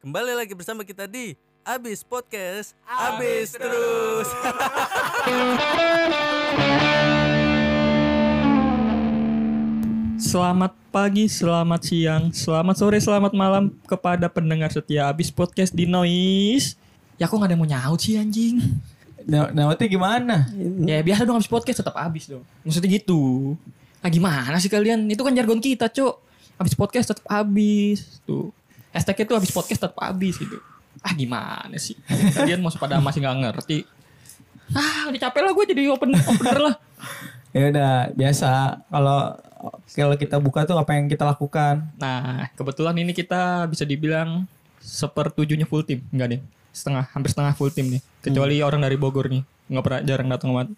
[0.00, 4.28] Kembali lagi bersama kita di Abis Podcast Abis, terus.
[10.16, 16.80] Selamat pagi, selamat siang, selamat sore, selamat malam kepada pendengar setia abis podcast di Noise.
[17.20, 18.56] Ya kok gak ada yang mau nyaut sih anjing?
[19.28, 20.48] Nah, Nawatnya gimana?
[20.80, 22.40] Ya biasa dong abis podcast tetap abis dong.
[22.64, 23.52] Maksudnya gitu.
[24.00, 25.12] Ah gimana sih kalian?
[25.12, 26.14] Itu kan jargon kita, Cok.
[26.56, 28.24] Abis podcast tetap abis.
[28.24, 28.48] Tuh.
[28.90, 30.58] Hashtagnya tuh abis podcast tetap abis gitu.
[31.00, 31.94] Ah gimana sih?
[32.34, 33.86] Kalian masih pada masih gak ngerti.
[34.74, 36.74] Ah udah capek lah gue jadi open opener lah.
[37.50, 38.82] Ya udah biasa.
[38.86, 39.20] Kalau
[39.92, 41.84] kalau kita buka tuh apa yang kita lakukan?
[41.98, 44.46] Nah, kebetulan ini kita bisa dibilang
[44.80, 46.40] sepertujuhnya full tim, enggak nih?
[46.72, 48.00] Setengah, hampir setengah full tim nih.
[48.24, 50.70] Kecuali orang dari Bogor nih, nggak pernah jarang datang banget.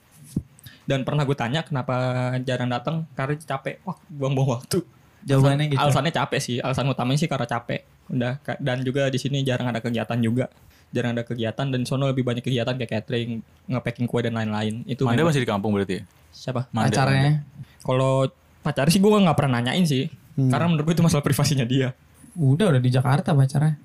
[0.83, 1.95] Dan pernah gue tanya kenapa
[2.43, 4.83] jarang datang karena capek, wah buang-buang waktu.
[5.23, 5.81] Jawabannya gitu.
[5.81, 7.81] Alasannya capek sih, alasan utamanya sih karena capek.
[8.11, 10.51] Udah dan juga di sini jarang ada kegiatan juga.
[10.93, 14.85] Jarang ada kegiatan dan sono lebih banyak kegiatan kayak catering, nge-packing kue dan lain-lain.
[14.85, 16.05] Itu Manda masih di kampung berarti ya?
[16.33, 16.67] siapa?
[16.73, 17.45] Manda, Acaranya.
[17.85, 18.29] Kalau
[18.65, 20.09] pacar sih gue nggak pernah nanyain sih.
[20.37, 20.49] Hmm.
[20.49, 21.93] Karena menurut gue itu masalah privasinya dia.
[22.37, 23.77] Udah udah di Jakarta pacarnya.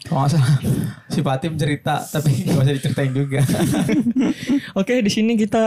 [0.00, 0.56] Kalau nggak salah
[1.12, 3.40] si Fatim cerita tapi nggak usah diceritain juga.
[4.80, 5.66] Oke, di sini kita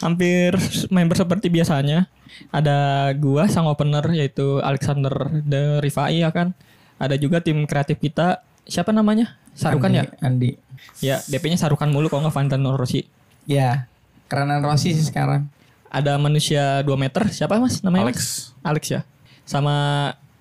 [0.00, 0.56] hampir
[0.88, 2.08] member seperti biasanya.
[2.50, 5.12] Ada gua sang opener yaitu Alexander
[5.44, 6.56] de Rifai ya kan.
[7.00, 8.44] Ada juga tim kreatif kita.
[8.68, 9.40] Siapa namanya?
[9.56, 10.04] Sarukan ya?
[10.20, 10.56] Andi.
[11.04, 13.04] Ya, DP-nya Sarukan mulu kalau nggak Valentino Rossi.
[13.44, 13.88] Ya.
[14.28, 15.48] Kerenan Rossi sih sekarang.
[15.90, 17.28] Ada manusia 2 meter.
[17.34, 17.82] Siapa Mas?
[17.82, 18.16] Namanya Alex.
[18.16, 18.28] Mas?
[18.62, 19.00] Alex ya.
[19.42, 19.74] Sama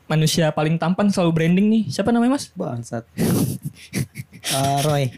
[0.05, 1.83] manusia paling tampan selalu branding nih.
[1.89, 2.51] Siapa namanya Mas?
[2.53, 3.03] Bangsat.
[4.39, 5.13] Eh, Roy.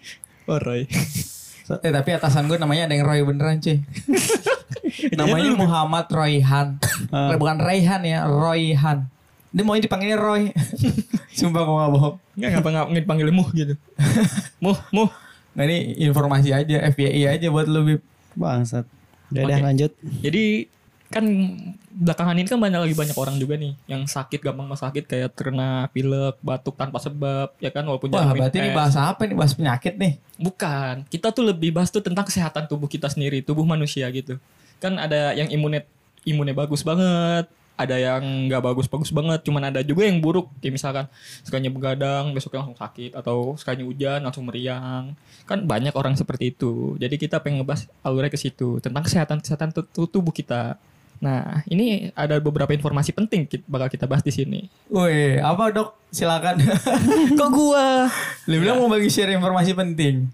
[0.50, 0.90] Oh, Roy.
[1.80, 3.80] Eh tapi atasan gue namanya ada yang Roy beneran cuy.
[5.20, 6.68] namanya Muhammad Royhan.
[7.40, 9.08] Bukan Rayhan ya, Royhan.
[9.52, 10.56] Dia maunya dipanggilnya Roy.
[11.38, 12.16] Sumpah gue gak bohong.
[12.40, 13.76] Enggak ngapa nggak dipanggil muh gitu.
[14.64, 15.12] muh, muh.
[15.52, 18.02] Nah ini informasi aja, FBI aja buat lu Bib.
[18.40, 18.88] Bangsat.
[19.32, 19.52] Udah Oke.
[19.52, 19.92] dah lanjut.
[20.24, 20.72] Jadi
[21.12, 21.26] kan
[21.92, 25.92] belakangan ini kan banyak lagi banyak orang juga nih yang sakit gampang sakit kayak terkena
[25.92, 29.36] pilek, batuk tanpa sebab ya kan walaupun Wah berarti ini bahas apa nih?
[29.36, 30.18] Bahas penyakit nih.
[30.40, 34.40] Bukan, kita tuh lebih bahas tuh tentang kesehatan tubuh kita sendiri, tubuh manusia gitu.
[34.82, 35.86] Kan ada yang imunnya
[36.26, 37.46] imunnya bagus banget,
[37.82, 41.06] ada yang nggak bagus-bagus banget, cuman ada juga yang buruk, kayak misalkan
[41.42, 45.18] sekanya begadang, besoknya langsung sakit, atau sekanya hujan langsung meriang.
[45.50, 46.96] Kan banyak orang seperti itu.
[47.02, 50.78] Jadi kita pengen ngebahas alurnya ke situ tentang kesehatan kesehatan tubuh kita.
[51.22, 54.66] Nah, ini ada beberapa informasi penting kita, bakal kita bahas di sini.
[54.90, 55.94] Woi, apa dok?
[56.10, 56.58] Silakan.
[57.40, 58.10] Kok gua?
[58.50, 60.26] Lu bilang mau bagi share informasi penting.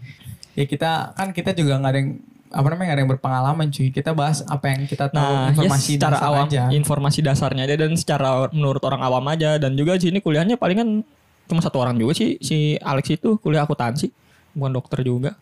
[0.55, 2.11] Ya kita kan kita juga nggak ada yang
[2.47, 3.91] apa namanya nggak ada yang berpengalaman cuy.
[3.91, 6.63] Kita bahas apa yang kita tahu Nah, ya informasi secara dasar awam, aja.
[6.71, 11.03] informasi dasarnya aja dan secara menurut orang awam aja dan juga di sini kuliahnya palingan
[11.47, 14.07] cuma satu orang juga sih si Alex itu kuliah akuntansi
[14.57, 15.37] bukan dokter juga.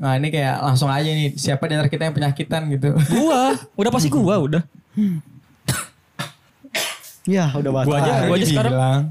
[0.00, 2.96] Nah ini kayak langsung aja nih siapa di antara kita yang penyakitan gitu.
[3.12, 4.62] Gua, udah pasti gua udah.
[7.28, 7.92] Ya, udah batal.
[7.92, 9.02] Gua aja, gua aja sekarang, Bilang.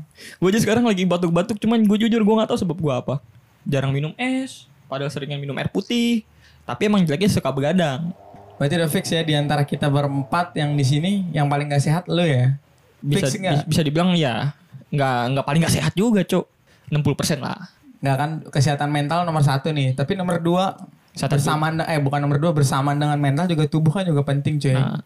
[0.42, 3.16] gua aja sekarang lagi batuk-batuk cuman gua jujur gua nggak tahu sebab gua apa.
[3.62, 6.26] Jarang minum es, padahal seringnya minum air putih.
[6.66, 8.12] Tapi emang jeleknya suka begadang.
[8.58, 12.10] Berarti udah fix ya di antara kita berempat yang di sini yang paling gak sehat
[12.10, 12.58] lu ya.
[12.98, 13.38] Bisa fix
[13.70, 14.58] bisa dibilang ya
[14.90, 16.50] nggak nggak paling nggak sehat juga, Cuk.
[16.90, 17.77] 60% lah.
[17.98, 19.94] Nggak kan kesehatan mental nomor satu nih.
[19.94, 20.78] Tapi nomor dua
[21.10, 24.72] Kesehatan bersamaan eh bukan nomor dua bersamaan dengan mental juga tubuh kan juga penting cuy.
[24.72, 25.02] Nah,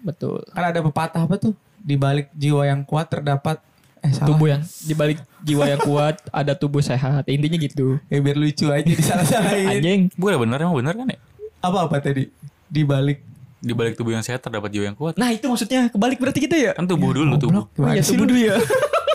[0.00, 0.38] betul.
[0.48, 1.54] Kan ada pepatah apa tuh?
[1.76, 3.58] Di balik jiwa yang kuat terdapat
[3.98, 4.28] eh salah.
[4.28, 8.68] tubuh yang di balik jiwa yang kuat ada tubuh sehat intinya gitu Ya biar lucu
[8.68, 9.66] aja disalah-salahin.
[9.72, 11.18] anjing Gue udah bener emang bener kan ya?
[11.58, 12.30] apa apa tadi?
[12.64, 13.26] Di balik
[13.56, 15.16] Di balik tubuh yang sehat terdapat jiwa yang kuat.
[15.16, 17.66] nah itu maksudnya kebalik berarti kita ya Kan tubuh dulu tubuh.
[17.72, 18.30] Oh, ya sih tubuh lu?
[18.30, 18.56] dulu ya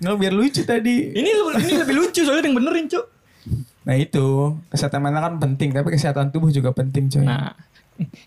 [0.00, 1.12] Nggak biar lucu tadi.
[1.12, 3.04] ini ini lebih lucu soalnya yang benerin cuk
[3.84, 4.26] Nah itu
[4.68, 7.20] kesehatan mental kan penting tapi kesehatan tubuh juga penting coy.
[7.20, 7.52] nah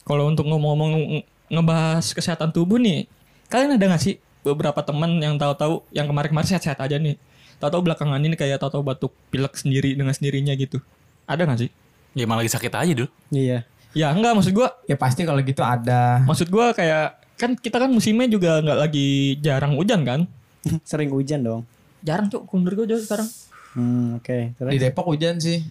[0.04, 3.10] kalau untuk ngomong-ngomong nge- ngebahas kesehatan tubuh nih
[3.48, 7.18] kalian ada gak sih beberapa teman yang tahu-tahu yang kemarin-kemarin sehat-sehat aja nih
[7.58, 10.78] tahu-tahu belakangan ini kayak tahu-tahu batuk pilek sendiri dengan sendirinya gitu
[11.26, 11.72] ada gak sih
[12.14, 13.10] Ya malah lagi sakit aja dulu.
[13.30, 13.62] Iya.
[13.92, 16.22] ya enggak maksud gua Ya pasti kalau gitu ada.
[16.24, 20.26] maksud gua kayak kan kita kan musimnya juga nggak lagi jarang hujan kan
[20.90, 21.62] Sering hujan dong.
[22.00, 23.30] jarang cuk menurut gue jauh sekarang
[23.70, 24.38] Hmm, oke.
[24.54, 25.62] Terus Di Depok hujan sih.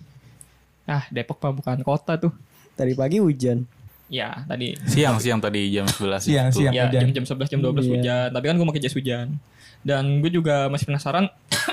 [0.85, 2.31] ah Depok mah bukan kota tuh
[2.73, 3.67] tadi pagi hujan.
[4.07, 6.63] ya tadi Siang siang tadi jam 11 Siang, itu.
[6.63, 6.71] siang.
[6.73, 7.03] ya hujan.
[7.11, 7.91] jam jam 11 jam 12 Iya.
[7.91, 9.27] hujan tapi kan gue pakai jas hujan
[9.83, 11.27] dan gue juga masih penasaran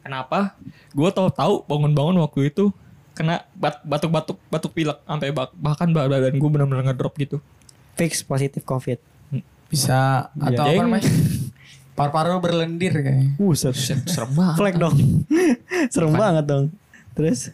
[0.00, 0.54] kenapa
[0.92, 2.70] gue tahu-tahu bangun-bangun waktu itu
[3.10, 7.42] kena bat- batuk-batuk batuk pilek sampai bahkan badan gue benar-benar ngedrop gitu
[7.94, 9.00] Fix positif COVID.
[9.66, 10.84] Bisa Iya, atau apa deng.
[10.84, 11.02] namanya?
[11.96, 13.32] Paru-paru berlendir kayaknya.
[13.34, 13.72] Buset.
[13.74, 14.56] Serem banget.
[14.60, 14.96] Flag dong.
[15.92, 16.64] Serem banget dong.
[17.16, 17.50] Terus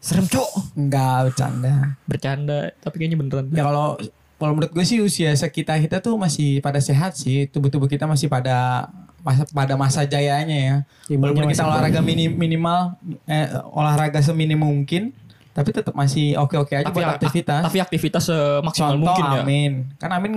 [0.00, 0.50] Serem cok.
[0.74, 1.74] Enggak bercanda.
[2.08, 3.46] Bercanda, tapi kayaknya beneran.
[3.52, 4.00] Ya kalau
[4.40, 7.44] kalau menurut gue sih usia sekitar kita tuh masih pada sehat sih.
[7.46, 8.88] Tubuh-tubuh kita masih pada
[9.20, 10.76] masa pada masa jayanya ya.
[11.12, 12.96] Imunnya Walaupun kita olahraga mini- minimal
[13.28, 15.12] eh, olahraga seminim mungkin
[15.50, 17.60] tapi tetap masih oke-oke aja tapi buat aktivitas.
[17.68, 19.40] Tapi aktivitas semaksimal Contoh mungkin ya.
[19.44, 19.72] Amin.
[20.00, 20.32] Kan Amin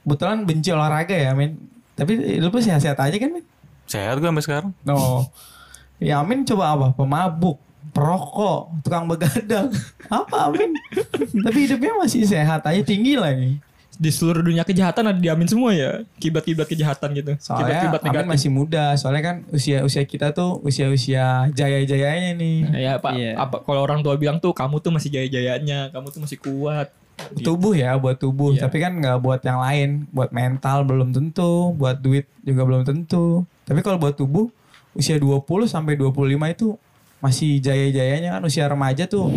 [0.00, 1.60] kebetulan benci olahraga ya Amin.
[1.92, 3.44] Tapi lu pun sehat-sehat aja kan Min?
[3.84, 4.70] Sehat gue sampai sekarang.
[4.82, 5.28] No.
[5.98, 6.86] Ya Amin coba apa?
[6.92, 7.60] Pemabuk,
[7.92, 9.68] perokok, tukang begadang.
[10.08, 10.72] Apa Amin?
[11.38, 13.60] Tapi hidupnya masih sehat aja tinggi lagi.
[13.92, 16.02] Di seluruh dunia kejahatan ada diamin semua ya.
[16.16, 17.32] Kibat-kibat kejahatan gitu.
[17.38, 18.32] Soalnya Kibat-kibat Amin negatif.
[18.34, 18.84] masih muda.
[18.96, 22.56] Soalnya kan usia-usia kita tuh usia-usia jaya-jayanya nih.
[22.66, 23.30] Nah, ya Pak, Iya.
[23.36, 26.90] apa kalau orang tua bilang tuh kamu tuh masih jaya-jayanya, kamu tuh masih kuat.
[27.42, 28.54] Tubuh ya buat tubuh.
[28.54, 28.66] Iya.
[28.66, 29.88] Tapi kan nggak buat yang lain.
[30.10, 31.72] Buat mental belum tentu.
[31.74, 33.46] Buat duit juga belum tentu.
[33.64, 34.50] Tapi kalau buat tubuh
[34.92, 36.12] usia 20 sampai 25
[36.52, 36.76] itu
[37.22, 39.30] masih jaya-jayanya kan usia remaja tuh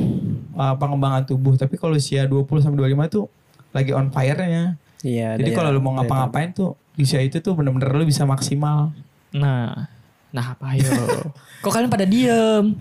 [0.53, 1.53] uh, pengembangan tubuh.
[1.55, 3.25] Tapi kalau usia 20 sampai 25 tuh
[3.71, 4.75] lagi on fire-nya.
[5.05, 5.37] Iya.
[5.37, 8.89] Jadi daya- kalau lu mau ngapa-ngapain tuh di usia itu tuh bener-bener lu bisa maksimal.
[9.35, 9.91] Nah,
[10.31, 10.89] nah apa ayo?
[11.63, 12.73] Kok kalian pada diem?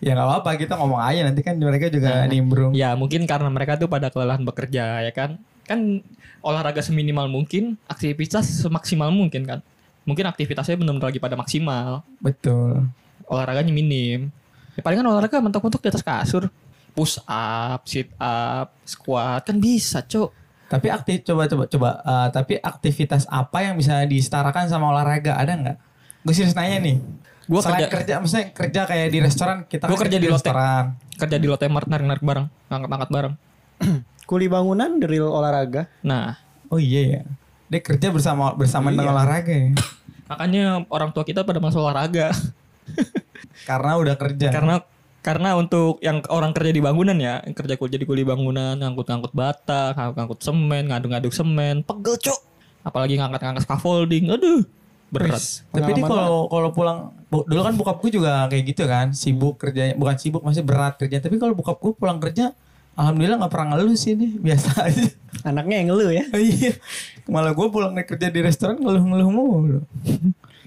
[0.00, 2.72] Ya nggak apa-apa kita ngomong aja nanti kan mereka juga nimbrung.
[2.72, 5.36] Ya mungkin karena mereka tuh pada kelelahan bekerja ya kan.
[5.68, 6.00] Kan
[6.40, 9.60] olahraga seminimal mungkin, aktivitas semaksimal mungkin kan.
[10.08, 12.88] Mungkin aktivitasnya benar-benar lagi pada maksimal, Betul.
[13.28, 14.32] olahraganya minim.
[14.74, 16.48] Ya palingan olahraga mentok-mentok di atas kasur.
[16.96, 20.32] Push up, sit up, squat kan bisa, Cok.
[20.66, 21.90] Tapi aktif coba coba coba.
[22.02, 25.76] eh, tapi aktivitas apa yang bisa disetarakan sama olahraga ada nggak?
[26.24, 26.96] Gue serius nanya nih.
[27.46, 30.48] Gua Selain kerja- kerja, maksudnya kerja kayak di restoran kita Gua kan kerja di Lotte.
[30.48, 30.84] restoran.
[31.14, 33.34] Kerja di Lotte Mart narik-narik bareng, ngangkat-ngangkat bareng.
[34.28, 35.88] Kuli bangunan drill olahraga.
[36.00, 36.38] Nah,
[36.68, 37.22] Oh iya ya.
[37.66, 39.74] Dia kerja bersama bersama dengan olahraga ya.
[40.26, 42.30] makanya orang tua kita pada masuk olahraga.
[43.68, 44.48] Karena udah kerja.
[44.50, 44.74] karena
[45.20, 49.92] karena untuk yang orang kerja di bangunan ya, yang kerja jadi kuli bangunan, ngangkut-ngangkut bata,
[49.92, 52.38] ngangkut-ngangkut semen, ngaduk-ngaduk semen, pegel cok.
[52.80, 54.64] Apalagi ngangkat-ngangkat scaffolding, aduh,
[55.12, 55.42] berat.
[55.68, 59.94] Tapi dia kalau kalau pulang dulu kan bokap gue juga kayak gitu kan, sibuk kerjanya,
[59.94, 61.18] bukan sibuk masih berat kerja.
[61.18, 62.50] Tapi kalau bokap gue pulang kerja,
[62.92, 65.06] alhamdulillah nggak pernah ngeluh sih nih, biasa aja.
[65.42, 66.24] Anaknya yang ngeluh ya.
[66.36, 66.74] Iya,
[67.26, 69.80] malah gue pulang dari kerja di restoran ngeluh-ngeluh mulu.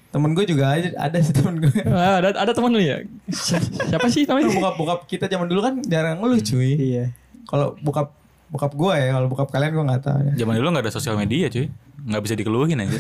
[0.08, 1.74] Temen gue juga ada, ada sih temen gue.
[1.90, 3.02] Ah, ada ada teman lu ya?
[3.28, 4.54] Si- Siapa sih namanya?
[4.54, 6.72] bokap-bokap kita zaman dulu kan jarang ngeluh cuy.
[6.74, 7.06] Iya.
[7.44, 8.14] Kalau bokap
[8.48, 10.34] bokap gue ya, kalau bokap kalian gue nggak tahu ya.
[10.38, 11.68] Zaman dulu nggak ada sosial media cuy.
[12.06, 12.94] Nggak bisa dikeluhin aja.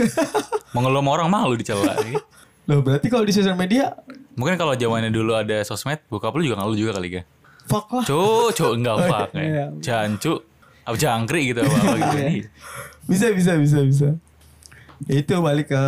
[0.74, 1.94] Mau ngeluh sama orang malu dicela.
[2.64, 3.92] Loh berarti kalau di sosial media,
[4.34, 7.24] Mungkin kalau zamannya dulu ada sosmed, bokap lu juga ngeluh juga kali ya.
[7.64, 8.04] fuck lah.
[8.04, 9.46] Cuk, cuk enggak fuck Iya.
[9.46, 9.66] ya.
[9.78, 10.42] Jancu,
[10.84, 12.20] apa jangkrik gitu apa, -apa gitu.
[13.06, 14.10] Bisa bisa bisa bisa.
[15.06, 15.84] Ya itu balik ke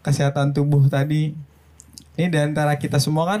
[0.00, 1.32] kesehatan tubuh tadi.
[2.14, 3.40] Ini di antara kita semua kan,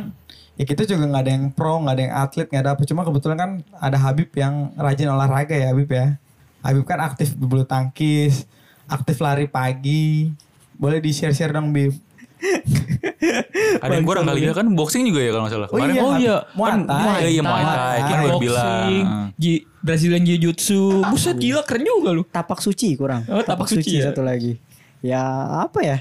[0.54, 2.82] ya kita juga nggak ada yang pro, nggak ada yang atlet, nggak ada apa.
[2.82, 6.18] Cuma kebetulan kan ada Habib yang rajin olahraga ya Habib ya.
[6.60, 8.42] Habib kan aktif bulu tangkis,
[8.84, 10.34] aktif lari pagi.
[10.74, 11.94] Boleh di share-share dong Bib.
[13.84, 15.68] Ada yang kurang kali ya kan boxing juga ya kalau nggak salah.
[15.70, 17.18] Oh iya, Oh iya, Muay kan Thai.
[17.22, 17.98] Iya, iya, Muay Thai.
[18.00, 18.90] Kan bilang.
[19.38, 21.06] ji- Brazilian Jiu-Jitsu.
[21.06, 22.22] Buset gila keren juga lu.
[22.26, 23.22] Tapak suci kurang.
[23.30, 24.10] Oh, tapak suci ya.
[24.10, 24.58] satu lagi.
[25.00, 25.22] Ya
[25.62, 25.98] apa ya?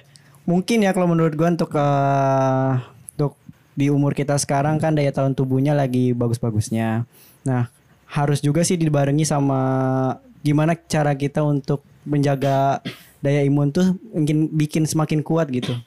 [0.49, 2.71] Mungkin ya kalau menurut gua untuk eh,
[3.13, 3.37] untuk
[3.77, 7.05] di umur kita sekarang kan daya tahan tubuhnya lagi bagus-bagusnya.
[7.45, 7.69] Nah,
[8.09, 9.59] harus juga sih dibarengi sama
[10.41, 12.81] gimana cara kita untuk menjaga
[13.19, 15.77] daya imun tuh mungkin bikin semakin kuat gitu.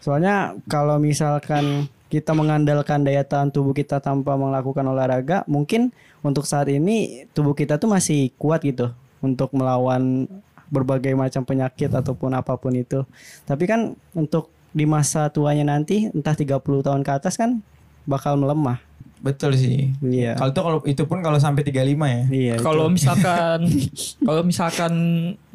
[0.00, 5.90] Soalnya kalau misalkan kita mengandalkan daya tahan tubuh kita tanpa melakukan olahraga, mungkin
[6.22, 10.30] untuk saat ini tubuh kita tuh masih kuat gitu untuk melawan
[10.70, 13.02] berbagai macam penyakit ataupun apa pun itu.
[13.44, 17.62] Tapi kan untuk di masa tuanya nanti entah 30 tahun ke atas kan
[18.04, 18.82] bakal melemah.
[19.24, 19.88] Betul sih.
[20.04, 20.36] Iya.
[20.36, 22.22] Kalau itu kalau itu pun kalau sampai 35 ya.
[22.28, 22.54] Iya.
[22.60, 23.64] Kalau misalkan
[24.28, 24.92] kalau misalkan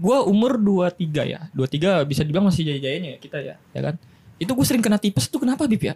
[0.02, 1.42] gua umur 23 ya.
[1.54, 3.96] 23 bisa dibilang masih jaya-jayanya ya kita ya, ya kan?
[4.40, 5.96] Itu gue sering kena tipes tuh kenapa Bib ya?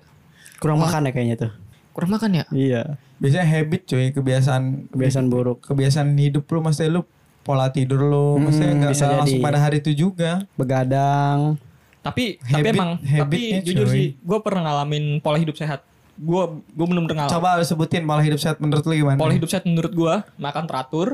[0.55, 1.51] kurang makan ya kayaknya tuh.
[1.91, 2.45] Kurang makan ya?
[2.49, 2.95] Iya.
[3.17, 5.59] Biasanya habit cuy, kebiasaan Kebiasaan buruk.
[5.61, 7.01] kebiasaan hidup lu maksudnya lu
[7.41, 9.45] pola tidur lu maksudnya Hmm, nggak bisa nggak langsung jadi.
[9.45, 11.59] pada hari itu juga Begadang.
[11.99, 13.91] Tapi tapi Habit- emang tapi jujur cuy.
[13.91, 15.83] sih gue pernah ngalamin pola hidup sehat.
[16.13, 17.33] Gue gue bener-bener ngalamin.
[17.33, 20.63] coba lu sebutin pola hidup sehat menurut lu gimana Pola hidup sehat menurut gue makan
[20.63, 21.07] teratur,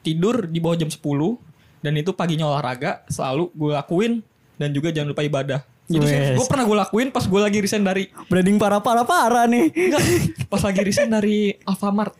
[0.00, 0.98] tidur di bawah jam 10
[1.78, 4.12] dan itu paginya olahraga selalu gue lakuin
[4.56, 5.60] dan juga jangan lupa ibadah.
[5.86, 6.34] Itu Wes.
[6.34, 9.70] gue pernah gue lakuin pas gue lagi resign dari Branding parah-parah parah nih.
[9.70, 10.02] enggak
[10.50, 12.14] pas lagi resign dari Alfamart.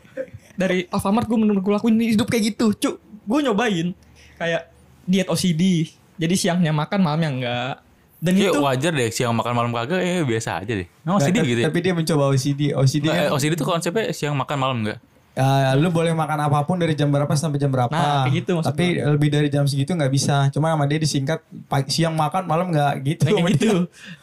[0.54, 2.94] Dari Alfamart gue bener-bener gue lakuin hidup kayak gitu, cuk.
[3.26, 3.90] Gue nyobain
[4.38, 4.70] kayak
[5.02, 5.90] diet OCD.
[6.16, 7.74] Jadi siangnya makan, malamnya enggak.
[8.16, 10.88] Dan Ya itu wajar deh siang makan malam kagak eh biasa aja deh.
[11.04, 11.66] Nah, OCD gitu ya.
[11.68, 12.72] Tapi dia mencoba OCD.
[12.72, 14.98] OCD Nggak, kan OCD tuh konsepnya siang makan malam enggak?
[15.36, 17.92] Ya, lu boleh makan apa pun dari jam berapa sampai jam berapa.
[17.92, 20.48] Nah, kayak gitu maksud Tapi lebih dari jam segitu nggak bisa.
[20.48, 23.28] Cuma sama dia disingkat pagi, siang makan, malam nggak gitu.
[23.28, 23.72] kayak sama gitu.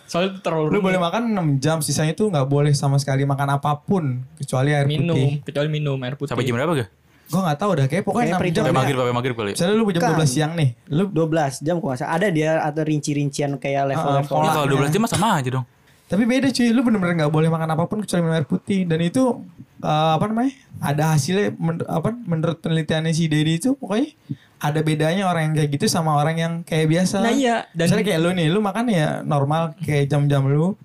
[0.09, 3.61] Soalnya itu terlalu Lu boleh makan 6 jam, sisanya tuh nggak boleh sama sekali makan
[3.61, 5.45] apa pun kecuali air minum, putih.
[5.45, 6.33] kecuali minum air putih.
[6.33, 6.89] Sampai jam berapa gak?
[7.23, 8.61] Gua nggak tahu dah kayak pokoknya Kayak 6 jam.
[8.65, 9.49] Sampai Jam maghrib, sampai maghrib kali.
[9.49, 9.53] ya?
[9.53, 10.17] Misalnya lu jam Bukan.
[10.17, 12.11] 12 siang nih, lu 12 jam kok salah.
[12.17, 14.37] Ada dia atau rinci-rincian kayak level-level.
[14.41, 15.65] Ya, kalau 12 jam mah sama aja dong.
[16.13, 19.01] Tapi beda cuy, lu bener-bener nggak boleh makan apa pun kecuali minum air putih dan
[19.01, 19.41] itu
[19.81, 20.53] eh, apa namanya?
[20.77, 24.13] Ada hasilnya men- apa menurut penelitiannya si Dedi itu pokoknya
[24.61, 27.17] ada bedanya orang yang kayak gitu sama orang yang kayak biasa.
[27.19, 30.77] Nah iya, dan Misalnya kayak lu nih, lu makan ya normal kayak jam-jam lu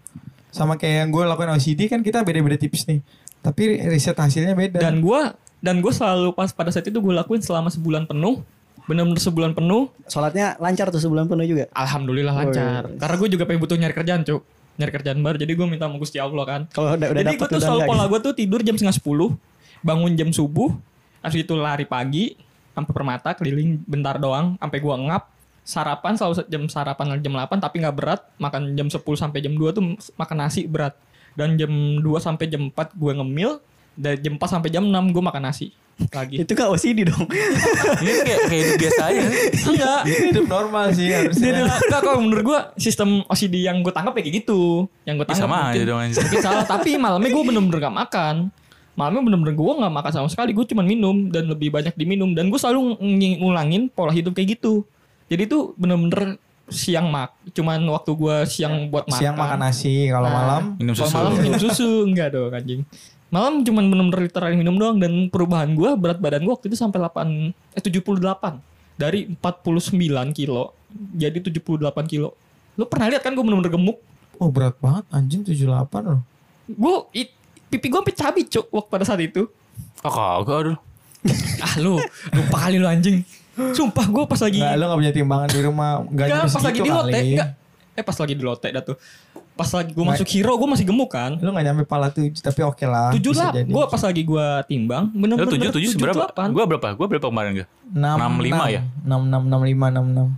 [0.48, 3.04] sama kayak yang gue lakuin OCD kan kita beda-beda tipis nih.
[3.38, 4.80] Tapi riset hasilnya beda.
[4.80, 8.40] dan gua dan gue selalu pas pada saat itu gue lakuin selama sebulan penuh
[8.88, 11.68] benar-benar sebulan penuh Sholatnya lancar tuh sebulan penuh juga.
[11.76, 14.40] alhamdulillah lancar karena gue juga pengen butuh nyari kerjaan cuk
[14.78, 16.60] nyari kerjaan baru jadi gue minta sama Gusti Allah kan.
[16.70, 18.08] Kalau udah udah jadi gue tuh selalu pola gitu.
[18.08, 19.30] gue tuh tidur jam setengah sepuluh
[19.82, 20.74] bangun jam subuh
[21.22, 22.34] habis itu lari pagi
[22.78, 25.24] sampai permata keliling bentar doang sampai gua ngap.
[25.68, 28.20] Sarapan selalu jam sarapan jam 8 tapi nggak berat.
[28.40, 29.84] Makan jam 10 sampai jam 2 tuh
[30.16, 30.96] makan nasi berat.
[31.36, 31.68] Dan jam
[32.00, 33.60] 2 sampai jam 4 gue ngemil
[33.92, 35.76] dan jam 4 sampai jam 6 gue makan nasi
[36.08, 37.26] lagi Itu kan OCD dong.
[38.02, 39.20] Ini kayak kayak hidup biasa aja.
[39.66, 41.50] enggak itu hidup normal sih harusnya.
[41.66, 44.86] enggak kalau menurut gua sistem OCD yang gue tangkap ya kayak gitu.
[45.02, 46.64] Yang gue Ya, tangkap sama aja dong mungkin salah.
[46.64, 48.34] Tapi malamnya gue bener-bener gak makan.
[48.94, 50.50] Malamnya bener-bener gue gak makan sama sekali.
[50.52, 52.30] Gue cuma minum dan lebih banyak diminum.
[52.30, 54.86] Dan gue selalu ng- ngulangin pola hidup kayak gitu.
[55.26, 57.32] Jadi itu bener-bener siang mak.
[57.50, 59.18] Cuman waktu gue siang buat makan.
[59.18, 61.16] Siang makan nasi, kalau Nah, malam Minum Kalau susu.
[61.16, 62.82] malam minum susu enggak dong anjing.
[63.28, 66.96] Malam cuman bener-bener literal minum doang dan perubahan gua berat badan gua waktu itu sampai
[66.96, 70.72] 8 eh 78 dari 49 kilo
[71.12, 72.32] jadi 78 kilo.
[72.80, 74.00] Lu pernah lihat kan gua bener-bener gemuk?
[74.40, 75.68] Oh berat banget anjing 78
[76.08, 76.20] loh.
[76.72, 77.36] Gua it,
[77.68, 79.44] pipi gua sampai cabi cuk waktu pada saat itu.
[80.00, 80.78] Oh kagak aduh.
[81.58, 81.98] Ah lu
[82.32, 83.20] lupa kali lu anjing.
[83.74, 85.90] Sumpah gua pas lagi Enggak, lu gak punya timbangan di rumah.
[86.06, 87.48] Enggak Enggak, nyampe pas lagi segitu di lote enggak.
[87.98, 88.96] Eh pas lagi di lote dah tuh.
[89.58, 90.22] Pas lagi gua Nggak.
[90.22, 91.34] masuk hero gua masih gemuk kan.
[91.34, 93.10] Lu gak nyampe pala tujuh, tapi oke lah.
[93.10, 96.30] tujuh lah gue pas lagi gue timbang Lu bener-bener tujuh tujuh seberapa?
[96.30, 96.54] 78.
[96.54, 96.88] Gua berapa?
[96.94, 97.68] Gua berapa kemarin gak?
[97.90, 98.80] Enam, 65 ya?
[99.02, 100.28] Enam, enam, enam, lima, enam, enam.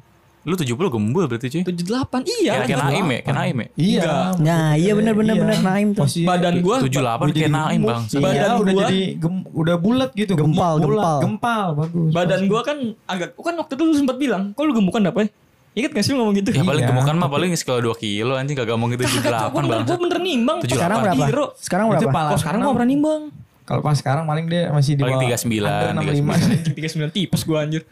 [0.41, 1.63] Lu 70 gembul berarti cuy.
[1.63, 3.67] tujuh delapan iya Kayak Naim ya, kayak Naim ya.
[3.77, 4.13] Iya.
[4.41, 6.09] Nah, iya bener, bener, bener, Naim tuh.
[6.09, 8.03] Posisi- badan gue 78 udah kayak Naim bang.
[8.09, 10.33] Iya, Badan udah gua- jadi gem- udah bulat gitu.
[10.33, 11.19] Gempal, gempal.
[11.21, 12.11] Gempal, bagus.
[12.11, 15.29] badan gue kan agak kan waktu itu lu sempat bilang kok lu gemukan apa ya
[15.81, 18.33] Ingat gak sih lu ngomong gitu Ya paling Iya, gemukan mah paling sekali 2 kilo
[18.35, 19.25] anjing kagak mau gitu Kagak, Cok.
[19.25, 19.83] 78 Gua bener, bang.
[19.83, 20.71] gua bener nimbang 78.
[20.71, 21.25] Sekarang berapa?
[21.57, 22.11] Sekarang Itu berapa?
[22.11, 23.23] pala Kok sekarang gua pernah nimbang
[23.63, 27.09] Kalau pas sekarang paling dia masih di Paling bawah 39, under 65.
[27.09, 27.83] 39 tipes gue anjir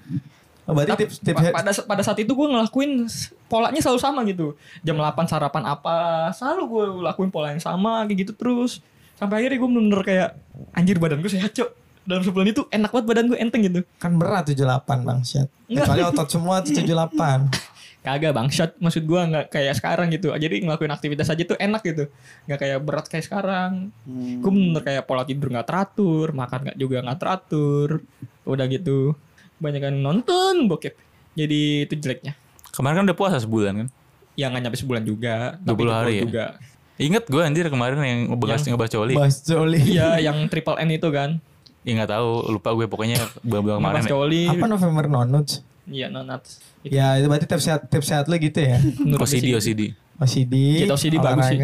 [0.62, 3.08] Oh, berarti tips tips pa- pada pada saat itu gue ngelakuin
[3.46, 4.52] polanya selalu sama gitu.
[4.82, 5.96] Jam 8 sarapan apa,
[6.30, 8.84] selalu gue lakuin pola yang sama kayak gitu terus.
[9.14, 10.28] Sampai akhirnya gue bener-bener kayak
[10.74, 11.72] anjir badan gue sehat, Cok.
[12.04, 13.80] Dalam sebulan itu enak banget badan gue enteng gitu.
[13.96, 14.60] kan berat 78
[15.00, 15.48] bang Syat.
[15.64, 16.84] Kecuali otot semua tuh 78.
[18.08, 20.32] Kagak bangsat maksud gue nggak kayak sekarang gitu.
[20.32, 22.08] Jadi ngelakuin aktivitas aja tuh enak gitu.
[22.48, 23.92] Nggak kayak berat kayak sekarang.
[24.08, 24.40] Hmm.
[24.40, 28.00] Gue bener kayak pola tidur nggak teratur, makan nggak juga nggak teratur.
[28.48, 29.12] Udah gitu.
[29.60, 30.96] Banyak kan nonton bokep.
[31.36, 32.32] Jadi itu jeleknya.
[32.72, 33.88] Kemarin kan udah puasa sebulan kan.
[34.40, 35.60] Ya nggak nyampe sebulan juga.
[35.60, 36.22] 20 hari ya?
[36.24, 36.46] juga.
[36.98, 39.14] Ingat gue anjir kemarin yang ngebahas Yang- ngebahas coli.
[39.14, 39.80] Bas Joli.
[39.84, 41.38] Iya, yang triple N itu kan.
[41.86, 44.02] Ya nggak tahu, lupa gue pokoknya bulan-bulan kemarin.
[44.10, 44.44] Coli.
[44.50, 45.62] Apa November Nonuts?
[45.88, 46.44] Iya, nonat.
[46.84, 48.78] Itu Ya itu berarti tips sehat tips sehat lu gitu ya.
[49.04, 49.56] menurut OCD.
[49.56, 49.82] OCD.
[50.20, 50.54] OCD.
[50.84, 51.58] Kita OCD bagus sih.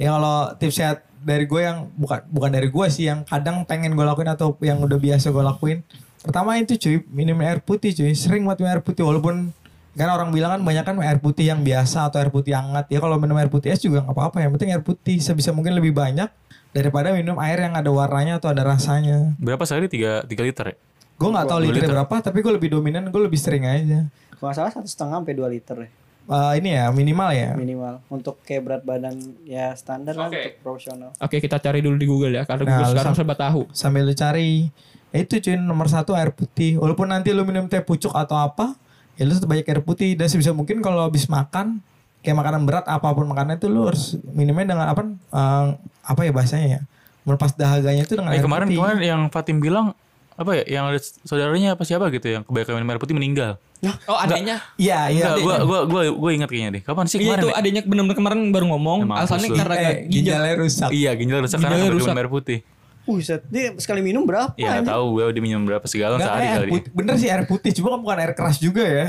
[0.00, 3.92] Ya kalau tips sehat dari gue yang bukan bukan dari gue sih yang kadang pengen
[3.92, 5.78] gue lakuin atau yang udah biasa gue lakuin.
[6.20, 8.12] Pertama itu cuy minum air putih cuy.
[8.16, 9.52] Sering buat minum air putih walaupun
[9.90, 12.88] kan orang bilang kan banyak kan air putih yang biasa atau air putih hangat.
[12.88, 14.40] Ya kalau minum air putih es juga nggak apa-apa.
[14.40, 16.32] Yang penting air putih sebisa mungkin lebih banyak
[16.70, 19.34] daripada minum air yang ada warnanya atau ada rasanya.
[19.36, 19.90] Berapa sehari?
[19.90, 20.76] 3, 3 liter ya?
[21.20, 21.96] Gue nggak tahu Dua liternya liter.
[21.98, 24.08] berapa, tapi gue lebih dominan, gue lebih sering aja.
[24.32, 27.50] Kalau nggak salah satu setengah sampai dua liter deh Eh, ini ya minimal ya.
[27.52, 30.38] minimal untuk kayak berat badan ya standar kan Oke.
[30.38, 31.10] untuk profesional.
[31.18, 32.42] Oke, kita cari dulu di Google ya.
[32.44, 33.60] Karena Nah, Google sekarang sam- serba tahu.
[33.70, 34.70] sambil lu cari
[35.10, 38.78] ya itu cuy nomor satu air putih walaupun nanti lu minum teh pucuk atau apa
[39.12, 41.82] ya lu banyak air putih dan sebisa mungkin kalau habis makan
[42.20, 45.66] kayak makanan berat apa pun makanan itu lu harus minumnya dengan apa eh,
[46.04, 46.80] apa ya bahasanya ya
[47.22, 49.98] melepas dahaganya itu dengan Eh air kemarin putih kemarin yang Fatim bilang
[50.40, 53.60] apa ya yang ada saudaranya apa siapa gitu yang kebanyakan minum air putih meninggal.
[54.04, 54.60] Oh, adanya.
[54.76, 56.82] iya iya Enggak, gua gua gua gua ingat kayaknya deh.
[56.82, 57.40] Kapan sih Iya kemarin?
[57.40, 57.54] itu ya?
[57.56, 58.98] adanya benar-benar kemarin baru ngomong.
[59.04, 60.08] Emang Alasannya karena eh, ginjal.
[60.10, 62.08] ginjalnya rusak Iya, ginjal rusak karena Ginjalnya kebanyakan rusak.
[62.08, 62.58] minum air putih.
[63.02, 64.52] Buset, dia sekali minum berapa?
[64.54, 66.70] Iya, tahu gue udah minum berapa segala sehari eh, air kali.
[66.70, 69.06] putih, bener sih air putih cuma kan bukan air keras juga ya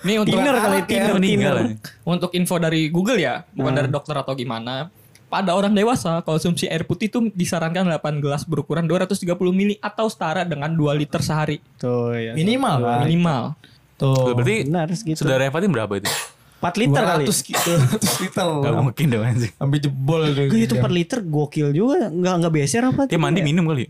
[0.00, 0.78] Ini untuk Thinner kali
[1.12, 1.56] meninggal
[2.02, 4.88] untuk info dari Google ya, bukan dari dokter atau gimana.
[5.30, 10.42] Pada orang dewasa, konsumsi air putih itu disarankan 8 gelas berukuran 230 mili atau setara
[10.42, 12.34] dengan 2 liter sehari Tuh ya.
[12.34, 12.98] Minimal kan?
[13.06, 13.42] minimal.
[13.94, 14.34] Tuh.
[14.34, 15.22] Berarti Benar segitu.
[15.22, 16.10] saudara Fatin berapa itu?
[16.60, 17.24] 4 liter kali.
[17.30, 17.72] 200 gitu.
[18.02, 18.46] 200 liter.
[18.58, 19.52] Gak mungkin dong anjing.
[19.54, 20.44] Sampai jebol tuh.
[20.50, 22.10] Gue itu 4 liter gokil juga.
[22.10, 23.02] Enggak enggak beser apa?
[23.06, 23.22] Dia tuh?
[23.22, 23.86] mandi minum kali.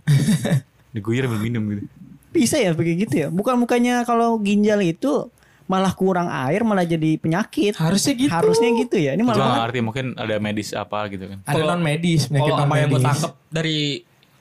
[0.94, 1.88] Diguyur ambil minum gitu.
[2.30, 3.28] Bisa ya kayak gitu ya.
[3.32, 5.32] Bukan mukanya kalau ginjal itu
[5.70, 7.78] malah kurang air malah jadi penyakit.
[7.78, 8.26] Harusnya gitu.
[8.28, 9.14] Harusnya gitu ya.
[9.14, 11.38] Ini malah gak ngerti mungkin ada medis apa gitu kan.
[11.44, 13.06] Ada non medis, penyakit Kalau non apa yang gue medis.
[13.08, 13.78] tangkap dari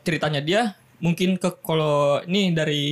[0.01, 0.61] ceritanya dia,
[0.97, 2.83] mungkin ke kalau ini dari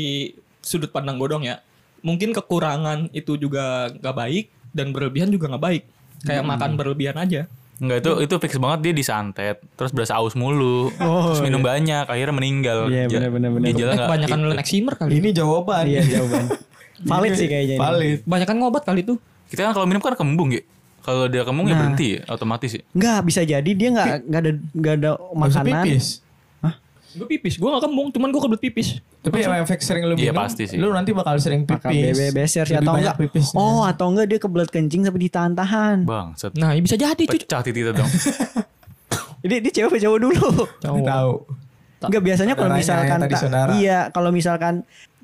[0.60, 1.58] sudut pandang godong ya,
[2.00, 5.84] mungkin kekurangan itu juga nggak baik dan berlebihan juga nggak baik.
[6.20, 7.50] Kayak makan berlebihan aja.
[7.78, 12.34] Enggak itu itu fix banget dia disantet terus berasa aus mulu terus minum banyak akhirnya
[12.34, 13.70] meninggal Iya, bener, bener.
[13.70, 15.12] gejalanya Eh, nggak- kebanyakan lu eksimer kali.
[15.16, 15.84] Ini jawaban.
[15.86, 16.46] Iya jawaban.
[17.00, 17.76] Valid sih kayaknya.
[17.76, 17.82] ini.
[17.82, 18.18] Valid.
[18.24, 19.16] Kebanyakan ngobat kali itu.
[19.46, 20.60] kita kan kalau minum kan kembung ya
[21.00, 21.80] kalau dia kembung ya Nah.
[21.82, 25.84] berhenti ya otomatis ya Enggak bisa jadi dia enggak enggak ada enggak ada makanan.
[25.84, 26.06] pipis.
[27.10, 28.88] Gue pipis, gue gak kembung, cuman gue kebelet pipis.
[29.20, 30.78] Tapi emang efek sering lu Iya, minum, pasti sih.
[30.78, 31.80] lu nanti bakal sering pipis.
[31.80, 33.24] Bakal bebe beser sih atau banyak enggak.
[33.26, 33.58] pipisnya.
[33.58, 35.98] Oh, atau enggak dia kebelet kencing sampai ditahan-tahan.
[36.04, 37.40] bang set Nah, ya bisa jadi cuy.
[37.40, 38.06] pecah titik dong
[39.40, 40.48] Jadi dia cewek apa cowok dulu?
[40.78, 41.34] Nggak tahu.
[42.00, 44.74] Enggak biasanya kalau misalkan yang iya, kalau misalkan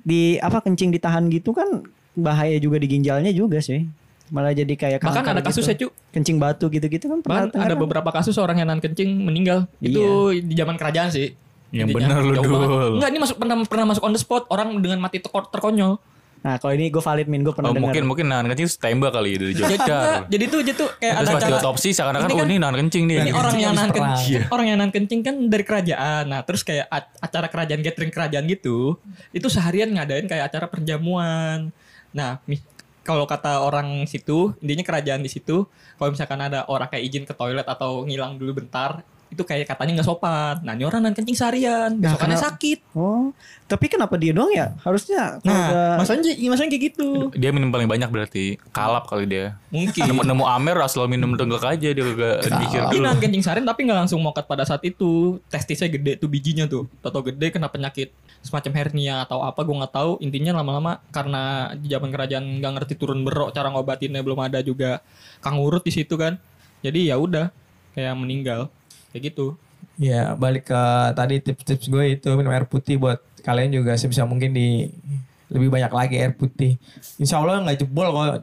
[0.03, 1.81] di apa kencing ditahan gitu kan
[2.13, 3.87] bahaya juga di ginjalnya juga sih.
[4.29, 5.91] Malah jadi kayak Bahkan ada kasus ya gitu.
[5.91, 6.11] cu.
[6.15, 7.81] kencing batu gitu-gitu kan pernah Bahkan ada kan?
[7.81, 9.69] beberapa kasus orang yang nahan kencing meninggal.
[9.77, 11.33] Itu di zaman kerajaan sih.
[11.73, 12.69] Yang bener lu, jauh banget.
[12.69, 12.91] Dul.
[13.01, 15.97] Enggak, ini masuk pernah pernah masuk on the spot orang dengan mati terko- terkonyol.
[16.43, 17.87] Nah, kalau ini gue valid min gue pernah oh, dengar.
[17.95, 21.13] mungkin mungkin nahan kencing tembak kali ya dari Jadi, Jogja jadi tuh jadi tuh kayak
[21.15, 23.39] terus ada pas cara diotopsi seakan-akan Ini oh kan- ini nahan kencing nih ini Kencing
[23.39, 26.23] orang yang nahan kencing, orang yang nahan kencing kan dari kerajaan.
[26.27, 26.85] Nah, terus kayak
[27.23, 28.99] acara kerajaan gathering kerajaan gitu,
[29.31, 31.71] itu seharian ngadain kayak acara perjamuan.
[32.11, 32.59] Nah, mi-
[33.03, 37.35] kalau kata orang situ, intinya kerajaan di situ, kalau misalkan ada orang kayak izin ke
[37.35, 40.61] toilet atau ngilang dulu bentar, itu kayak katanya nggak sopan.
[40.61, 42.79] Nah, ini orang kencing seharian, Nah, besokannya kenapa- sakit.
[42.93, 43.33] Oh,
[43.65, 44.77] tapi kenapa dia doang ya?
[44.79, 47.09] Harusnya Nah, maksudnya maksudnya kayak gitu.
[47.33, 50.05] dia minum paling banyak berarti kalap kali dia Mungkin.
[50.05, 53.65] nemu nemu Amer asal minum tenggak aja dia kagak mikir Dia dulu nahan kencing seharian
[53.65, 55.41] tapi nggak langsung mokat pada saat itu.
[55.49, 56.85] Testisnya gede tuh bijinya tuh.
[56.99, 60.11] Toto gede kena penyakit semacam hernia atau apa gue nggak tahu.
[60.19, 65.01] Intinya lama-lama karena di zaman kerajaan nggak ngerti turun berok cara ngobatinnya belum ada juga
[65.39, 66.37] kang urut di situ kan.
[66.83, 67.49] Jadi ya udah
[67.93, 68.67] kayak meninggal
[69.13, 69.55] kayak gitu.
[69.95, 70.81] Ya balik ke
[71.13, 74.89] tadi tips-tips gue itu minum air putih buat kalian juga sebisa mungkin di
[75.53, 76.81] lebih banyak lagi air putih.
[77.21, 78.41] Insya Allah nggak jebol kalau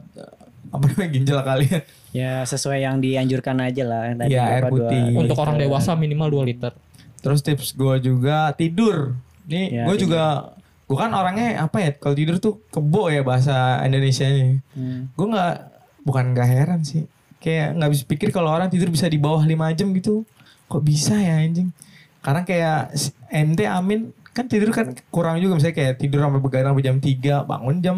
[0.71, 1.81] apa namanya ginjal kalian.
[2.11, 5.03] ya sesuai yang dianjurkan aja lah tadi Iya, air putih.
[5.15, 5.43] Untuk liter.
[5.43, 6.71] orang dewasa minimal 2 liter.
[7.19, 9.15] Terus tips gue juga tidur.
[9.47, 10.55] Nih Ya, gue juga
[10.87, 14.63] gue kan orangnya apa ya kalau tidur tuh kebo ya bahasa Indonesia-nya.
[14.75, 15.11] Hmm.
[15.15, 15.55] Gue nggak
[16.07, 17.03] bukan nggak heran sih.
[17.43, 20.23] Kayak nggak bisa pikir kalau orang tidur bisa di bawah 5 jam gitu.
[20.71, 21.75] Kok bisa ya anjing?
[22.17, 22.95] Karena kayak
[23.27, 23.99] ente Amin
[24.31, 27.97] kan tidur kan kurang juga misalnya kayak tidur sampai begadang sampai jam 3, bangun jam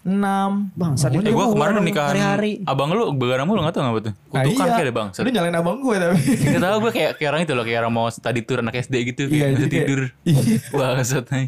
[0.00, 0.74] 6.
[0.74, 2.52] Bang, saat itu Eh, gue Gua kemarin nikahan hari-hari.
[2.64, 4.74] abang lu begadang mulu nggak tahu nggak tuh Nah, kutukan iya.
[4.74, 6.16] kayak bang Lu nyalain abang gue tapi.
[6.48, 8.94] Gak tau gue kayak, kayak orang itu loh Kayak orang mau study tour anak SD
[9.06, 10.56] gitu Iya, Kayak kayak- tidur Iya.
[10.72, 11.46] Wah kesat nih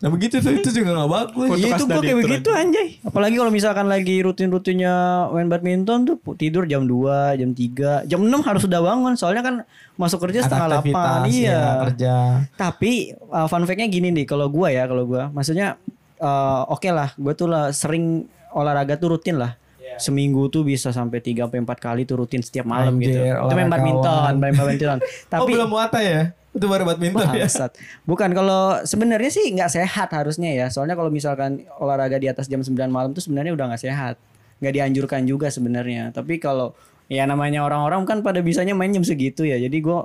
[0.00, 1.48] Nah begitu tuh itu juga gak bagus.
[1.60, 2.88] Iya itu gue kayak itu begitu anjay.
[3.04, 4.94] Apalagi kalau misalkan lagi rutin-rutinnya
[5.28, 9.12] main badminton tuh tidur jam 2, jam 3, jam 6 harus sudah bangun.
[9.20, 9.54] Soalnya kan
[10.00, 10.80] masuk kerja setengah 8.
[10.80, 11.52] Aktivitas, Iya.
[11.52, 12.14] ya, kerja.
[12.56, 12.92] Tapi
[13.28, 15.76] uh, fun fact-nya gini nih kalau gua ya, kalau gua maksudnya
[16.16, 18.24] uh, oke lah, gua tuh lah sering
[18.56, 19.59] olahraga tuh rutin lah.
[20.00, 23.20] Seminggu tuh bisa sampai 3 sampai 4 kali tuh rutin setiap malam gitu.
[23.20, 24.98] Anjir, Itu main badminton, main badminton.
[25.04, 26.32] oh Tapi belum muata ya?
[26.50, 27.46] Itu baru badminton ya?
[27.46, 27.78] Bangsat.
[28.02, 30.66] Bukan kalau sebenarnya sih nggak sehat harusnya ya.
[30.72, 34.18] Soalnya kalau misalkan olahraga di atas jam 9 malam tuh sebenarnya udah nggak sehat.
[34.58, 36.10] Nggak dianjurkan juga sebenarnya.
[36.10, 36.74] Tapi kalau
[37.06, 39.62] ya namanya orang-orang kan pada bisanya main jam segitu ya.
[39.62, 39.98] Jadi gue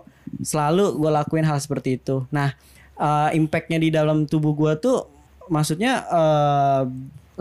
[0.45, 2.29] selalu gue lakuin hal seperti itu.
[2.29, 2.53] Nah,
[2.99, 5.09] eh, impactnya di dalam tubuh gue tuh
[5.49, 6.81] maksudnya eh,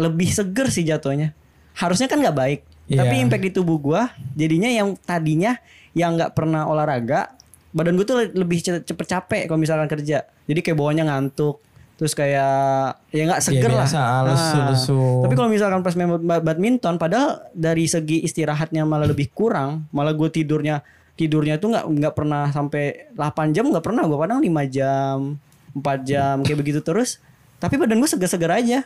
[0.01, 1.37] lebih seger sih jatuhnya.
[1.74, 2.60] Harusnya kan nggak baik.
[2.84, 3.00] Iya.
[3.00, 4.02] Tapi impact di tubuh gue
[4.34, 5.56] jadinya yang tadinya
[5.92, 7.32] yang nggak pernah olahraga
[7.70, 11.58] badan gue tuh le- lebih ce- cepet capek kalau misalkan kerja jadi kayak bawahnya ngantuk
[11.94, 15.00] terus kayak ya nggak seger lah biasa, Nah, lesu-lesu.
[15.22, 20.10] tapi kalau misalkan pas main ba- badminton padahal dari segi istirahatnya malah lebih kurang malah
[20.10, 20.82] gue tidurnya
[21.14, 25.16] tidurnya tuh nggak nggak pernah sampai 8 jam nggak pernah gue kadang 5 jam
[25.72, 27.18] 4 jam kayak begitu terus
[27.56, 28.78] tapi badan gue seger-seger aja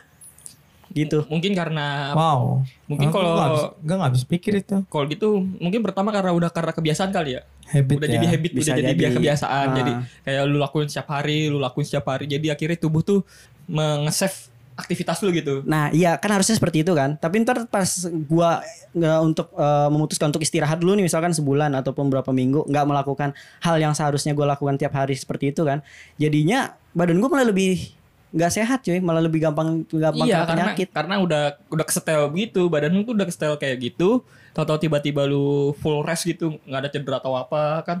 [0.91, 2.65] gitu Mungkin karena Wow.
[2.85, 4.77] Mungkin kalau- nggak habis- nggak habis pikir itu.
[4.85, 7.41] kalau gitu mungkin pertama karena udah karena kebiasaan kali ya.
[7.65, 8.13] Habit udah ya.
[8.17, 8.97] jadi habit, Bisa udah jadi, jadi.
[8.97, 9.67] biar kebiasaan.
[9.67, 9.75] Ah.
[9.75, 9.91] Jadi
[10.23, 12.25] kayak lu lakuin setiap hari, lu lakuin setiap hari.
[12.25, 13.21] Jadi akhirnya tubuh tuh
[13.65, 15.61] mengesave aktivitas lu gitu.
[15.61, 17.83] Nah iya kan harusnya seperti itu kan Tapi ntar pas
[18.25, 22.85] gua nggak untuk eh, memutuskan untuk istirahat dulu nih Misalkan sebulan ataupun berapa minggu nggak
[22.87, 25.83] melakukan hal yang seharusnya gua lakukan tiap hari seperti itu kan
[26.15, 27.91] Jadinya badan gua malah lebih
[28.29, 28.99] nggak sehat cuy.
[29.01, 30.87] Malah lebih gampang gampang iya karena penyakit.
[30.93, 34.21] karena udah udah kesetel begitu badan lu tuh udah kesetel kayak gitu.
[34.53, 37.99] Tahu-tahu tiba-tiba lu full rest gitu nggak ada cedera atau apa kan.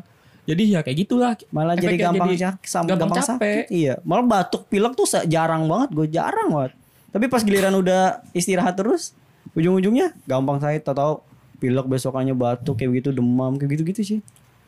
[0.49, 1.33] Jadi ya kayak gitulah.
[1.53, 3.37] Malah jadi gampang, jadi sak- sam- gampang gampang, capek.
[3.37, 3.65] sakit.
[3.69, 3.93] Iya.
[4.01, 6.73] Malah batuk pilek tuh jarang banget Gue jarang banget.
[7.09, 9.13] Tapi pas giliran udah istirahat terus
[9.53, 10.81] Ujung-ujungnya gampang sakit.
[10.85, 11.21] Tahu-tahu
[11.59, 14.19] pilek besokannya batuk kayak begitu demam kayak gitu-gitu sih.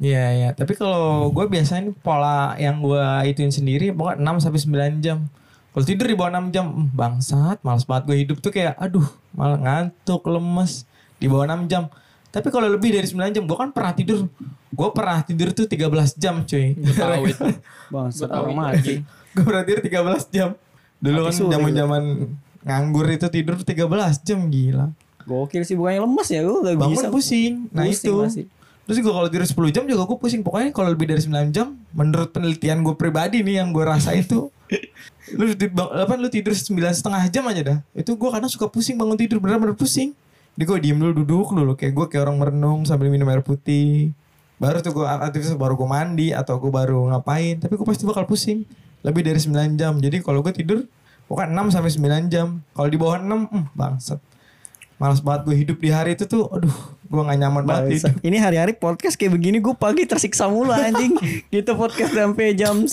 [0.01, 4.59] Iya iya, tapi kalau gue biasanya pola yang gue ituin sendiri pokoknya 6 sampai
[4.97, 5.29] 9 jam.
[5.71, 9.07] Kalau tidur di bawah 6 jam, hmm, bangsat, malas banget gue hidup tuh kayak aduh,
[9.31, 10.83] malah ngantuk, lemes
[11.15, 11.87] di bawah 6 jam.
[12.31, 14.27] Tapi kalau lebih dari 9 jam, gue kan pernah tidur.
[14.71, 16.75] Gue pernah tidur tuh 13 jam, cuy.
[16.75, 17.43] Gue tahu itu
[17.93, 20.49] Bang, Gua tahu orang mati gue pernah tidur 13 jam.
[21.01, 22.03] Dulu kan zaman-zaman
[22.61, 24.87] nganggur itu tidur 13 jam gila.
[25.25, 27.53] Gokil sih bukannya lemes ya gue gak Bangun bisa pusing.
[27.71, 28.13] Nah Pusing itu.
[28.19, 28.45] masih.
[28.81, 30.41] Terus gue kalau tidur 10 jam juga gue pusing.
[30.43, 34.51] Pokoknya kalau lebih dari 9 jam, menurut penelitian gue pribadi nih yang gue rasa itu,
[35.35, 37.77] lu tidur, apa, lu tidur 9 setengah jam aja dah.
[37.91, 40.15] Itu gue kadang suka pusing bangun tidur bener-bener pusing.
[40.55, 44.11] Jadi gue diem dulu duduk dulu kayak gue kayak orang merenung sambil minum air putih.
[44.61, 47.59] Baru tuh gue aktivitas baru gue mandi atau gue baru ngapain.
[47.59, 48.67] Tapi gue pasti bakal pusing.
[49.01, 49.97] Lebih dari 9 jam.
[49.97, 50.85] Jadi kalau gue tidur
[51.25, 52.47] pokoknya 6 sampai 9 jam.
[52.75, 54.19] Kalau di bawah 6, hmm, bangsat.
[55.01, 56.69] Malas banget gue hidup di hari itu tuh, aduh,
[57.01, 58.13] gue gak nyaman banget hidup.
[58.21, 61.17] Ini hari-hari podcast kayak begini gue pagi tersiksa mulu anjing.
[61.49, 62.87] gitu podcast sampai jam 1,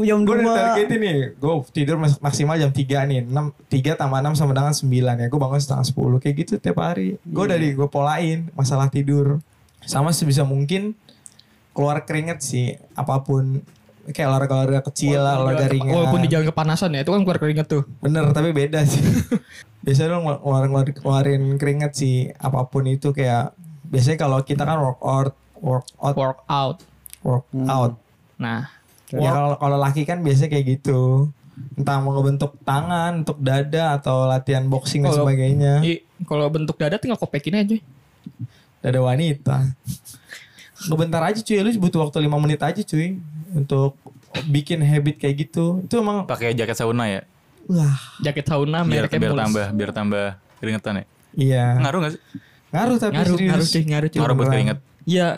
[0.00, 0.24] jam 2.
[0.24, 3.28] Gue udah target ini, gue tidur maksimal jam 3 nih.
[3.28, 4.88] 6, 3 tambah 6 sama dengan 9
[5.20, 5.26] ya.
[5.28, 7.20] Gue bangun setengah 10 kayak gitu tiap hari.
[7.22, 7.52] Gue Iya.
[7.52, 9.44] dari gue polain masalah tidur.
[9.84, 10.96] Sama sebisa mungkin
[11.70, 13.60] keluar keringet sih apa pun
[14.08, 15.92] kayak olahraga-olahraga kecil lah, olahraga ringan.
[15.92, 19.00] walaupun di jalan kepanasan ya itu kan keluar keringet tuh Bener tapi beda sih.
[19.84, 23.52] biasanya lo ngeluarin, ngeluarin, ngeluarin keringet sih apa pun itu kayak
[23.84, 26.76] biasanya kalau kita kan workout workout workout
[27.20, 27.92] workout.
[28.36, 28.70] nah
[29.10, 31.26] Ya kalau kalau laki kan biasanya kayak gitu.
[31.74, 35.82] Entah mau ngebentuk tangan, untuk dada atau latihan boxing dan Kalau- sebagainya.
[35.82, 37.76] i- kalau bentuk dada tinggal kopekin aja
[38.78, 39.66] Dada wanita.
[40.80, 43.18] Ngebentar aja cuy, lu butuh waktu 5 menit aja cuy
[43.52, 43.96] untuk
[44.44, 45.80] bikin habit kayak gitu.
[45.80, 47.22] Itu emang Pakai jaket sauna ya.
[47.66, 49.42] wah, jaket sauna Biar mereknya biar mulus.
[49.44, 50.26] tambah biar tambah
[50.58, 51.04] keringetan ya.
[51.32, 51.64] iya.
[51.76, 52.22] Ngaruh gak sih?
[52.70, 53.50] Ngaruh tapi ngaruh serius.
[53.50, 54.78] ngaruh cuy ngaruh cuy Ngaruh buat keringet.
[55.02, 55.28] Iya,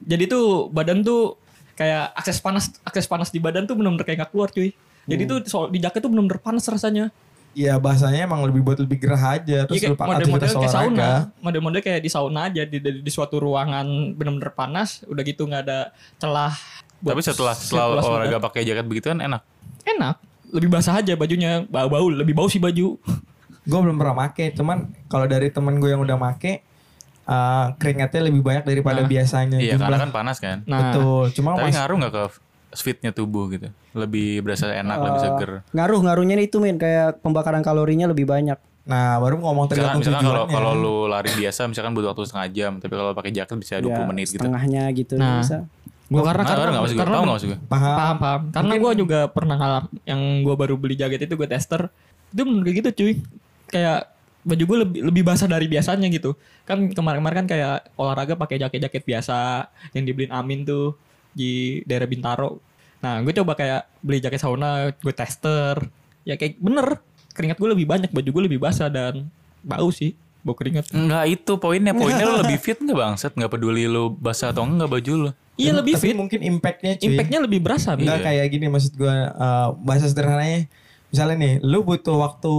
[0.00, 1.36] jadi tuh badan tuh
[1.74, 4.72] kayak akses panas akses panas di badan tuh benar-benar kayak gak keluar cuy.
[5.04, 5.30] Jadi Hmm.
[5.30, 7.08] tuh soal di jaket tuh benar-benar panas rasanya.
[7.50, 11.10] Iya bahasanya emang lebih buat lebih gerah aja terus Iya kayak lupa model-model kayak sauna,
[11.40, 15.62] model-model kayak di sauna aja di, di, di suatu ruangan benar-benar panas, udah gitu nggak
[15.64, 16.52] ada celah.
[16.98, 19.42] Buat Tapi setelah setelah olahraga pakai jaket begitu kan enak.
[19.86, 20.16] enak,
[20.50, 22.98] lebih basah aja bajunya, bau-bau, lebih bau sih baju.
[23.62, 26.60] Gue belum pernah make, cuman kalau dari temen gue yang udah make,
[27.24, 29.56] eh, keringatnya lebih banyak daripada Nah, biasanya.
[29.56, 30.58] Iya karena Jumlah- kan panas kan.
[30.64, 32.24] Nah, Betul, cuma Tapi mas, ngaruh nggak ke
[32.74, 33.68] fitnya tubuh gitu?
[33.90, 35.50] Lebih berasa enak, lebih Eh, seger.
[35.70, 38.56] Ngaruh ngaruhnya itu min kayak pembakaran kalorinya lebih banyak.
[38.84, 40.56] nah baru ngomong Misalkan, tergantung misalkan kalau tujuannya.
[40.56, 43.92] kalau lu lari biasa misalkan butuh waktu setengah jam, tapi kalau pakai jaket bisa 20
[43.94, 44.40] Ya, menit gitu.
[44.40, 45.44] Setengahnya gitu Nah.
[45.44, 45.68] bisa.
[46.08, 47.00] Gua karena Ngaruh karena maksud gue?
[47.00, 47.58] karena Tahu nggak maksud gue?
[47.68, 47.96] paham.
[47.96, 48.40] paham paham.
[48.52, 51.92] Karena gua juga pernah ngalam yang gua baru beli jaket itu gue tester,
[52.32, 53.12] itu bener kayak gitu cuy.
[53.68, 54.00] Kayak
[54.48, 56.32] baju gue lebih lebih basah dari biasanya gitu.
[56.64, 60.96] Kan kemarin-kemarin kan kayak olahraga pakai jaket-jaket biasa yang dibeliin Amin tuh
[61.36, 62.56] di daerah Bintaro.
[62.98, 65.76] Nah, gue coba kayak beli jaket sauna, gue tester.
[66.24, 66.98] Ya kayak bener,
[67.36, 69.28] keringat gue lebih banyak, baju gue lebih basah dan
[69.60, 70.90] bau sih, bau keringat.
[70.96, 74.88] Enggak itu poinnya, poinnya lu lebih fit nggak bangset, nggak peduli lu basah atau enggak
[74.88, 75.30] baju lu.
[75.58, 77.06] Iya lebih Tapi fit, mungkin impactnya cuy.
[77.10, 77.92] impactnya lebih berasa.
[77.92, 80.70] Enggak kayak gini maksud gue eh, bahasa sederhananya.
[81.08, 82.52] Misalnya nih, lu butuh waktu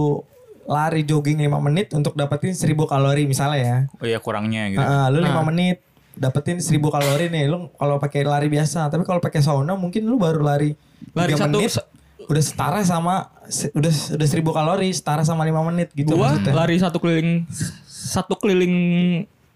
[0.66, 3.76] lari jogging 5 menit untuk dapetin 1000 kalori misalnya ya.
[3.96, 4.78] Oh iya kurangnya gitu.
[4.78, 5.44] Heeh, lu 5 Nah.
[5.44, 5.80] menit
[6.12, 7.48] dapetin 1000 kalori nih.
[7.48, 10.76] Lu kalau pakai lari biasa, tapi kalau pakai sauna mungkin lu baru lari
[11.10, 11.72] Lari 3 satu- menit
[12.22, 13.32] udah setara sama
[13.72, 16.52] udah udah 1000 kalori setara sama 5 menit gitu gua maksudnya.
[16.54, 17.42] lari satu keliling
[17.82, 18.76] satu keliling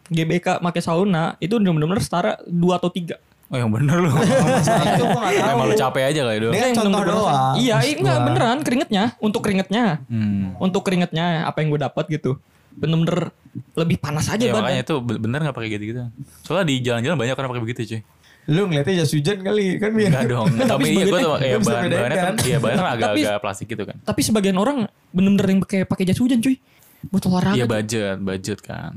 [0.06, 3.20] GBK pakai sauna itu benar-benar setara dua atau tiga.
[3.44, 4.10] Oh yang bener lu.
[4.10, 5.52] Masalah itu gak tahu.
[5.52, 6.48] Emang lu capek aja kali itu.
[6.48, 7.54] Ini kan Yang contoh doang.
[7.54, 9.84] Iya, enggak beneran keringetnya untuk keringetnya.
[10.04, 10.56] Hmm.
[10.56, 12.40] Untuk keringetnya apa yang gue dapat gitu.
[12.72, 13.30] Bener-bener
[13.74, 14.64] lebih panas aja Ya badan.
[14.64, 16.00] makanya itu be- bener gak pakai gitu-gitu.
[16.42, 18.00] Soalnya di jalan-jalan banyak orang pakai begitu cuy.
[18.44, 20.10] Lu ngeliatnya jas hujan kali kan biar.
[20.10, 20.48] Enggak dong.
[20.74, 23.84] Tapi iya gue tuh ya Lu bisa bahan bahannya kan, iya bahannya agak-agak plastik gitu
[23.84, 23.96] kan.
[24.00, 26.56] Tapi sebagian orang bener-bener yang pakai pakai jas hujan cuy.
[27.06, 27.54] Buat olahraga.
[27.54, 27.72] Iya tuh.
[27.72, 28.92] budget, budget kan.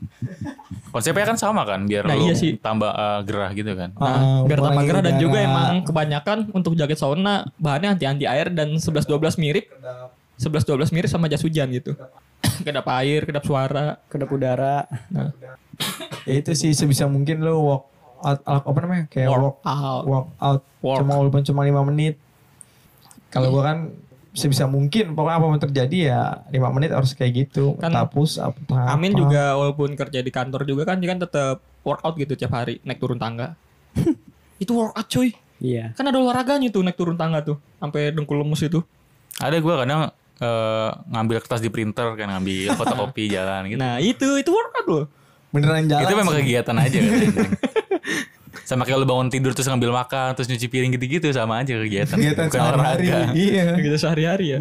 [0.88, 2.56] Konsepnya kan sama kan, biar Nah, lu iya sih.
[2.56, 3.89] tambah eh, gerah gitu kan.
[3.96, 8.48] Ah, Nah, biar tambah gerah dan juga emang kebanyakan untuk jaket sauna bahannya anti-anti air
[8.50, 9.65] dan 11-12 mirip
[10.38, 11.98] 11-12 mirip sama jas hujan gitu.
[12.65, 13.98] kedap air, kedap suara.
[14.06, 14.86] Kedap udara.
[15.10, 15.34] Nah,
[16.24, 17.84] Ya itu sih sebisa mungkin lo walk
[18.20, 20.04] out, out- apa namanya kayak walk, Walk out.
[20.04, 20.98] walk out Walk.
[21.00, 22.17] cuma walaupun cuma lima menit.
[23.28, 23.78] Kalau gua kan
[24.38, 26.21] sebisa mungkin pokoknya apa pun terjadi ya
[26.54, 27.73] lima menit harus kayak gitu.
[27.82, 29.19] Kan push up, entah Amin apa.
[29.26, 33.02] juga walaupun kerja di kantor juga kan dia kan tetap workout gitu tiap hari naik
[33.02, 33.58] turun tangga.
[34.63, 35.34] itu workout cuy.
[35.58, 35.97] Iya.
[35.97, 38.86] Kan ada olahraganya tuh naik turun tangga tuh sampai dengkul lemes itu.
[39.41, 43.82] Ada gue kadang eh, ngambil kertas di printer kan ngambil fotokopi jalan gitu.
[43.82, 45.06] Nah, itu itu workout loh.
[45.47, 46.04] beneran jalan.
[46.04, 46.41] itu memang sih.
[46.43, 47.12] kegiatan aja kan.
[48.63, 52.17] sama kayak lu bangun tidur terus ngambil makan terus nyuci piring gitu-gitu sama aja kegiatan.
[52.22, 53.08] kegiatan sehari-hari.
[53.36, 53.67] Iya.
[53.78, 54.60] Gitu sehari-hari ya.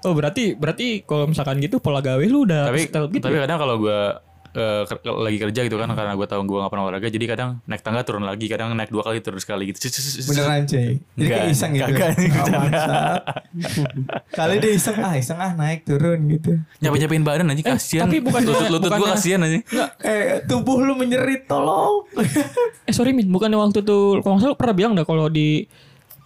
[0.00, 3.20] Oh, berarti berarti kalau misalkan gitu pola gawe lu udah tapi gitu.
[3.20, 3.44] tapi ya?
[3.44, 4.00] kadang kalau gue
[5.20, 8.02] lagi kerja gitu kan karena gue tahu gue gak pernah olahraga jadi kadang naik tangga
[8.02, 9.86] turun lagi kadang naik dua kali turun sekali gitu
[10.26, 10.98] Beneran cuy.
[10.98, 11.86] Jadi kayak iseng gitu.
[11.88, 12.10] kagak,
[12.40, 13.18] Oh.
[14.32, 16.58] Kali dia iseng ah iseng ah naik turun gitu.
[16.78, 19.58] nyapa nyapain badan aja Eh, kasihan tapi bukan- lutut lutut gue kasihan aja
[20.00, 22.06] Eh tubuh lu menyerit tolong.
[22.84, 25.66] Eh sorry Min, bukannya waktu tuh kalau nggak salah lu pernah bilang dah kalau di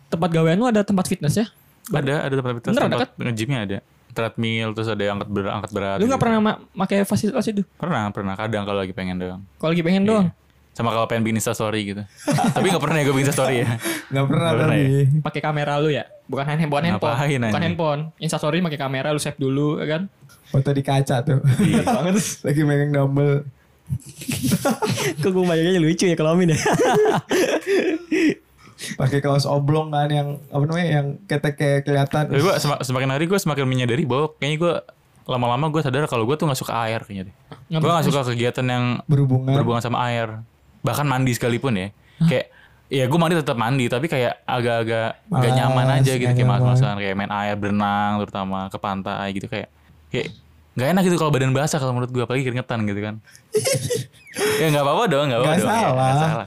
[0.07, 1.47] tempat gawean lu ada tempat fitness ya?
[1.87, 3.79] ada ada tempat fitness Bener ada tempat nge-gymnya ada
[4.15, 6.23] treadmill terus ada yang angkat berat angkat berat Lu nggak gitu.
[6.23, 7.63] pernah ma- pakai fasilitas itu?
[7.75, 10.27] pernah pernah kadang kalau lagi pengen doang Kalau lagi pengen doang.
[10.71, 12.03] sama kalau pengen bikin Insta story gitu
[12.55, 13.69] tapi nggak pernah ya gue bikin Insta story ya
[14.05, 15.21] Gak pernah Nggak pernah tapi.
[15.21, 17.11] Pakai kamera lu ya, bukan handphone handphone.
[17.11, 17.65] Ngapain, Bukan anjing?
[17.65, 18.01] handphone.
[18.17, 20.03] Instastory pakai kamera lu save dulu ya kan.
[20.47, 21.43] Foto di kaca tuh.
[21.59, 21.83] Iya.
[21.83, 22.15] Banget.
[22.47, 23.43] Lagi megang dumbbell.
[25.19, 26.59] Kok gue bayangnya lucu ya kalau Amin ya.
[29.01, 32.29] Pakai kaos oblong kan yang apa namanya yang ketek kayak kelihatan.
[32.31, 34.75] tapi gue semakin hari gue semakin menyadari bahwa kayaknya gue
[35.25, 37.35] lama-lama gue sadar kalau gue tuh nggak suka air kayaknya deh.
[37.81, 39.57] Gue nggak suka kegiatan yang berhubungan.
[39.57, 40.45] berhubungan sama air.
[40.85, 41.89] Bahkan mandi sekalipun ya.
[42.29, 42.47] Kayak
[42.93, 46.31] ya gue mandi tetap mandi tapi kayak agak-agak gak nyaman aja gitu.
[46.31, 49.49] kayak malas-malasan kayak main air berenang terutama ke pantai gitu.
[49.49, 49.73] Kayak
[50.13, 50.29] kayak
[50.75, 53.15] nggak enak gitu kalau badan basah kalau menurut gue apalagi keringetan gitu kan.
[54.35, 56.47] Ya nggak apa-apa dong nggak apa-apa ya, nggak salah.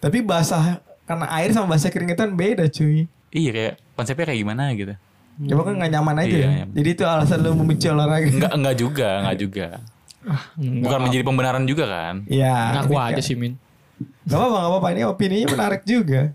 [0.00, 3.08] Tapi basah karena air sama basah keringetan beda cuy.
[3.30, 4.94] iya kayak konsepnya kayak gimana gitu
[5.38, 6.50] Coba kan gak nyaman aja Iya, ya.
[6.60, 6.74] nyaman.
[6.74, 8.26] Jadi itu alasan lu membenci olahraga.
[8.26, 9.66] Enggak enggak juga, enggak juga.
[10.58, 12.14] Bukan menjadi pembenaran juga kan.
[12.26, 12.54] Iya.
[12.74, 13.54] Ngaku aja gak- sih Min.
[14.26, 14.88] Gak apa-apa, gak apa-apa.
[14.90, 16.34] Ini opininya menarik juga.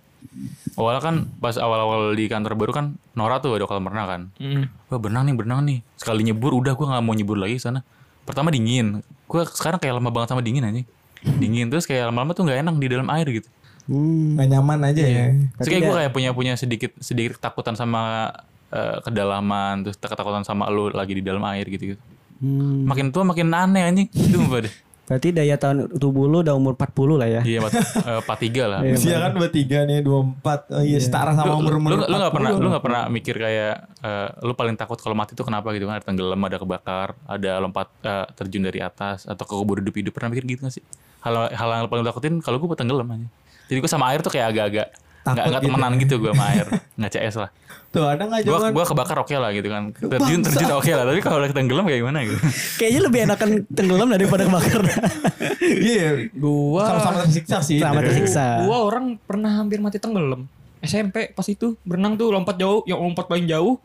[0.73, 4.21] Awalnya kan pas awal-awal di kantor baru kan Nora tuh ada kolam renang kan.
[4.39, 4.71] Mm.
[4.87, 5.77] Wah berenang nih berenang nih.
[5.93, 7.83] Sekali nyebur udah gue nggak mau nyebur lagi sana.
[8.23, 9.03] Pertama dingin.
[9.27, 10.79] Gue sekarang kayak lama banget sama dingin aja.
[11.23, 13.51] Dingin terus kayak lama-lama tuh nggak enak di dalam air gitu.
[13.87, 14.39] Hmm.
[14.39, 15.25] Gak nyaman aja ya.
[15.59, 18.31] Terus kayak gue kayak punya punya sedikit sedikit ketakutan sama
[18.71, 22.01] eh, kedalaman terus ketakutan sama lu lagi di dalam air gitu gitu.
[22.39, 22.87] Hmm.
[22.87, 24.09] Makin tua makin aneh anjing.
[24.63, 24.75] Deh.
[25.03, 27.41] Berarti daya tahan tubuh lu udah umur 40 lah ya.
[27.43, 27.59] Iya,
[28.23, 28.79] empat eh, tiga lah.
[28.95, 30.79] Usia kan 23 nih, 24.
[30.79, 33.03] Oh iya, setara sama lu, umur lu, umur lu, lu gak pernah lu gak pernah
[33.11, 36.55] mikir kayak eh, lu paling takut kalau mati itu kenapa gitu kan ada tenggelam ada
[36.55, 37.91] kebakar ada lompat
[38.39, 40.83] terjun dari atas atau kekubur hidup hidup pernah mikir gitu gak sih
[41.19, 43.27] hal hal yang paling takutin kalau gue tenggelam aja
[43.67, 44.87] jadi gue sama air tuh kayak agak-agak
[45.23, 45.71] nggak nggak gitu.
[45.71, 46.65] temenan gitu gue sama air
[46.99, 47.51] nggak CS lah
[47.93, 48.73] Tuh ada gak gue jawaban?
[48.73, 51.99] gue kebakar oke lah gitu kan terjun terjun oke lah tapi kalau udah tenggelam kayak
[52.01, 52.37] gimana gitu
[52.81, 54.81] Kayaknya lebih enakan tenggelam daripada kebakar.
[55.63, 57.77] Iya, Gua sama-sama tersiksa sih.
[57.79, 58.65] Sama tersiksa.
[58.65, 60.49] Gua orang pernah hampir mati tenggelam.
[60.81, 63.79] SMP pas itu berenang tuh lompat jauh, yang lompat paling jauh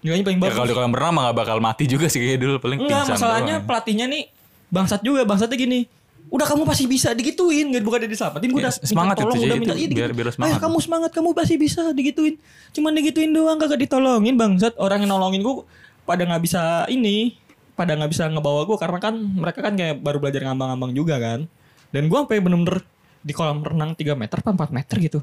[0.00, 0.54] nilainya paling ya bagus.
[0.54, 3.54] kalau di kolam renang mah gak bakal mati juga sih kayak dulu paling Enggak, masalahnya
[3.58, 3.66] doang.
[3.66, 4.22] pelatihnya nih
[4.70, 5.80] bangsat juga, bangsatnya gini.
[6.26, 8.48] Udah kamu pasti bisa digituin, gitu bukan diselamatin.
[8.50, 10.34] Gue Ya, udah minta semangat itu, tolong, Ci, udah itu minta iya, biar- biar Ayo
[10.34, 10.58] semangat.
[10.58, 12.34] kamu semangat, kamu pasti bisa digituin.
[12.74, 14.74] Cuman digituin doang, kagak ditolongin bangsat.
[14.76, 15.62] Orang yang nolongin gue
[16.02, 17.38] pada nggak bisa ini,
[17.74, 21.46] pada nggak bisa ngebawa gue karena kan mereka kan kayak baru belajar ngambang-ngambang juga kan.
[21.94, 22.82] Dan gue sampai bener-bener
[23.22, 25.20] di kolam renang 3 meter apa 4 meter gitu.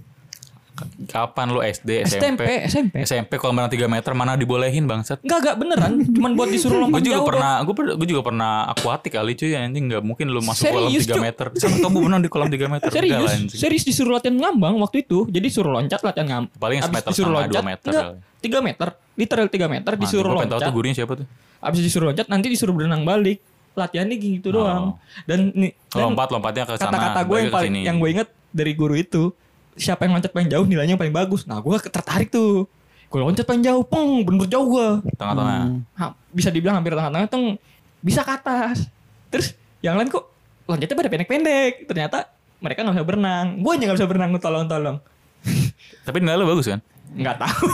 [1.05, 2.95] Kapan lu SD SMP, SMP SMP.
[3.05, 5.91] SMP kolam renang 3 meter mana dibolehin bangsat Enggak, enggak beneran.
[6.09, 9.53] Cuman buat disuruh gue lompat juga jauh pernah gue gue juga pernah akuatik kali cuy
[9.53, 11.21] anjing nggak mungkin lu masuk kolam Serius, 3 Cuk?
[11.21, 14.75] meter sama kamu berenang di kolam 3 meter Enggak Serius, lah, serius disuruh latihan ngambang
[14.81, 15.29] waktu itu.
[15.29, 16.57] Jadi suruh loncat latihan ngambang.
[16.57, 18.61] Paling semeter disuruh setengah, loncat, dua meter enggak, kali.
[18.61, 18.87] 3 meter.
[19.13, 20.67] Literal 3 meter disuruh gua pengen tahu loncat.
[20.67, 21.27] tuh gurunya siapa tuh
[21.61, 23.37] Abis disuruh loncat nanti disuruh berenang balik.
[23.73, 24.97] Latihannya gitu doang.
[25.29, 28.73] Dan nih dan lompat lompatnya ke sana kata-kata gue yang paling yang gue inget dari
[28.77, 29.33] guru itu
[29.77, 31.45] siapa yang loncat paling jauh nilainya yang paling bagus.
[31.45, 32.65] Nah, gue tertarik tuh.
[33.09, 34.87] Gue loncat paling jauh, peng, bener jauh gue.
[35.17, 37.57] tengah-tengah Ha- bisa dibilang hampir tengah-tengah tuh
[38.01, 38.89] bisa ke atas.
[39.29, 39.53] Terus
[39.85, 40.25] yang lain kok
[40.65, 41.73] loncatnya pada pendek-pendek.
[41.85, 42.17] Ternyata
[42.57, 43.47] mereka nggak bisa berenang.
[43.61, 44.97] Gue aja nggak bisa berenang, tolong-tolong.
[46.07, 46.79] tapi nilai lu bagus kan
[47.13, 47.67] Nggak tahu.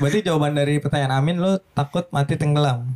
[0.00, 2.88] Berarti jawaban dari pertanyaan Amin lu takut mati tenggelam.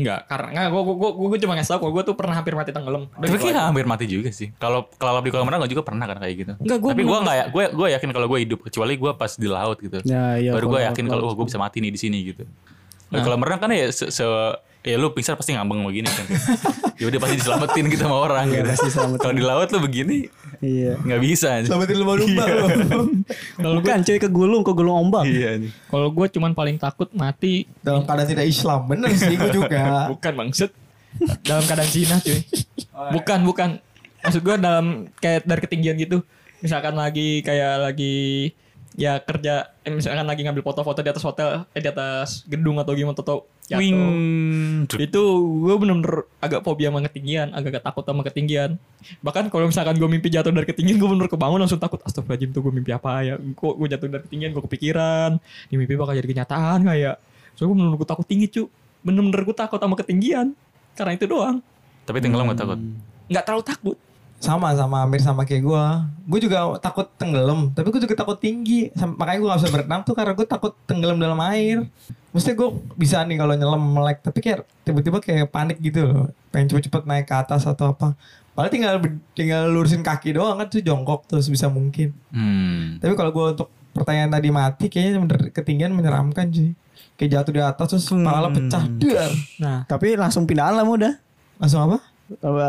[0.00, 0.66] Nggak, karena nggak.
[0.70, 3.02] Gue gue gue cuma ngasih tau kalau gue tuh pernah hampir mati tenggelam.
[3.06, 3.68] Tapi kayak aja.
[3.68, 6.52] hampir mati juga sih kalau kelelap di kolam renang gue juga pernah kan kayak gitu
[6.56, 9.10] Enggak, gua tapi gue belum- nggak ya gue gue yakin kalau gue hidup kecuali gue
[9.14, 11.78] pas di laut gitu Ya, iya, baru gue kalau yakin kalau oh, gue bisa mati
[11.78, 12.44] nih di sini gitu
[13.10, 16.24] Nah, Kalau renang kan ya se, se- ya lu pingsan pasti ngambang begini kan.
[17.00, 18.70] ya udah pasti diselamatin gitu sama orang gitu.
[19.18, 20.30] Kalau di laut lu begini
[20.60, 21.00] Iya.
[21.00, 21.48] nggak bisa.
[21.56, 21.72] anjing.
[21.72, 22.66] Selamatin lumba-lumba lo.
[23.80, 25.24] Bukan cuy kegulung, kegulung ombak.
[25.24, 25.56] Iya.
[25.56, 25.72] anjing.
[25.88, 28.84] Kalau gue cuman paling takut mati Dalam keadaan tidak Islam.
[28.84, 29.80] Bener sih gue juga.
[30.12, 30.70] bukan bangset
[31.42, 32.38] dalam keadaan zina cuy.
[33.16, 33.68] Bukan bukan.
[34.20, 36.20] Maksud gue dalam kayak dari ketinggian gitu.
[36.60, 38.52] Misalkan lagi kayak lagi
[39.00, 42.92] ya kerja eh, misalkan lagi ngambil foto-foto di atas hotel eh di atas gedung atau
[42.92, 43.78] gimana atau jatuh.
[43.78, 44.00] Wing.
[44.90, 45.22] Itu
[45.62, 48.76] gue bener-bener agak fobia sama ketinggian, agak takut sama ketinggian.
[49.22, 52.02] Bahkan kalau misalkan gue mimpi jatuh dari ketinggian, gue bener kebangun langsung takut.
[52.02, 53.38] Astagfirullahaladzim tuh gue mimpi apa ya?
[53.38, 55.30] Kok gue jatuh dari ketinggian, gue kepikiran.
[55.70, 57.12] Di mimpi bakal jadi kenyataan gak ya?
[57.54, 58.62] Soalnya gue bener-bener gue takut tinggi cu.
[59.06, 60.52] Bener-bener gue takut sama ketinggian.
[60.98, 61.62] Karena itu doang.
[62.04, 62.78] Tapi tenggelam gak takut.
[63.30, 63.96] Nggak terlalu takut.
[64.40, 65.84] Sama sama hampir sama kayak gue.
[66.24, 67.70] Gue juga takut tenggelam.
[67.76, 68.88] Tapi gue juga takut tinggi.
[68.96, 71.84] Makanya gue gak bisa berenang tuh karena gue takut tenggelam dalam air.
[72.32, 74.24] Maksudnya gue bisa nih kalau nyelam melek.
[74.24, 76.32] Tapi kayak tiba-tiba kayak panik gitu loh.
[76.48, 78.16] Pengen cepet-cepet naik ke atas atau apa.
[78.56, 78.94] Padahal tinggal
[79.36, 82.16] tinggal lurusin kaki doang kan tuh jongkok terus bisa mungkin.
[82.32, 82.98] Hmm.
[82.98, 86.72] Tapi kalau gue untuk pertanyaan tadi mati kayaknya bener ketinggian menyeramkan cuy.
[87.20, 88.84] Kayak jatuh di atas terus kepala pecah.
[88.88, 89.32] Dar.
[89.60, 91.12] Nah, Tapi langsung pindah alam udah.
[91.60, 92.00] Langsung apa?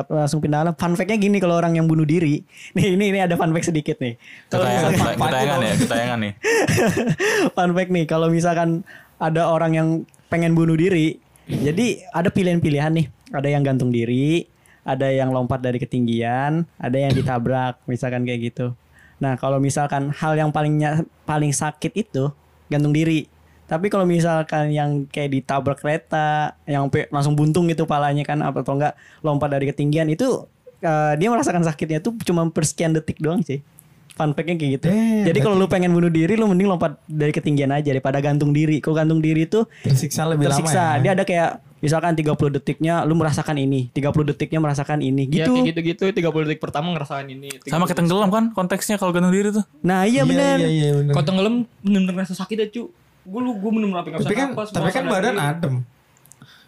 [0.09, 0.73] Langsung pindah alam.
[0.73, 2.41] Fun fact-nya gini kalau orang yang bunuh diri.
[2.75, 4.17] Nih ini ini ada fun fact sedikit nih.
[4.49, 6.33] Kalau Ketayangan, misalkan- kita- ketayangan ya, ketayangan nih.
[7.55, 8.69] fun fact nih kalau misalkan
[9.21, 9.87] ada orang yang
[10.27, 14.47] pengen bunuh diri jadi ada pilihan-pilihan nih ada yang gantung diri
[14.81, 18.71] ada yang lompat dari ketinggian ada yang ditabrak misalkan kayak gitu
[19.19, 22.31] nah kalau misalkan hal yang palingnya paling sakit itu
[22.65, 23.27] gantung diri
[23.71, 28.75] tapi kalau misalkan yang kayak ditabrak kereta yang langsung buntung gitu palanya kan apa atau
[28.75, 30.43] enggak lompat dari ketinggian itu
[30.83, 33.63] eh, dia merasakan sakitnya tuh cuma per sekian detik doang sih
[34.11, 34.87] fun fact-nya kayak gitu.
[34.91, 38.51] Damn, Jadi kalau lu pengen bunuh diri lu mending lompat dari ketinggian aja daripada gantung
[38.51, 38.83] diri.
[38.83, 40.77] Kalau gantung diri itu Tersiksa lebih tersiksa.
[40.77, 41.01] lama ya.
[41.01, 41.49] Dia ada kayak
[41.81, 45.57] misalkan 30 detiknya lu merasakan ini, 30 detiknya merasakan ini ya gitu.
[45.57, 47.49] kayak gitu-gitu 30 detik pertama ngerasain ini.
[47.65, 49.65] Sama kayak tenggelam kan konteksnya kalau gantung diri tuh.
[49.81, 50.61] Nah, iya benar.
[50.61, 51.13] Iya iya bener.
[51.15, 52.83] Kalau tenggelam bener-bener rasa sakit ya cu.
[53.21, 55.45] Gue lu gue sampai nggak Tapi kan napas, tapi kan badan diri.
[55.47, 55.73] adem.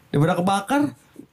[0.07, 0.81] Daripada kebakar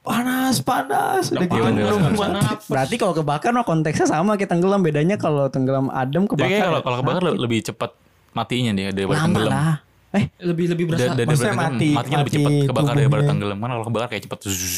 [0.01, 2.65] panas panas udah gitu panas.
[2.65, 6.49] Berarti kalau kebakar mah konteksnya sama kayak tenggelam bedanya kalau tenggelam adem Jadi kebakar.
[6.49, 6.83] kayak kalau ya.
[6.83, 7.91] kalau kebakar le- lebih cepat
[8.31, 9.51] matinya dia daripada lama tenggelam.
[9.51, 9.75] lah.
[10.11, 11.13] Eh, lebih lebih berasa.
[11.13, 13.57] Da- Maksudnya mati- matinya lebih mati cepat kebakar daripada tenggelam.
[13.57, 14.75] Kan kalau kebakar kayak cepet zzz,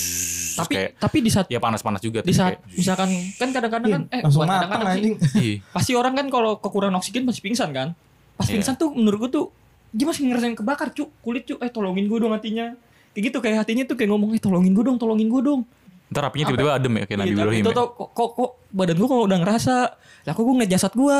[0.53, 3.89] tapi kayak tapi di saat ya panas-panas juga di tuh, saat kayak- misalkan kan kadang-kadang
[3.89, 4.99] kan eh Langsung matang kadang-kadang sih.
[4.99, 5.15] anjing.
[5.33, 5.55] Iya.
[5.71, 7.87] pasti orang kan kalau kekurangan oksigen pasti pingsan kan
[8.33, 8.53] pas Iya.
[8.53, 9.45] pingsan tuh menurut gue tuh
[9.93, 12.73] dia masih ngerasain kebakar cu kulit cu eh tolongin gue dong hatinya
[13.11, 15.61] kayak gitu kayak hatinya tuh kayak ngomong eh tolongin gue dong tolongin gue dong
[16.09, 17.63] Ntar apinya tiba-tiba adem ya kayak Nabi Iya, tapi Ibrahim.
[17.63, 17.75] itu ya.
[17.75, 19.75] tau kok, kok, kok badan gue kok udah ngerasa
[20.23, 21.19] lah kok gue ngeliat jasad gue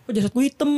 [0.00, 0.70] kok jasad gue hitam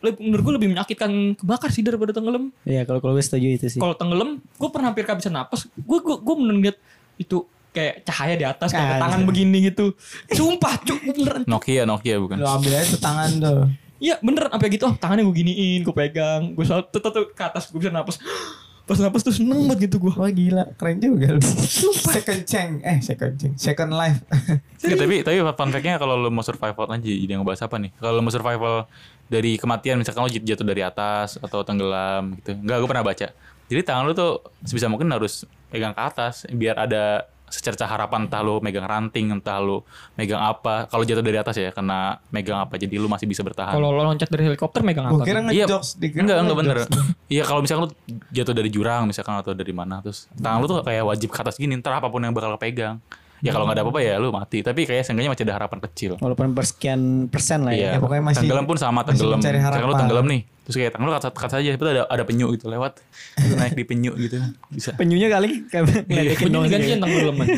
[0.00, 3.66] Lebih- menurut gue lebih menyakitkan kebakar sih daripada tenggelam iya kalau kalau gue setuju itu
[3.68, 3.78] sih.
[3.78, 6.76] kalau tenggelam gue pernah hampir kehabisan napas gue gue gue bener liat
[7.16, 9.26] itu kayak cahaya di atas kayak Ah, tangan iya.
[9.26, 9.86] begini gitu
[10.28, 12.36] sumpah cuk beneran Nokia Nokia bukan.
[12.36, 13.62] Lu ambil aja tuh tangan tuh.
[14.02, 17.42] Iya beneran sampai gitu oh, tangannya gue giniin gue pegang gue selalu tuh, tuh, ke
[17.46, 18.18] atas gue bisa napas
[18.84, 21.40] pas napas tuh seneng banget gitu gue Wah gila, keren juga lu.
[21.40, 24.20] second chance, eh second chance, second life.
[24.84, 27.96] Nggak, tapi tapi fun fact-nya kalau lu mau survival aja jadi ngebahas apa nih?
[27.96, 28.84] Kalau lu mau survival
[29.32, 32.52] dari kematian misalkan lu jat- jatuh dari atas atau tenggelam gitu.
[32.60, 33.26] Enggak, gue pernah baca.
[33.72, 37.24] Jadi tangan lu tuh sebisa mungkin harus pegang ke atas biar ada
[37.54, 40.90] secerca harapan entah lu megang ranting, entah lu megang apa.
[40.90, 43.70] Kalau jatuh dari atas ya karena megang apa jadi lu masih bisa bertahan.
[43.70, 45.38] kalau lo loncat dari helikopter megang apa kira?
[45.48, 45.70] Iya,
[46.12, 46.76] enggak enggak bener.
[47.24, 47.90] Iya kalau misalkan lu
[48.28, 51.54] jatuh dari jurang misalkan atau dari mana terus tangan lu tuh kayak wajib ke atas
[51.54, 52.98] gini, ntar apa pun yang bakal kepegang.
[53.44, 54.64] Ya kalau nggak ada apa-apa ya lu mati.
[54.64, 56.16] Tapi kayak seenggaknya masih ada harapan kecil.
[56.16, 57.76] Walaupun persekian persen lah ya.
[57.76, 59.38] Iya, Ya, pokoknya masih- tenggelam pun sama masih tenggelam.
[59.38, 62.48] Misalkan lu tenggelam nih, terus kayak tangan lu kat, kat saja, itu ada ada penyu
[62.52, 62.98] gitu lewat,
[63.36, 64.96] Terus naik di penyu gitu, bisa.
[64.96, 66.72] Penyunya kali kayak ngeledekin Bunyi doang sih.
[66.72, 67.54] gantian tenggelam aja.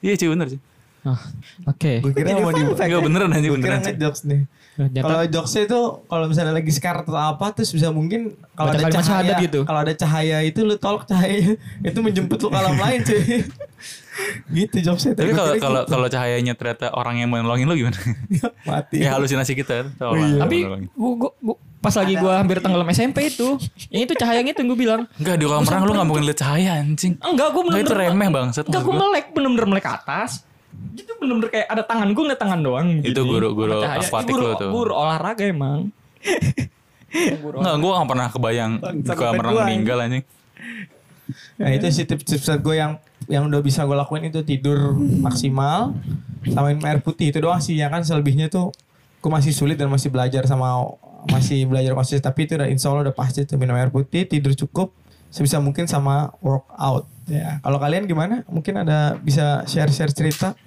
[0.00, 0.60] Iya cuy bener sih.
[1.00, 1.16] Ah,
[1.64, 2.04] Oke.
[2.04, 2.60] Gue kira mau di.
[2.60, 3.80] Enggak beneran aja Gue kira beneran.
[3.80, 3.92] cuy.
[3.94, 4.40] ngejokes nih.
[4.70, 8.88] Ternyata- Kalau jokesnya itu kalau misalnya lagi sekarat atau apa terus bisa mungkin kalau ada
[8.88, 9.60] cahaya gitu.
[9.64, 11.36] kalau ada cahaya itu lu tolak cahaya
[11.88, 13.20] itu menjemput lu ke alam lain cuy.
[14.60, 15.12] gitu jokesnya.
[15.14, 15.90] Tapi kalau kira kalau gitu.
[15.90, 17.98] kalau cahayanya ternyata orang yang mau nolongin lu gimana?
[18.68, 18.96] mati.
[19.00, 20.36] ya halusinasi kita kalau iya.
[20.38, 20.56] Tapi
[20.92, 23.56] gua, gua, gua- pas lagi gue hampir tenggelam SMP itu,
[23.88, 26.76] yang itu cahayanya itu gue bilang, Enggak di kolam renang lu nggak mungkin lihat cahaya
[26.76, 27.16] anjing.
[27.16, 28.52] enggak gue bener-bener itu remeh banget.
[28.68, 30.44] Enggak gue melek bener-bener melek ke atas.
[30.96, 32.88] Itu bener-bener kayak ada tangan gue ngeliat tangan doang.
[33.00, 33.30] Itu gini.
[33.30, 34.00] guru-guru Sama cahaya.
[34.02, 34.70] akuatik Guru- lu tuh.
[34.70, 35.80] Guru olahraga emang.
[37.10, 38.72] Enggak, gue gak pernah kebayang
[39.10, 40.24] kolam renang gua, meninggal anjing.
[41.58, 42.92] Nah itu sih tips-tips gue yang
[43.26, 45.94] yang udah bisa gue lakuin itu tidur maksimal
[46.50, 48.74] sama minum air putih itu doang sih ya kan selebihnya tuh
[49.20, 50.96] gue masih sulit dan masih belajar sama
[51.28, 54.56] masih belajar konsisten tapi itu udah insya Allah udah pasti tuh minum air putih tidur
[54.56, 54.90] cukup
[55.30, 57.62] sebisa mungkin sama workout ya.
[57.62, 58.42] Kalau kalian gimana?
[58.50, 60.58] Mungkin ada bisa share-share cerita.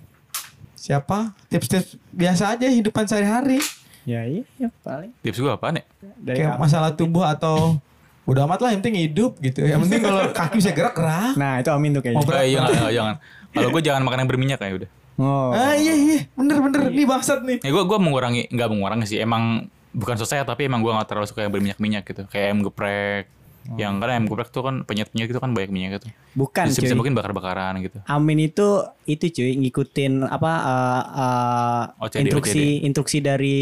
[0.83, 1.31] Siapa?
[1.47, 3.63] Tips-tips biasa aja hidupan sehari-hari.
[4.03, 5.15] Ya iya, iya paling.
[5.23, 5.87] Tips gue apaan ya?
[6.19, 7.79] Dari Kayak masalah tubuh atau
[8.27, 9.63] udah amat lah yang penting hidup gitu.
[9.63, 11.39] Yang penting kalau kaki bisa gerak gerak.
[11.39, 12.19] Nah itu Amin tuh kayaknya.
[12.19, 13.15] Mau Eh, jangan, jangan, jangan.
[13.55, 14.89] Kalau gue jangan makan yang berminyak ya udah.
[15.23, 15.55] Oh.
[15.55, 17.63] Ah iya iya bener bener nih bangsat nih.
[17.63, 19.23] Ya gue gue mengurangi nggak mengurangi sih.
[19.23, 22.27] Emang bukan susah tapi emang gue nggak terlalu suka yang berminyak-minyak gitu.
[22.27, 23.31] Kayak ayam geprek.
[23.79, 26.07] Yang karena ayam geprek tuh kan penyet-penyet gitu kan banyak minyak gitu.
[26.35, 28.03] Bukan Bisa, bisa mungkin bakar-bakaran gitu.
[28.11, 33.57] Amin itu itu cuy ngikutin apa uh, uh, OCD, instruksi instruksi dari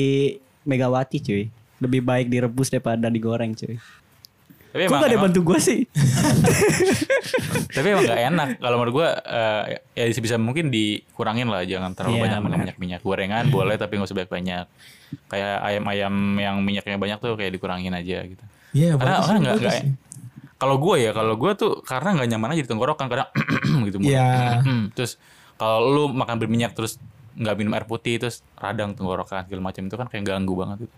[0.65, 1.43] Megawati cuy.
[1.81, 3.77] Lebih baik direbus daripada digoreng cuy.
[4.71, 5.83] Tapi Kok emang, gak ada bantu gua sih?
[7.75, 8.49] tapi emang gak enak.
[8.63, 9.61] Kalau menurut gue eh,
[9.99, 11.67] ya bisa mungkin dikurangin lah.
[11.67, 12.57] Jangan terlalu Iya, banyak benar.
[12.63, 12.99] minyak-minyak.
[13.03, 14.65] Gorengan boleh tapi nggak usah banyak-banyak.
[15.27, 18.45] Kayak ayam-ayam yang minyaknya banyak tuh kayak dikurangin aja gitu.
[18.71, 19.91] Iya karena bagus, karena nggak bagus nggak sih.
[20.55, 23.29] kalau gue ya kalau gue tuh karena nggak nyaman aja di tenggorokan kadang
[23.87, 24.61] gitu Iya.
[24.93, 25.17] terus
[25.55, 26.95] kalau lu makan berminyak terus
[27.31, 30.95] nggak minum air putih terus radang tenggorokan segala macam itu kan kayak ganggu banget gitu.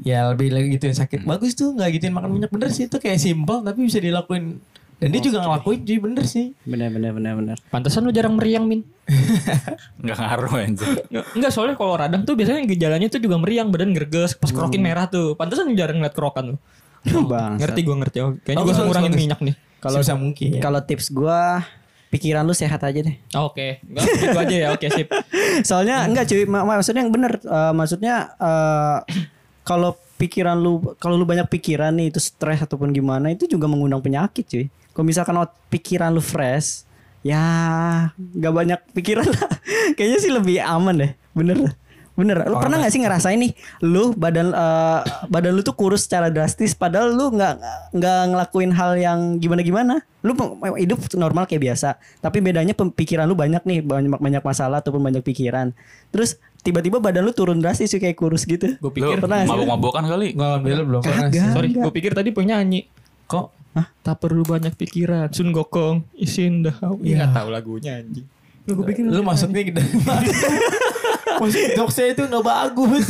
[0.00, 1.28] Ya lebih lagi gituin sakit.
[1.28, 4.56] Bagus tuh nggak gituin makan minyak bener sih itu kayak simpel tapi bisa dilakuin.
[4.96, 6.52] Dan dia juga ngelakuin jadi bener sih.
[6.64, 7.56] Bener bener bener bener.
[7.68, 8.84] Pantesan lu jarang meriang, Min.
[10.04, 10.88] nggak ngaruh anjir
[11.32, 15.08] Enggak, soalnya kalau radang tuh biasanya gejalanya tuh juga meriang, badan gerges, pas kerokin merah
[15.08, 15.36] tuh.
[15.36, 16.56] Pantesan lu jarang ngeliat kerokan lu.
[17.04, 17.56] Bang.
[17.56, 18.16] Ngerti gue ngerti.
[18.20, 19.54] Oh, Kayaknya gue Bagus, harus ngurangin minyak nih.
[19.80, 20.60] Kalau bisa mungkin.
[20.60, 21.64] Kalau tips gua
[22.10, 23.16] pikiran lu sehat aja deh.
[23.38, 24.68] Oke, Nggak, gitu aja ya.
[24.74, 25.08] Oke, sip.
[25.68, 28.98] Soalnya enggak cuy, ma- maksudnya yang bener Eh, maksudnya eh,
[29.64, 34.04] kalau pikiran lu kalau lu banyak pikiran nih itu stres ataupun gimana itu juga mengundang
[34.04, 34.66] penyakit cuy.
[34.92, 35.38] Kalau misalkan
[35.72, 36.84] pikiran lu fresh,
[37.24, 37.40] ya
[38.18, 39.48] nggak banyak pikiran lah.
[39.96, 41.72] Kayaknya sih lebih aman deh, bener.
[42.20, 45.00] Bener, lu pernah gak sih ngerasain nih, lu badan eh,
[45.32, 47.54] badan lu tuh kurus secara drastis, padahal lu nggak
[47.96, 50.36] nggak ngelakuin hal yang gimana gimana, lu
[50.76, 55.24] hidup normal kayak biasa, tapi bedanya pemikiran lu banyak nih, banyak banyak masalah ataupun banyak
[55.24, 55.72] pikiran,
[56.12, 58.76] terus tiba-tiba badan lu turun drastis kayak kurus gitu.
[58.76, 59.56] Gue lu pikir pernah nggak sih?
[59.56, 61.30] mabok-mabokan kali Gue alhamdulillah belum pernah.
[61.32, 62.84] Sorry, gue pikir tadi penyanyi.
[63.24, 63.46] Kok?
[64.04, 65.32] Tak perlu banyak pikiran.
[65.32, 66.76] Sun Gokong, isin dah.
[67.00, 68.26] Iya, nggak tahu lagunya anjing.
[68.68, 69.88] Gue pikir lu masuknya dari
[71.22, 71.38] mana?
[71.38, 73.06] Maksud jokesnya itu gak bagus.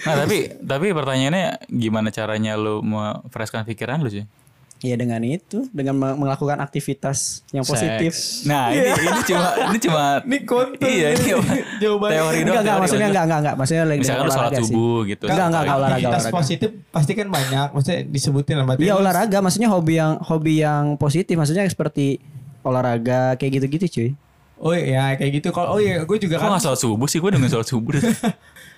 [0.00, 4.24] nah tapi tapi pertanyaannya gimana caranya lu memfreshkan pikiran lu sih
[4.78, 8.14] Iya dengan itu, dengan me- melakukan aktivitas yang positif.
[8.46, 10.86] nah ini ini cuma ini cuma Ini konten.
[10.86, 11.50] iya ini apa?
[11.82, 12.14] Jawabannya.
[12.14, 13.54] teori doang Enggak, enggak, maksudnya enggak, enggak, enggak.
[13.58, 14.70] Maksudnya lagi misalkan lu dengan sholat olahraga sih.
[14.70, 16.38] subuh gitu Enggak, enggak, enggak, olahraga, Aktivitas olahraga.
[16.38, 17.66] positif pasti kan banyak.
[17.74, 18.64] Maksudnya disebutin lah.
[18.64, 22.06] berarti Iya olahraga, maksudnya hobi yang hobi yang positif, maksudnya seperti
[22.62, 24.08] olahraga kayak gitu-gitu cuy.
[24.58, 25.48] Oh iya kayak gitu.
[25.50, 27.94] Kalau oh iya gue juga kok kan nggak sholat subuh sih gue dengan sholat subuh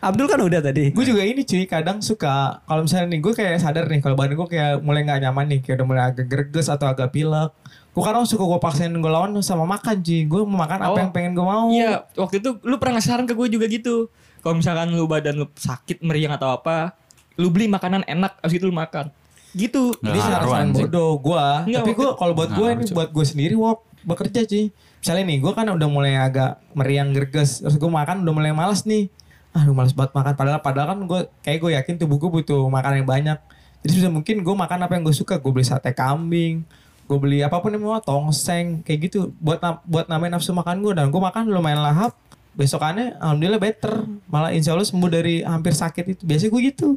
[0.01, 0.91] Abdul kan udah tadi.
[0.91, 4.33] gue juga ini cuy kadang suka kalau misalnya nih gue kayak sadar nih kalau badan
[4.35, 7.53] gue kayak mulai nggak nyaman nih kayak udah mulai agak greges atau agak pilek
[7.91, 10.97] gue kadang suka gue paksain gue lawan sama makan cuy gue mau makan apa Oh.
[10.99, 14.09] yang pengen gue mau Iya, waktu itu lu pernah ngasih saran ke gue juga gitu.
[14.41, 16.97] Kalau misalkan lu badan lu sakit, meriang atau apa,
[17.37, 19.13] lu beli makanan enak, abis itu lu makan.
[19.53, 19.93] Gitu.
[20.01, 23.53] Ini ngaruh, saran bodoh gue Nggak, tapi gue kalau buat gue ini buat gue sendiri
[23.53, 24.73] work bekerja cuy.
[25.01, 28.85] Misalnya nih gue kan udah mulai agak meriang greges terus gue makan udah mulai malas
[28.85, 29.09] nih.
[29.57, 30.33] Aduh males banget makan.
[30.37, 33.39] Padahal padahal kan gue kayak gue yakin tubuh gue butuh makanan yang banyak.
[33.81, 35.41] Jadi bisa mungkin gue makan apa yang gue suka.
[35.41, 36.65] Gue beli sate kambing
[37.11, 39.35] gue beli apa pun yang mau tongseng kayak gitu.
[39.43, 42.15] Buat buat namain nafsu makan gue dan gue makan lumayan lahap.
[42.55, 44.07] Besokannya alhamdulillah better.
[44.31, 46.23] Malah insya Allah sembuh dari hampir sakit itu.
[46.23, 46.89] Biasanya gue gitu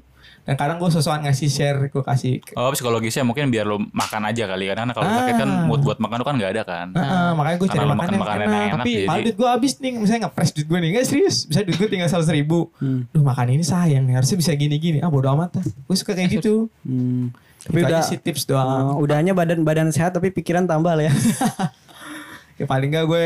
[0.44, 4.44] dan kadang gue sosokan ngasih share gue kasih oh psikologisnya mungkin biar lu makan aja
[4.46, 5.16] kali karena kalau Ah.
[5.18, 7.86] sakit kan mood buat makan lu kan nggak ada kan Nah, makanya gue cari Karena
[7.86, 8.52] lu makan, makan yang makanan enak.
[8.54, 9.91] yang enak, Tapi jadi- duit gue habis nih.
[9.96, 10.89] Misalnya ngepres duit gue nih.
[10.94, 11.38] Gak serius.
[11.44, 12.60] Bisa duit gue tinggal seratus ribu.
[13.08, 14.14] Duh makan ini sayang nih.
[14.14, 15.00] Harusnya bisa gini-gini.
[15.00, 15.64] Ah bodo amat lah.
[15.64, 16.68] Gue suka kayak gitu.
[16.82, 17.32] Hmm.
[17.62, 18.68] Tapi udah sih tips doang.
[18.91, 21.14] Oh, udahnya badan badan sehat tapi pikiran tambah lah ya.
[22.54, 23.26] Ya paling gak gue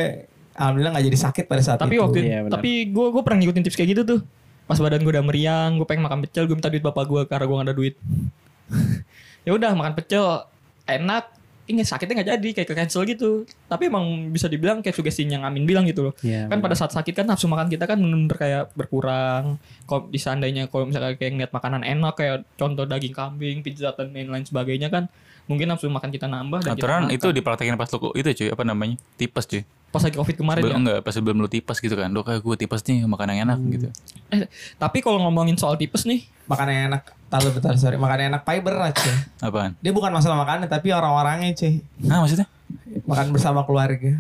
[0.54, 2.02] Alhamdulillah gak jadi sakit pada saat Tapi itu.
[2.02, 4.20] waktu Iya, tapi gue gue pernah ngikutin tips kayak gitu tuh.
[4.68, 7.46] Pas badan gue udah meriang, gue pengen makan pecel, gue minta duit bapak gue karena
[7.48, 7.96] gue gak ada duit.
[9.48, 10.44] ya udah makan pecel
[10.84, 11.32] enak,
[11.68, 13.44] ini sakitnya nggak jadi kayak ke cancel gitu.
[13.68, 16.14] Tapi emang bisa dibilang kayak sugestinya yang Amin bilang gitu loh.
[16.24, 19.60] Iya, kan pada saat sakit kan nafsu makan kita kan bener-bener kayak berkurang.
[19.84, 24.16] Kalau di seandainya kalau misalnya kayak ngeliat makanan enak kayak contoh daging kambing, pizza dan
[24.16, 25.12] lain-lain sebagainya kan
[25.48, 27.16] mungkin nafsu makan kita nambah dan kita aturan makan.
[27.16, 30.76] itu dipraktekin pas lu itu cuy apa namanya tipes cuy pas lagi covid kemarin sebelum
[30.76, 30.82] ya.
[30.84, 33.60] enggak pas sebelum lu tipes gitu kan lu kayak gue tipes nih makan yang enak
[33.72, 33.88] gitu
[34.28, 34.44] Eh,
[34.76, 37.16] tapi kalau ngomongin soal tipes nih, Makan yang enak.
[37.32, 37.96] Tahu bentar sorry.
[37.96, 39.16] Makan yang enak fiber lah cuy.
[39.40, 41.80] apaan Dia bukan masalah makannya tapi orang-orangnya cuy.
[42.04, 42.44] nah maksudnya
[43.08, 44.20] Makan bersama keluarga.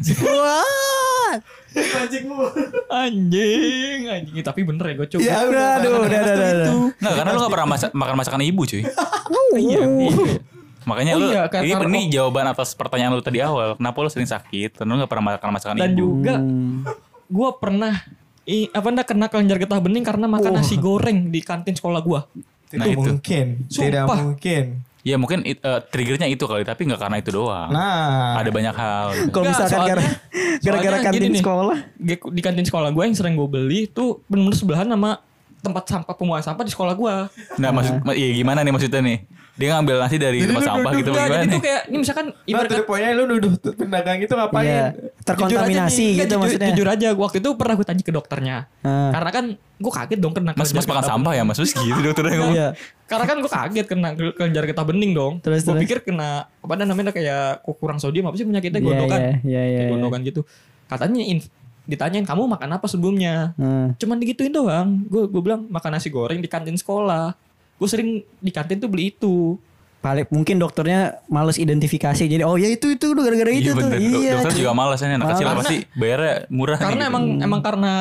[2.87, 4.43] anjing, anjing.
[4.43, 5.21] Tapi bener ya gue coba.
[5.27, 6.73] Ya Udah, aduh, udah, udah, udah.
[7.03, 8.83] Nggak, karena lu gak pernah masak, makan masakan ibu cuy.
[9.59, 10.15] iya, iya.
[10.87, 13.75] Makanya Oh lu iya, ini, karena- ini jawaban atas pertanyaan lu tadi awal.
[13.75, 14.71] Kenapa lu sering sakit?
[14.73, 15.99] Karena lu gak pernah makan masakan dan ibu.
[15.99, 16.35] juga
[17.27, 17.93] gue pernah
[18.41, 22.21] i, apa ndak kena kelenjar getah bening karena makan nasi goreng di kantin sekolah gue
[22.65, 22.99] Itu Nah, itu.
[23.01, 23.45] mungkin.
[23.65, 24.17] Tidak Sumpah.
[24.21, 24.65] mungkin.
[25.01, 27.67] Ya mungkin it- eh, triggernya itu kali, tapi nggak karena itu doang.
[27.67, 28.35] Nah.
[28.35, 29.05] Ada banyak hal.
[29.13, 29.29] gitu.
[29.33, 30.11] Kalau misalkan gara-
[30.57, 31.39] gara-gara kantin gini nih.
[31.39, 31.77] sekolah.
[32.29, 35.19] Di kantin sekolah gue yang sering gue beli tuh bener-bener sebelahan sama
[35.57, 37.15] tempat sampah pembuangan sampah di sekolah gue
[37.57, 39.17] Nah, maksud ma- iya gimana nih maksudnya nih?
[39.57, 42.45] Dia ngambil nasi dari tempat sampah gitu Enggak, gimana jadi tuh kayak ini misalkan Nah,
[42.45, 44.63] ibarat to the point-nya lu nuduh tuh pedagang itu ngapain?
[44.63, 44.85] Iya.
[45.25, 46.67] Terkontaminasi Jujur aja nih, gitu jujur, maksudnya.
[46.69, 48.57] Jujur aja waktu itu pernah gue tanya ke dokternya.
[48.85, 49.09] Ah.
[49.09, 51.57] Karena kan gue kaget dong kena Mas, mas makan sampah ya mas?
[51.57, 52.53] Terus gitu dokternya ngomong.
[52.53, 52.67] Iya.
[53.09, 55.33] Karena kan gue kaget kena ke- kelenjar getah bening dong.
[55.41, 59.19] Terus, gue pikir kena apa namanya kayak kurang sodium apa sih penyakitnya Iya, gondokan.
[59.19, 59.91] iya, iya, iya, Kayak iya.
[59.91, 60.41] gondokan gitu.
[60.85, 61.21] Katanya
[61.87, 63.55] ditanyain kamu makan apa sebelumnya?
[63.55, 63.95] Hmm.
[63.97, 65.01] Cuman digituin doang.
[65.07, 67.33] Gue gue bilang makan nasi goreng di kantin sekolah.
[67.77, 69.57] Gue sering di kantin tuh beli itu.
[69.97, 73.89] Paling mungkin dokternya males identifikasi jadi oh ya itu itu udah gara-gara itu Iya tuh.
[73.91, 74.31] Iya.
[74.39, 77.11] Dokter juga malas ya, anak kecil Karena- pasti bayarnya murah nih Karena gitu.
[77.11, 77.93] emang emang karena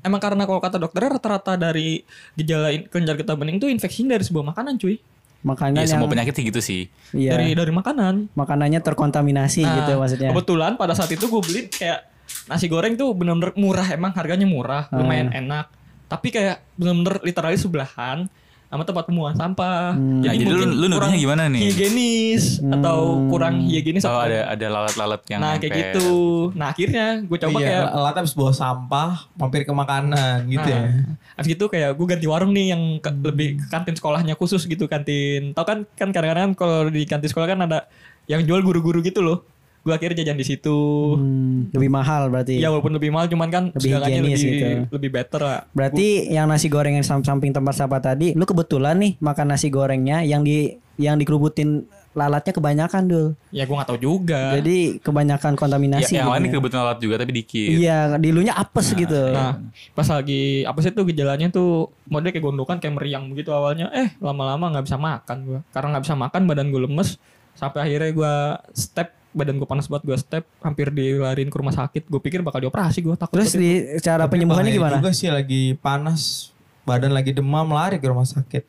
[0.00, 2.02] emang karena kalau kata dokternya rata-rata dari
[2.34, 4.98] gejala kelenjar getah bening itu infeksinya dari sebuah makanan cuy.
[5.38, 6.82] Makanan Iya yang semua penyakit sih gitu sih.
[7.12, 8.34] iya, Dari dari makanan.
[8.34, 10.30] makanannya terkontaminasi Nah, gitu maksudnya.
[10.30, 12.10] Kebetulan pada saat itu gue beli kayak
[12.46, 14.98] nasi goreng tuh bener-bener murah emang harganya murah, Ah.
[14.98, 15.70] lumayan enak.
[16.06, 18.26] Tapi kayak bener-bener literally sebelahan
[18.66, 19.94] sama tempat pembuangan sampah.
[19.94, 20.26] Hmm.
[20.26, 21.62] Nah, jadi lu- mungkin lu kurang gimana nih?
[21.70, 22.98] Higienis atau
[23.30, 26.08] kurang higienis Oh atau ada ada lalat-lalat yang Nah kayak gitu.
[26.52, 30.82] Nah akhirnya gue coba iya, kayak alat habis bawa sampah, mampir ke makanan gitu ya.
[30.82, 34.64] Nah, Abis gitu kayak gue ganti warung nih yang ke- lebih ke kantin sekolahnya khusus
[34.64, 35.54] gitu kantin.
[35.54, 37.86] Tau kan kan kadang-kadang kalau di kantin sekolah kan ada
[38.26, 39.46] yang jual guru-guru gitu loh.
[39.86, 40.78] Gue akhirnya jajan di situ.
[41.14, 42.58] Hmm, lebih mahal berarti.
[42.58, 44.66] Ya walaupun lebih mahal cuman kan Lebih segalanya higienis lebih gitu.
[44.90, 45.60] lebih better lah.
[45.70, 49.70] Berarti yang nasi goreng yang sam- samping tempat sampah tadi, lu kebetulan nih makan nasi
[49.70, 53.26] gorengnya yang di yang dikerubutin lalatnya kebanyakan dul.
[53.52, 54.56] Ya gue nggak tahu juga.
[54.56, 56.12] Jadi kebanyakan Ya, kontaminasi.
[56.14, 57.68] yang lain kebetulan lalat juga tapi dikit.
[57.76, 59.22] Iya, dilunya apes gitu.
[59.30, 59.60] Nah,
[59.92, 63.92] pas lagi apa sih tuh gejalanya tuh model kayak gondokan kayak meriang begitu awalnya.
[63.92, 65.60] Eh, lama-lama nggak bisa makan gua.
[65.68, 67.08] Karena nggak bisa makan badan gue lemes
[67.52, 68.34] sampai akhirnya gua
[68.72, 72.58] step badan gue panas banget gue step hampir dilariin ke rumah sakit gue pikir bakal
[72.58, 73.70] dioperasi gue takut Terus di
[74.00, 74.96] cara Tapi penyembuhannya gimana?
[74.96, 76.50] juga sih lagi panas,
[76.82, 78.64] badan lagi demam lari ke rumah sakit.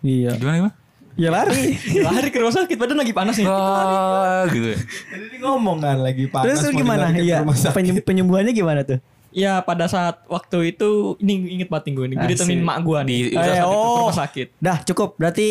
[0.00, 0.36] Iya.
[0.36, 0.74] Gimana gimana?
[1.14, 1.76] Ya lari.
[2.06, 4.68] lari ke rumah sakit badan lagi panas nih Wah, gitu.
[4.68, 4.78] ya.
[5.10, 6.46] Jadi ngomong kan lagi panas.
[6.46, 7.10] Terus gimana?
[7.10, 7.40] Iya.
[7.40, 7.74] rumah sakit.
[7.74, 9.00] Penyem- penyembuhannya gimana tuh?
[9.30, 13.18] ya pada saat waktu itu ini inget banget gue nih gue ditemenin mak gue nih
[13.22, 13.94] Di- Eh, rumah sakit, ke oh.
[14.02, 15.08] rumah sakit Dah cukup.
[15.14, 15.46] Berarti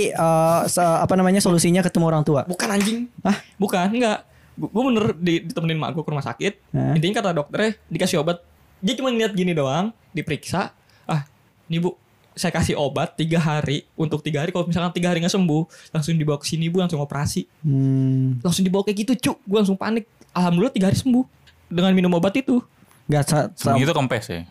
[0.67, 2.43] se- apa namanya solusinya ketemu orang tua.
[2.43, 3.39] bukan anjing Hah?
[3.55, 4.27] bukan enggak
[4.61, 6.53] gue bener di, ditemenin mak gue ke rumah sakit.
[6.69, 6.93] Hah?
[6.93, 8.43] intinya kata dokternya dikasih obat.
[8.77, 10.75] Dia cuma ngeliat gini doang diperiksa.
[11.05, 11.23] Ah
[11.65, 11.95] nih bu
[12.31, 13.87] saya kasih obat tiga hari.
[13.93, 16.97] Untuk tiga hari kalau misalkan tiga hari nggak sembuh langsung dibawa ke sini bu langsung
[16.97, 17.47] operasi.
[17.61, 18.39] Hmm.
[18.39, 19.37] langsung dibawa kayak gitu cuk.
[19.41, 20.03] Gue langsung panik.
[20.29, 21.23] Alhamdulillah tiga hari sembuh
[21.67, 22.59] dengan minum obat itu.
[23.05, 24.43] Gak sa- sa- Itu kempes ya.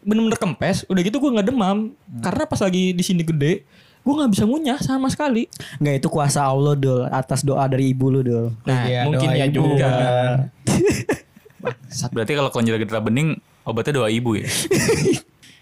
[0.00, 0.84] bener-bener kempes.
[0.86, 1.92] Udah gitu gue nggak demam.
[2.20, 3.64] Karena pas lagi di sini gede
[4.04, 5.48] gue nggak bisa ngunyah sama sekali
[5.80, 8.46] nggak itu kuasa Allah dul atas doa dari ibu lu dul.
[8.68, 10.36] nah Iya, mungkin doa ya ibu, juga benar.
[12.12, 14.44] Berarti kalau kelenjar getah bening obatnya doa ibu ya.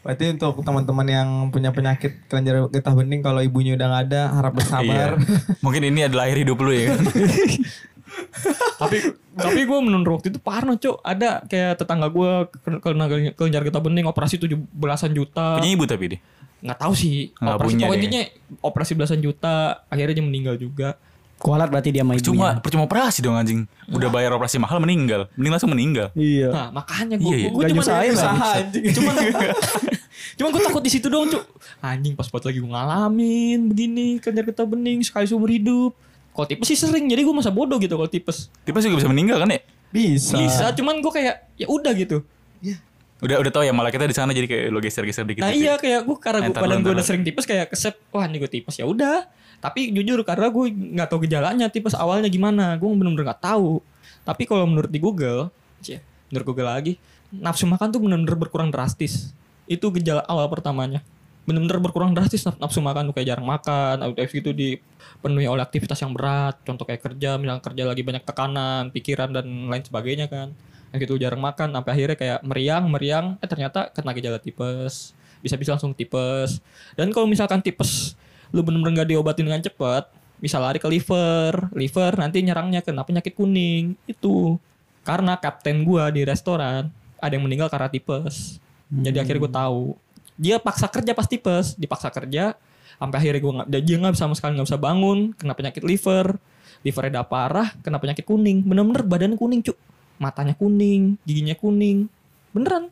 [0.03, 4.53] Berarti untuk teman-teman yang punya penyakit kelenjar getah bening kalau ibunya udah nggak ada harap
[4.59, 5.15] bersabar.
[5.15, 5.63] Iya.
[5.63, 7.03] Mungkin ini adalah akhir hidup lu ya kan.
[8.83, 8.97] tapi
[9.33, 12.31] tapi gue menurut waktu itu parno cok ada kayak tetangga gue
[12.83, 16.21] kena kelenjar getah bening operasi tujuh belasan juta Punya ibu tapi dia.
[16.63, 18.27] nggak tahu sih Nggak operasi punya pokoknya deh.
[18.61, 19.55] operasi belasan juta
[19.89, 20.95] akhirnya dia meninggal juga
[21.43, 22.29] Kualat berarti dia sama ibunya.
[22.31, 23.67] Cuma percuma operasi dong anjing.
[23.91, 25.27] Udah bayar operasi mahal meninggal.
[25.35, 26.15] Mending langsung meninggal.
[26.15, 26.55] Iya.
[26.55, 27.51] nah makanya gue Iya, iya.
[27.51, 27.83] gue cuma.
[27.83, 28.85] Usaha anjing.
[28.95, 29.15] cuman
[30.39, 31.43] cuman gue takut di situ dong cuk
[31.81, 35.93] anjing pas buat lagi gue ngalamin begini kelenjar getah bening sekali seumur hidup
[36.33, 38.49] kalau tipes sih sering jadi gue masa bodoh gitu kalau tipes.
[38.65, 39.61] Tipe juga bisa meninggal kan ya?
[39.93, 40.41] Bisa.
[40.41, 42.25] bisa cuman gue kayak ya udah gitu.
[43.23, 45.45] Udah udah tahu ya malah kita di sana jadi kayak lo geser-geser dikit.
[45.45, 48.41] Nah iya kayak gue karena gue lu, gue udah sering tipes kayak kesep wah ini
[48.41, 48.81] gue tipes.
[48.81, 49.29] Ya udah.
[49.63, 52.75] Tapi jujur karena gue nggak tahu gejalanya tipes awalnya gimana.
[52.81, 53.85] Gue bener-bener nggak tahu
[54.23, 55.51] tapi kalau menurut di Google
[55.83, 55.99] cie,
[56.31, 56.95] menurut Google lagi
[57.33, 59.35] nafsu makan tuh bener-bener berkurang drastis.
[59.67, 61.03] Itu gejala awal pertamanya
[61.43, 65.99] bener-bener berkurang drastis naf- nafsu makan tuh kayak jarang makan habis gitu dipenuhi oleh aktivitas
[65.99, 70.55] yang berat contoh kayak kerja misalnya kerja lagi banyak tekanan pikiran dan lain sebagainya kan.
[70.93, 75.75] Nah gitu jarang makan sampai akhirnya kayak meriang meriang eh ternyata kena gejala tipes bisa-bisa
[75.75, 76.63] langsung tipes.
[76.95, 78.15] Dan kalau misalkan tipes
[78.55, 83.35] lu bener-bener nggak diobatin dengan cepat bisa lari ke liver liver nanti nyerangnya kena penyakit
[83.35, 84.55] kuning itu.
[85.03, 86.87] Karena kapten gua di restoran
[87.19, 88.63] ada yang meninggal karena tipes.
[88.93, 89.97] Jadi akhirnya gue tahu
[90.37, 92.57] dia paksa kerja pas tipes dipaksa kerja
[92.97, 96.39] sampai akhirnya gue nggak dia nggak bisa sama sekali nggak bisa bangun kena penyakit liver
[96.83, 99.77] livernya udah parah kena penyakit kuning bener-bener badannya kuning cuk
[100.19, 102.07] matanya kuning giginya kuning
[102.55, 102.89] beneran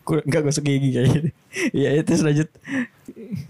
[0.00, 1.28] Gue Enggak gosok gigi kayak gitu.
[1.78, 2.48] Iya itu lanjut.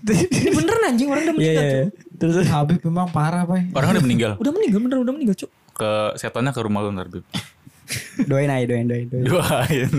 [0.05, 1.71] ini beneran anjing orang udah Iya meninggal iya.
[1.71, 1.79] Cuk.
[1.79, 1.87] iya.
[2.21, 3.73] Terus Habib memang parah, Pak.
[3.73, 4.33] Orang udah meninggal.
[4.37, 7.25] udah meninggal beneran udah meninggal cuk Ke setannya ke rumah lu ntar Bib.
[8.25, 9.07] Doain aja doain doain.
[9.07, 9.25] doain.
[9.25, 9.91] Doain.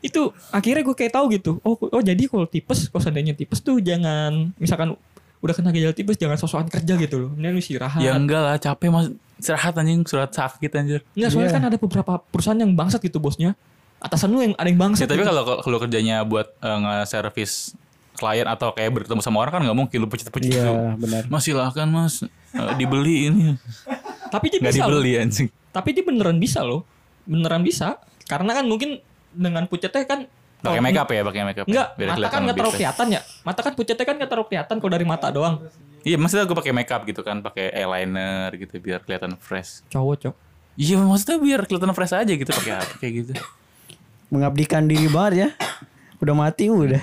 [0.00, 3.78] itu akhirnya gue kayak tahu gitu oh oh jadi kalau tipes kalau seandainya tipes tuh
[3.78, 4.98] jangan misalkan
[5.38, 8.56] udah kena gejala tipes jangan sosokan kerja gitu loh ini lu istirahat ya enggak lah
[8.56, 9.06] capek mas.
[9.34, 11.00] Istirahat anjing surat sakit anjir.
[11.12, 11.56] Enggak, soalnya Iya.
[11.56, 13.58] kan ada beberapa perusahaan yang bangsat gitu bosnya.
[13.98, 15.06] Atasan lu yang ada yang Ya, bangsat.
[15.06, 15.26] tapi gitu.
[15.26, 17.74] kalau kalau kerjanya buat eh, nge-service
[18.14, 20.74] klien atau kayak bertemu sama orang kan nggak mungkin lu pecet-pecet Iya gitu.
[20.96, 21.22] benar.
[21.26, 23.58] Mas silahkan mas Eh, dibeli ini.
[24.28, 25.02] tapi dia bisa loh.
[25.02, 25.50] dibeli anjing.
[25.68, 26.86] Tapi dia beneran bisa loh.
[27.24, 27.98] Beneran bisa.
[28.26, 28.98] Karena kan mungkin
[29.32, 30.28] dengan pucetnya kan
[30.62, 31.66] Pakai kalau- make up ya, pakai make up.
[31.66, 33.20] ya, Enggak, biar mata kan nggak terlalu kelihatan ya.
[33.42, 35.54] Mata kan pucetnya kan nggak terlalu kelihatan kalau dari mata doang.
[36.02, 39.82] Iya, maksudnya gue pakai make up gitu kan, pakai eyeliner gitu biar kelihatan fresh.
[39.90, 40.34] Cowok cok.
[40.74, 43.32] Iya, maksudnya biar kelihatan fresh aja gitu pakai apa kayak gitu.
[44.30, 45.48] Mengabdikan diri banget ya.
[46.18, 47.02] Udah mati udah.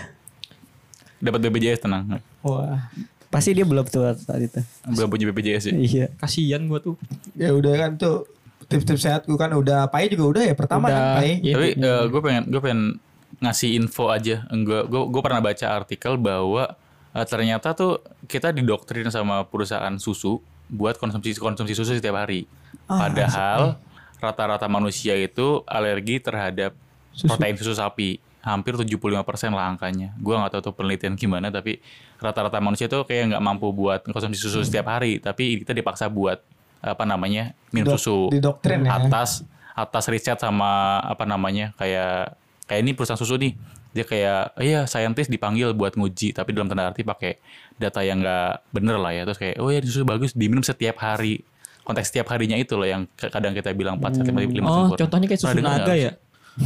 [1.19, 2.23] Dapat BPJS tenang.
[2.39, 2.87] Wah.
[3.29, 4.57] Pasti dia belum tuh saat itu.
[4.87, 5.73] Belum punya BPJS ya.
[5.75, 6.05] Iya.
[6.15, 6.95] Kasian gua tuh.
[7.35, 8.25] Ya udah kan tuh
[8.69, 11.41] tips-tips sehat gue kan udah Pai juga udah ya pertama kan Pai.
[11.41, 11.95] Iya, Tapi iya.
[12.05, 12.81] gue pengen gue pengen
[13.41, 14.45] ngasih info aja.
[14.45, 16.77] Gue gue gue pernah baca artikel bahwa
[17.17, 17.99] eh, ternyata tuh
[18.29, 20.37] kita didoktrin sama perusahaan susu
[20.69, 22.45] buat konsumsi konsumsi susu setiap hari.
[22.85, 23.81] Padahal
[24.21, 26.77] rata-rata manusia itu alergi terhadap
[27.25, 28.21] protein susu sapi.
[28.39, 29.19] Hampir 75%
[29.51, 30.15] lah angkanya.
[30.15, 31.81] Gue nggak tahu tuh penelitian gimana tapi
[32.21, 36.39] rata-rata manusia tuh kayak nggak mampu buat konsumsi susu setiap hari, tapi kita dipaksa buat
[36.81, 38.97] apa namanya minum Dok- susu didoktrin ya.
[38.97, 40.69] atas atas riset sama
[40.99, 43.53] apa namanya kayak kayak ini perusahaan susu nih
[43.89, 47.41] dia kayak iya saintis dipanggil buat nguji tapi dalam tanda arti pakai
[47.75, 51.41] data yang enggak bener lah ya terus kayak oh ya susu bagus diminum setiap hari
[51.81, 54.99] konteks setiap harinya itu loh yang kadang kita bilang 4 sampai 5 Oh, sempurna.
[54.99, 55.97] contohnya kayak susu naga nggak?
[55.97, 56.11] ya.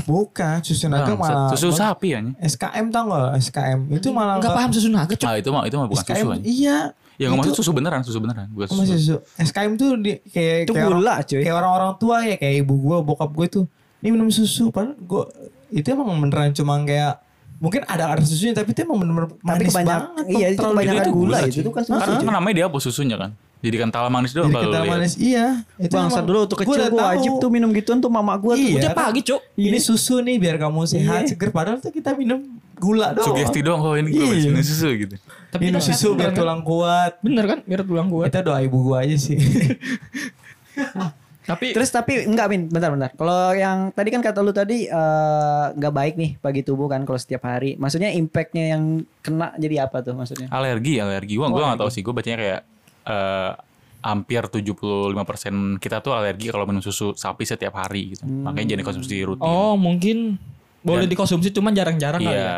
[0.04, 1.32] Bukan, susu naga Bangsat.
[1.32, 3.30] malah susu sapi ya SKM tau gak?
[3.40, 5.24] SKM itu malah Enggak paham susu naga cok.
[5.24, 6.78] ah itu mah itu mah bukan SKM susu iya.
[7.24, 9.16] Ya nggak Itu- maksud susu beneran susu beneran bukan Oh, masih susu susu.
[9.40, 11.40] SKM tuh di, kayak Itu kayak gula, orang, cuy.
[11.40, 13.66] Kayak orang-orang tua ya kayak ibu gua, bokap gue tuh.
[14.04, 15.32] Ini minum susu padahal gua
[15.70, 17.24] itu emang beneran cuma kayak
[17.58, 20.04] mungkin ada ada susunya tapi itu emang bener-bener manis banget.
[20.28, 21.96] iya itu kebanyakan itu gula gula, itu tuh kan susu.
[21.96, 22.26] karena cuy.
[22.28, 23.32] kan namanya dia apa susunya kan
[23.64, 24.92] jadi kental manis doang kalau kental lihat.
[24.92, 25.64] manis iya.
[25.80, 27.00] Itu Bangsa dulu tuh kecil tahu.
[27.00, 28.68] wajib tuh minum gituan tuh mama gua tuh.
[28.68, 28.76] Iya.
[28.76, 29.40] Udah pagi cok.
[29.56, 31.32] Ini susu nih biar kamu sehat Iya.
[31.32, 32.44] seger padahal tuh kita minum
[32.84, 33.28] gula doang.
[33.32, 34.52] sugesti doang oh ini gue Iya.
[34.52, 35.16] minum susu gitu
[35.48, 36.38] Tapi minum susu biar kan?
[36.38, 37.18] tulang kuat.
[37.20, 37.60] Bener kan?
[37.64, 38.28] Biar tulang kuat.
[38.28, 39.40] Kita doa ibu gua aja sih.
[41.44, 43.12] Tapi Terus tapi enggak Min, bentar-bentar.
[43.12, 47.16] Kalau yang tadi kan kata lu tadi eh, nggak baik nih bagi tubuh kan kalau
[47.18, 47.76] setiap hari.
[47.76, 48.84] Maksudnya impactnya yang
[49.20, 50.48] kena jadi apa tuh maksudnya?
[50.50, 52.62] alergi alergi gua gua nggak tahu sih gue bacanya kayak
[53.06, 53.52] eh,
[54.02, 55.12] hampir 75%
[55.78, 59.76] kita tuh alergi kalau minum susu sapi setiap hari gitu makanya jadi konsumsi rutin oh
[59.76, 60.36] mungkin
[60.84, 62.38] boleh Dan- dikonsumsi cuman jarang-jarang kali ya.
[62.38, 62.58] iya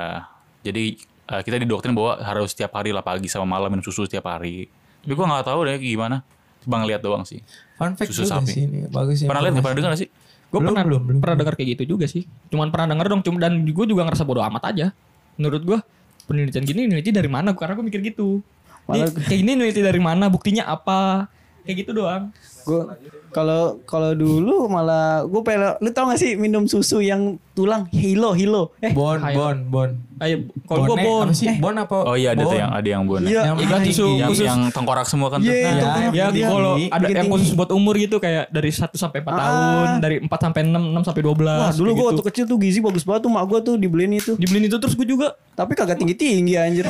[0.62, 0.84] jadi
[1.28, 4.68] eh, kita didoktrin bahwa harus setiap hari lah pagi sama malam minum susu setiap hari
[5.00, 6.26] tapi gua nggak tahu deh gimana
[6.60, 7.40] cuma ngeliat doang sih
[7.76, 8.50] Fun fact Susu juga sapi.
[8.50, 8.88] sih ini.
[8.88, 9.28] Bagus ya.
[9.28, 10.10] pernah lihat nggak pernah dengar sih
[10.46, 11.20] Gue Belum, pernah belum, belum.
[11.20, 12.24] pernah dengar kayak gitu juga sih.
[12.48, 14.88] Cuman pernah dengar dong, cuma dan gue juga ngerasa bodo amat aja.
[15.36, 15.78] Menurut gue
[16.24, 17.52] penelitian gini neliti dari mana?
[17.52, 18.40] Karena gue mikir gitu.
[18.86, 20.30] Ini, Malah- kayak gini neliti dari mana?
[20.30, 21.28] Buktinya apa?
[21.66, 22.32] Kayak gitu doang.
[22.66, 22.82] Gue
[23.30, 28.32] kalau kalau dulu malah gue pengen lu tau gak sih minum susu yang tulang hilo
[28.32, 29.36] hilo eh Bon, Ayo.
[29.36, 29.90] bon, bon.
[30.18, 31.28] Ayo, kalau gue bon.
[31.28, 31.52] apa sih?
[31.60, 31.98] Bon apa?
[32.02, 32.56] oh iya ada tuh Bon.
[32.58, 33.42] yang ada yang buana Iya.
[33.44, 36.26] Yang Iya, mana susu- yang khusus- yang tengkorak semua kan tuh Iya, Ya, yang Ya,
[36.32, 36.42] tinggi.
[36.42, 39.38] kalau ada yang khusus buat umur gitu kayak dari 1 sampai 4 Ah.
[39.38, 41.60] tahun, dari 4 sampai 6, 6 sampai 12.
[41.60, 42.08] Wah dulu gue gitu.
[42.08, 44.96] waktu kecil tuh gizi bagus banget tuh mak gue tuh dibeliin itu dibeliin itu terus
[44.96, 46.88] gue juga Tapi kagak tinggi-tinggi anjir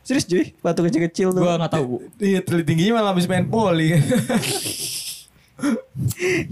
[0.00, 2.02] Serius cuy Waktu kecil-kecil tuh gue nggak tahu.
[2.18, 3.94] Iya, tingginya malah habis main poli.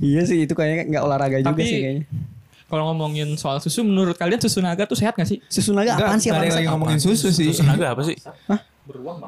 [0.01, 2.05] Iya sih itu kayaknya nggak olahraga juga Tapi- sih kayaknya
[2.65, 5.43] Kalau ngomongin soal susu, menurut kalian susu naga tuh sehat gak sih?
[5.45, 7.51] Susu naga apaan sih Nggak ada yang lagi ngomongin susu sih.
[7.51, 8.15] susu naga apa sih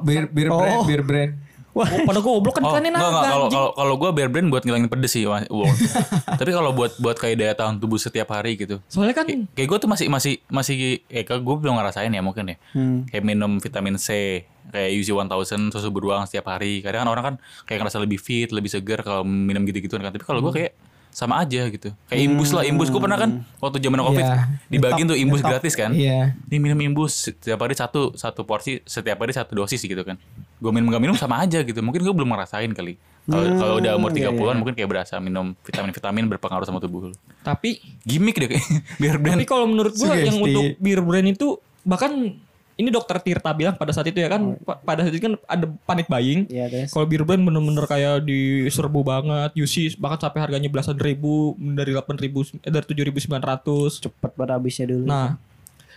[0.01, 0.59] Bir, bir Oh.
[0.59, 1.33] brand, bir brand.
[1.73, 3.01] Oh, pada goblok kan Oh, naga.
[3.01, 3.33] enggak.
[3.33, 5.25] Kalau kalau kalau gue bear brand buat ngilangin pedes sih.
[5.25, 5.65] Wah, wow.
[6.41, 8.77] Tapi kalau buat buat kayak daya tahan tubuh setiap hari gitu.
[8.93, 10.77] Soalnya kan Kayak, kayak gue tuh masih masih masih
[11.09, 12.57] eh gue belum ngerasain ya mungkin ya.
[12.77, 13.09] Hmm.
[13.09, 16.85] Kayak minum vitamin C, kayak UZ 1000 susu beruang setiap hari.
[16.85, 20.13] Kadang kan orang kan kayak ngerasa lebih fit, lebih segar kalau minum gitu-gituan kan.
[20.13, 20.73] Tapi kalau gue kayak
[21.13, 21.93] sama aja gitu.
[22.07, 24.37] Kayak imbus lah, imbus gue pernah kan waktu zaman Covid Iya.
[24.67, 25.53] dibagiin tuh imbus Ngetop.
[25.55, 25.91] gratis kan.
[25.93, 26.33] Iya.
[26.43, 30.17] Ini minum imbus setiap hari satu satu porsi setiap hari satu dosis gitu kan.
[30.57, 31.79] Gue minum gak minum sama aja gitu.
[31.79, 32.97] Mungkin gue belum ngerasain kali.
[33.23, 34.55] Kalau Hmm, kalau udah umur iya, 30-an iya.
[34.57, 37.15] mungkin kayak berasa minum vitamin-vitamin berpengaruh sama tubuh lu.
[37.41, 38.67] tapi Gimik deh kayak
[38.99, 39.37] biar brand.
[39.37, 42.35] tapi kalau menurut gua yang untuk beer brand itu bahkan
[42.83, 45.71] ini dokter Tirta bilang pada saat itu ya kan pa- pada saat itu kan ada
[45.87, 46.51] panic buying.
[46.51, 46.91] Iya, terus.
[46.91, 52.43] kalau brand bener-bener kayak diserbu banget UC bahkan sampai harganya belasan ribu dari 8 ribu
[52.43, 55.07] eh, dari 7.900 Cepet banget habisnya dulu.
[55.07, 55.39] nah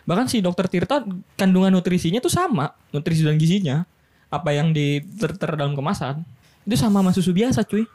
[0.06, 1.02] bahkan si dokter Tirta
[1.34, 3.78] kandungan nutrisinya tuh sama nutrisi dan gizinya.
[4.30, 6.22] Apa yang di ter, ter dalam kemasan
[6.66, 7.86] itu sama sama susu biasa cuy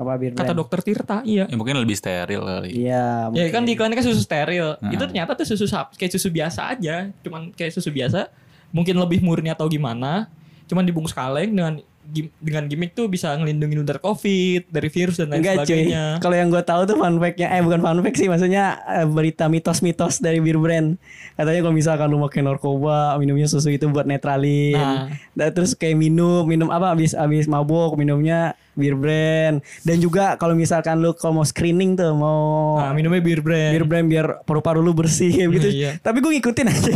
[0.00, 2.72] apa bir kata dokter Tirta iya Ya mungkin lebih steril kali.
[2.72, 3.28] Iya.
[3.36, 4.80] Ya kan di iklannya kan susu steril.
[4.80, 4.88] Nah.
[4.88, 7.12] Itu ternyata tuh susu sap- kayak susu biasa aja.
[7.20, 8.32] Cuman kayak susu biasa.
[8.72, 10.32] Mungkin lebih murni atau gimana.
[10.64, 11.74] Cuman dibungkus kaleng dengan
[12.10, 15.66] gim- dengan gimmick tuh bisa ngelindungin lu dari covid, dari virus dan lain Enggak cuy.
[15.68, 16.04] sebagainya.
[16.18, 19.46] Kalau yang gue tahu tuh fun fact-nya eh bukan fun fact sih maksudnya eh, berita
[19.46, 20.98] mitos-mitos dari bir brand.
[21.36, 24.74] Katanya kalau misalkan lu pakai narkoba, minumnya susu itu buat netralin.
[24.74, 25.06] Nah.
[25.34, 29.56] Dan terus kayak minum, minum apa habis habis mabuk minumnya bir brand.
[29.80, 33.70] Dan juga kalau misalkan lu kalau mau screening tuh mau Nah, minumnya beer brand.
[33.70, 35.68] bir brand biar paru-paru lu bersih kayak gitu.
[35.70, 35.90] Iya.
[35.98, 36.94] Tapi gue ngikutin aja.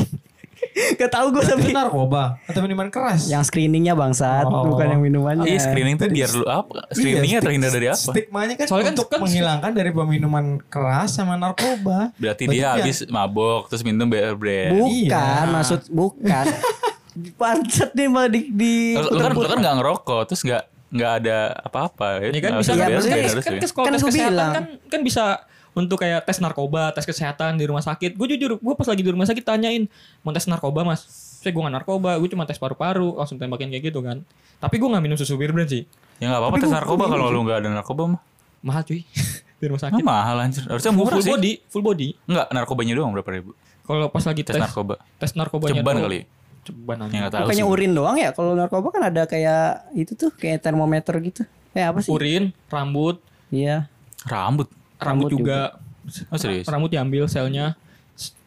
[0.74, 3.28] Gak tau gue tapi narkoba atau minuman keras?
[3.28, 4.66] yang screeningnya bangsat, Oh.
[4.66, 5.46] bukan yang minumannya.
[5.46, 6.88] Iya screening tuh biar lu apa?
[6.90, 8.00] Screeningnya Iya, terhindar dari apa?
[8.00, 12.10] Stigmanya kan Soalnya kan- untuk kan- menghilangkan dari peminuman keras sama narkoba.
[12.16, 14.72] Berarti dia habis mabok terus minum beer brand.
[14.74, 15.46] Bukan, Iya.
[15.46, 16.44] maksud bukan.
[17.14, 21.36] Bangsat nih malah di, di Lu kan lu kan nggak ngerokok terus nggak nggak ada
[21.60, 24.52] apa-apa Ini kan Nggak bisa ya, kan, kan, kalau Kan tes kesehatan bilang.
[24.52, 25.24] kan kan bisa
[25.72, 28.14] untuk kayak tes narkoba, tes kesehatan di rumah sakit.
[28.14, 29.90] Gue jujur, gue pas lagi di rumah sakit tanyain
[30.22, 31.02] mau tes narkoba mas.
[31.36, 34.22] Saya gue gak narkoba, gue cuma tes paru-paru, langsung tembakin kayak gitu kan.
[34.56, 35.82] Tapi gue gak minum susu bir brand sih,
[36.16, 38.20] Ya nggak apa-apa tes gua- narkoba kalau lu nggak ada narkoba mah.
[38.62, 39.02] mahal cuy
[39.58, 40.00] di rumah Nah, sakit.
[40.00, 40.62] mahal anjir.
[40.64, 41.32] Harusnya Full, murah full sih.
[41.32, 42.08] body, full body.
[42.24, 43.50] Enggak, narkobanya doang berapa ribu?
[43.82, 44.94] Kalau pas lagi Tes tes narkoba.
[45.18, 46.20] tes narkobanya Ceban kali.
[46.64, 47.16] Ceban Ya aja.
[47.18, 47.72] nggak tahu Bukannya sih.
[47.72, 48.30] urin doang ya?
[48.32, 51.42] Kalau narkoba kan ada kayak itu tuh kayak termometer gitu.
[51.70, 52.10] Kayak apa sih?
[52.10, 53.86] Urin, rambut, Iya.
[54.24, 54.72] Rambut.
[54.96, 55.58] rambut, Rambut juga.
[56.28, 56.64] Oh serius?
[56.64, 57.76] Rambut diambil selnya.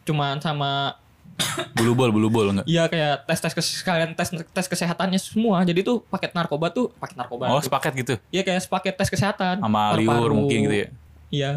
[0.02, 0.98] Cuman sama
[1.78, 2.66] Bulu bol, bulu bol enggak?
[2.66, 5.62] Iya kayak tes tes sekalian tes tes kesehatannya semua.
[5.62, 7.46] Jadi tuh paket narkoba tuh paket narkoba.
[7.46, 7.70] Oh, tuh.
[7.70, 8.14] sepaket gitu.
[8.28, 9.62] Iya kayak sepaket tes kesehatan.
[9.62, 10.88] Sama liur mungkin gitu ya.
[11.30, 11.50] Iya.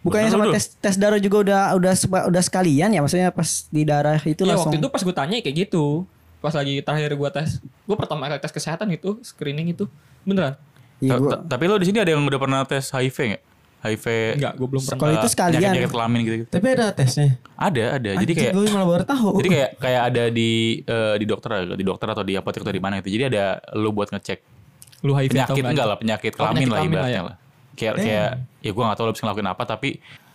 [0.00, 1.92] Bukannya sama tes tes darah juga udah udah
[2.26, 3.00] udah sekalian ya?
[3.00, 6.08] Maksudnya pas di darah itu Iya langsung waktu itu pas gue tanya kayak gitu.
[6.38, 9.84] Pas lagi terakhir gue tes, gue pertama kali tes kesehatan itu screening itu
[10.22, 10.56] beneran.
[10.98, 13.42] Iya, Ta- gua- ta- Tapi lo di sini ada yang udah pernah tes HIV nggak?
[13.80, 14.06] HIV.
[14.36, 14.98] Enggak, gue belum pernah.
[14.98, 15.60] Kalau itu sekalian.
[15.70, 16.34] Penyakit kelamin gitu.
[16.46, 17.28] Tapi ada tesnya.
[17.54, 18.10] Ada, ada.
[18.18, 19.28] Jadi kayak gue malah baru tahu.
[19.36, 20.50] jadi kayak kayak ada di
[20.82, 23.08] eh, di dokter di dokter atau di apotek atau di mana gitu.
[23.10, 23.44] Jadi ada
[23.74, 24.40] lu buat ngecek
[25.00, 27.22] Lu HIV atau penyakit enggak lah penyakit Oh, kelamin penyakit lah kelamin lah ibaratnya ya.
[27.22, 27.36] lah.
[27.80, 29.88] Kayak kayak ya gue gak tahu lo bisa ngelakuin apa tapi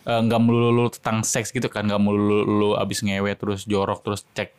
[0.04, 4.02] eh, nggak melulu lu tentang seks gitu kan nggak melulu lu abis ngewe terus jorok
[4.02, 4.50] terus cek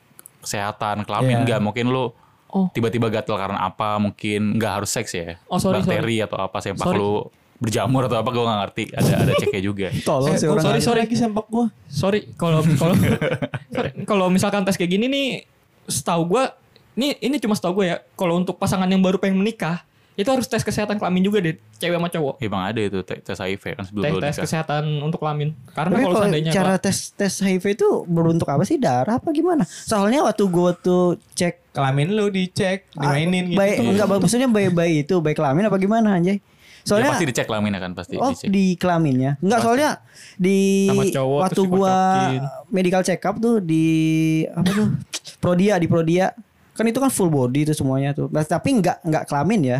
[0.41, 2.15] kesehatan kelamin nggak mungkin lu
[2.47, 2.71] Oh.
[2.71, 6.87] tiba-tiba gatel karena apa mungkin nggak harus seks ya Oh, sorry, bakteri atau apa sempak
[6.87, 6.97] Sorry.
[6.97, 7.27] lu
[7.57, 10.63] berjamur atau apa gue nggak ngerti ada ada ceknya juga tolong Eh, sih orang.
[10.63, 11.01] sorry, sorry.
[11.03, 11.67] lagi sempak gue.
[11.87, 12.95] Sorry kalau kalau
[13.75, 15.27] sorry, kalau misalkan tes kayak gini nih
[15.85, 16.45] setahu gue
[16.95, 19.83] ini ini cuma setahu gue ya kalau untuk pasangan yang baru pengen menikah
[20.17, 22.35] itu harus tes kesehatan kelamin juga deh cewek sama cowok.
[22.41, 24.45] Emang ada itu te- tes HIV kan sebelum tes tes nikah.
[24.49, 25.53] kesehatan untuk kelamin.
[25.71, 28.77] Karena Tapi kalau seandainya cara tes tes HIV itu beruntuk apa sih?
[28.77, 29.63] Darah apa gimana?
[29.63, 33.61] Soalnya waktu gua tuh cek Kelamin lu dicek, dimainin gitu.
[33.61, 36.41] baik enggak maksudnya bayi bayi itu bayi kelamin apa gimana anjay?
[36.81, 38.49] ya Soalnya pasti dicek kelaminnya kan pasti Oh dicek.
[38.49, 39.91] di kelaminnya Enggak soalnya
[40.39, 41.95] di Sama cowok waktu gua
[42.69, 43.85] medical check up tuh di
[44.49, 44.89] apa tuh?
[45.37, 46.33] Prodia di Prodia.
[46.73, 48.29] Kan itu kan full body itu semuanya tuh.
[48.29, 49.79] Nah, tapi enggak enggak kelamin ya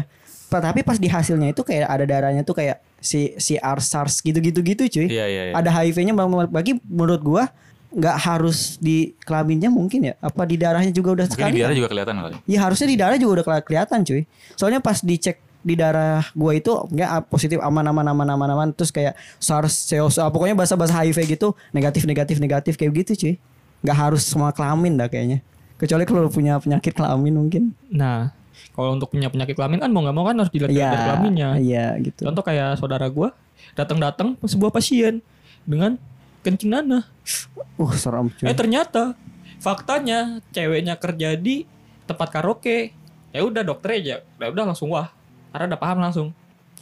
[0.49, 4.83] tapi pas di hasilnya itu kayak ada darahnya tuh kayak si si SARS gitu-gitu gitu
[4.89, 5.55] cuy Iya, iya, iya.
[5.55, 6.15] ada HIV-nya
[6.47, 7.45] bagi menurut gua
[7.87, 11.77] nggak harus di kelaminnya mungkin ya apa di darahnya juga udah mungkin sekali di darah
[11.77, 14.23] juga kelihatan kali Ya harusnya di darah juga udah keli- kelihatan cuy.
[14.55, 18.69] Soalnya pas dicek di darah gua itu nggak ah, positif aman aman aman aman aman
[18.71, 23.35] terus kayak SARS, SARS, ah, pokoknya bahasa-bahasa HIV gitu negatif negatif negatif kayak gitu cuy.
[23.83, 25.41] Nggak harus semua kelamin dah kayaknya.
[25.77, 27.63] Kecuali kalau punya penyakit kelamin mungkin.
[27.89, 28.31] nah
[28.77, 30.87] kalau untuk punya penyakit kelamin kan mau nggak mau kan harus dilihat Iya.
[30.87, 32.23] dari kelaminnya Iya gitu.
[32.23, 33.33] contoh kayak saudara gua
[33.73, 35.25] datang-datang sebuah pasien
[35.65, 35.97] dengan
[36.45, 37.03] kencing nanah
[37.75, 38.47] Uh serem cuy.
[38.47, 39.17] Eh ternyata
[39.59, 41.67] faktanya ceweknya kerja di
[42.05, 42.95] tempat karaoke.
[43.35, 44.17] Ya udah dokter aja.
[44.23, 45.11] Ya udah langsung wah.
[45.51, 46.29] Karena udah paham langsung.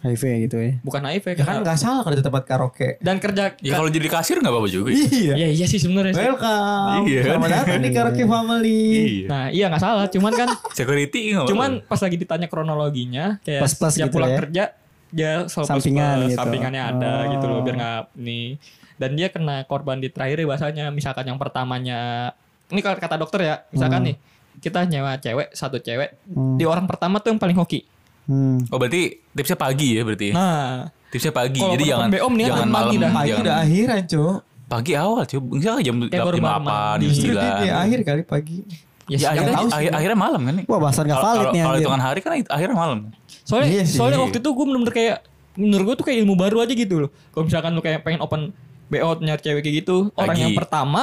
[0.04, 0.72] HIV gitu ya.
[0.80, 3.00] Bukan HIV Ya kan nggak salah kalau di tempat karaoke.
[3.00, 5.32] dan kerja ya kalau jadi kasir nggak apa-apa juga Iya.
[5.34, 6.12] Iya iya sih sebenarnya.
[6.12, 6.20] sih.
[6.20, 7.02] Welcome.
[7.04, 7.20] Iya.
[7.24, 8.80] Selamat datang di karaoke family.
[8.92, 13.60] iya Nah, iya nggak salah, cuman kan security nggak cuman pas lagi ditanya kronologinya kayak
[13.60, 14.38] Plus-plus setiap gitu pulang ya.
[14.38, 14.64] kerja
[15.08, 16.36] dia selalu Sampingan gitu.
[16.36, 17.30] sampingannya ada Oh.
[17.32, 18.46] gitu loh biar nggak nih.
[18.94, 22.30] Dan dia kena korban di terakhir bahasanya misalkan yang pertamanya
[22.66, 24.08] ini kalau kata dokter ya, misalkan Hmm.
[24.08, 24.16] nih
[24.56, 26.54] kita nyewa cewek satu cewek Hmm.
[26.54, 27.82] di orang pertama tuh yang paling hoki.
[28.24, 28.56] Hmm.
[28.66, 32.64] oh berarti tipsnya pagi ya berarti Nah, tipsnya pagi Kalau jadi jangan BO mendingan jangan
[32.66, 33.10] pagi malam dah.
[33.10, 34.36] Pagi jangan udah akhiran, Cuk.
[34.64, 38.58] pagi awal cuy misalnya jam jam delapan jam dia sembilan akhir kali pagi.
[38.64, 39.76] Ya, Ya, siapa akhirnya, tahu sih.
[39.76, 40.64] akhir- akhirnya malam kan nih.
[40.64, 42.98] Wah bahasan gak Kalau- valid nih Kalau hitungan hari kan akhirnya malam.
[43.44, 45.16] Soalnya Iya soalnya waktu itu gue bener-bener kayak
[45.54, 47.10] menurut gue tuh kayak ilmu baru aja gitu loh.
[47.28, 48.40] Kalau misalkan lu kayak pengen open
[48.86, 50.42] BO nyari cewek kayak gitu, orang Lagi.
[50.42, 51.02] yang pertama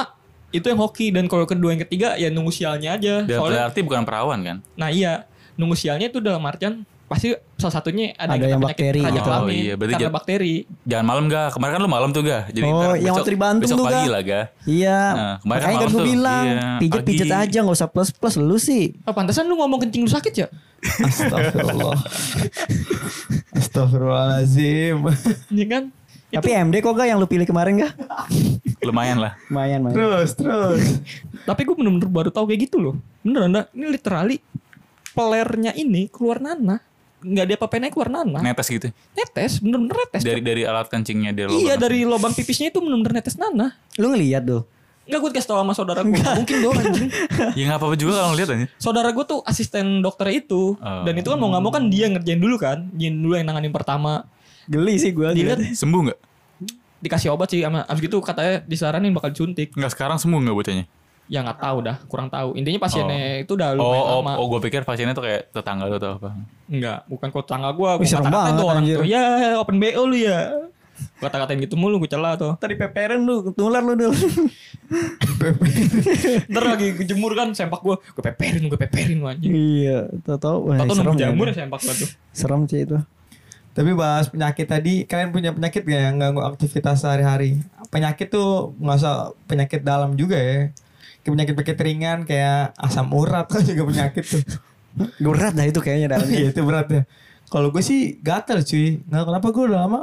[0.50, 3.22] itu yang hoki dan kalau kedua yang ketiga ya nunggu sialnya aja.
[3.22, 4.56] Dan Soalnya berarti bukan perawan kan?
[4.74, 6.82] nah iya, nunggu sialnya itu dalam artian
[7.12, 9.28] pasti salah satunya ada, Ada yang bakteri gitu.
[9.28, 10.54] Oh, iya, berarti karena jat- bakteri.
[10.82, 11.48] Jangan malam gak?
[11.52, 12.42] Kemarin kan lu malam tuh gak?
[12.48, 14.08] Jadi Oh, yang waktu di Bandung besok tuh, pagi Ga.
[14.08, 14.20] lah.
[14.64, 15.00] Iya.
[15.12, 16.06] Nah, kemarin Makanya kan malam gue tuh.
[16.08, 18.96] bilang Iya, pijet pijet aja nggak usah plus plus lu sih.
[19.04, 20.48] Oh, pantesan lu ngomong kencing lu sakit ya?
[20.82, 22.00] Astagfirullah.
[23.52, 24.96] Astagfirullahalazim.
[25.48, 25.84] Iya kan?
[26.32, 27.92] Tapi MD kok gak yang lu pilih kemarin gak?
[28.80, 29.36] Lumayan lah.
[29.46, 29.94] Lumayan lumayan.
[29.94, 30.80] terus, terus.
[31.44, 32.94] Tapi gue bener-bener baru tahu kayak gitu loh.
[33.20, 33.64] Beneran dah.
[33.70, 34.40] Ini literally
[35.12, 36.80] pelernya ini keluar nanah.
[37.22, 38.42] Nggak ada apa-apain keluar nanah.
[38.42, 38.88] Netes gitu.
[39.14, 40.22] Netes, bener-bener netes.
[40.26, 41.78] Dari dari alat kencingnya iya lubang.
[41.78, 43.78] dari lubang pipisnya itu bener-bener netes nanah.
[43.96, 44.62] Lu ngeliat tuh.
[45.02, 46.14] Enggak gue kasih tau sama saudara gue.
[46.14, 47.10] Mungkin doang anjing.
[47.58, 48.66] Ya nggak apa-apa juga kalau ngeliat aja.
[48.78, 50.78] Saudara gue tuh asisten dokter itu.
[50.78, 51.02] Oh.
[51.02, 52.86] Dan itu kan mau nggak mau kan dia ngerjain dulu kan.
[52.94, 54.26] Dia dulu yang nanganin pertama.
[54.70, 55.26] Geli sih gue.
[55.34, 56.20] Dilihat Sembuh nggak?
[57.02, 59.74] dikasih obat sih sama abis gitu katanya disaranin bakal disuntik.
[59.74, 60.84] Nggak sekarang sembuh nggak bocahnya?
[61.26, 62.52] Ya nggak tahu dah, kurang tahu.
[62.54, 64.32] Intinya pasiennya itu udah Oh, lumayan oh, lama.
[64.36, 66.30] oh gue pikir pasiennya tuh kayak tetangga lu atau apa.
[66.66, 67.94] Enggak, bukan kok tangga gua.
[67.94, 68.96] Wih, Gua serem kata-katain banget, tuh orang anjir.
[68.96, 69.04] tuh.
[69.06, 69.24] Ya,
[69.56, 70.40] open BO lu ya.
[71.16, 72.52] Gua kata-katain gitu mulu, gua celah tuh.
[72.58, 74.12] Tadi peperan lu, ketular lu dulu.
[76.48, 79.52] Ntar lagi kejemur kan sempak gua, gua peperin, gua peperin anjing.
[79.52, 80.56] iya, tau tau.
[80.68, 82.08] Tau serem nunggu jamur ya sempak gua tuh.
[82.30, 82.98] Serem sih itu.
[83.72, 87.56] Tapi bahas penyakit tadi, kalian punya penyakit gak yang ganggu aktivitas sehari-hari?
[87.88, 89.16] Penyakit tuh nggak usah
[89.48, 90.68] penyakit dalam juga ya.
[91.22, 94.42] Penyakit-penyakit ringan kayak asam urat kan juga penyakit tuh.
[95.22, 96.36] Berat dah itu kayaknya dalamnya.
[96.36, 97.02] Iya itu berat ya.
[97.48, 99.00] Kalau gue sih gatel cuy.
[99.06, 100.00] Nggak kenapa gue udah lama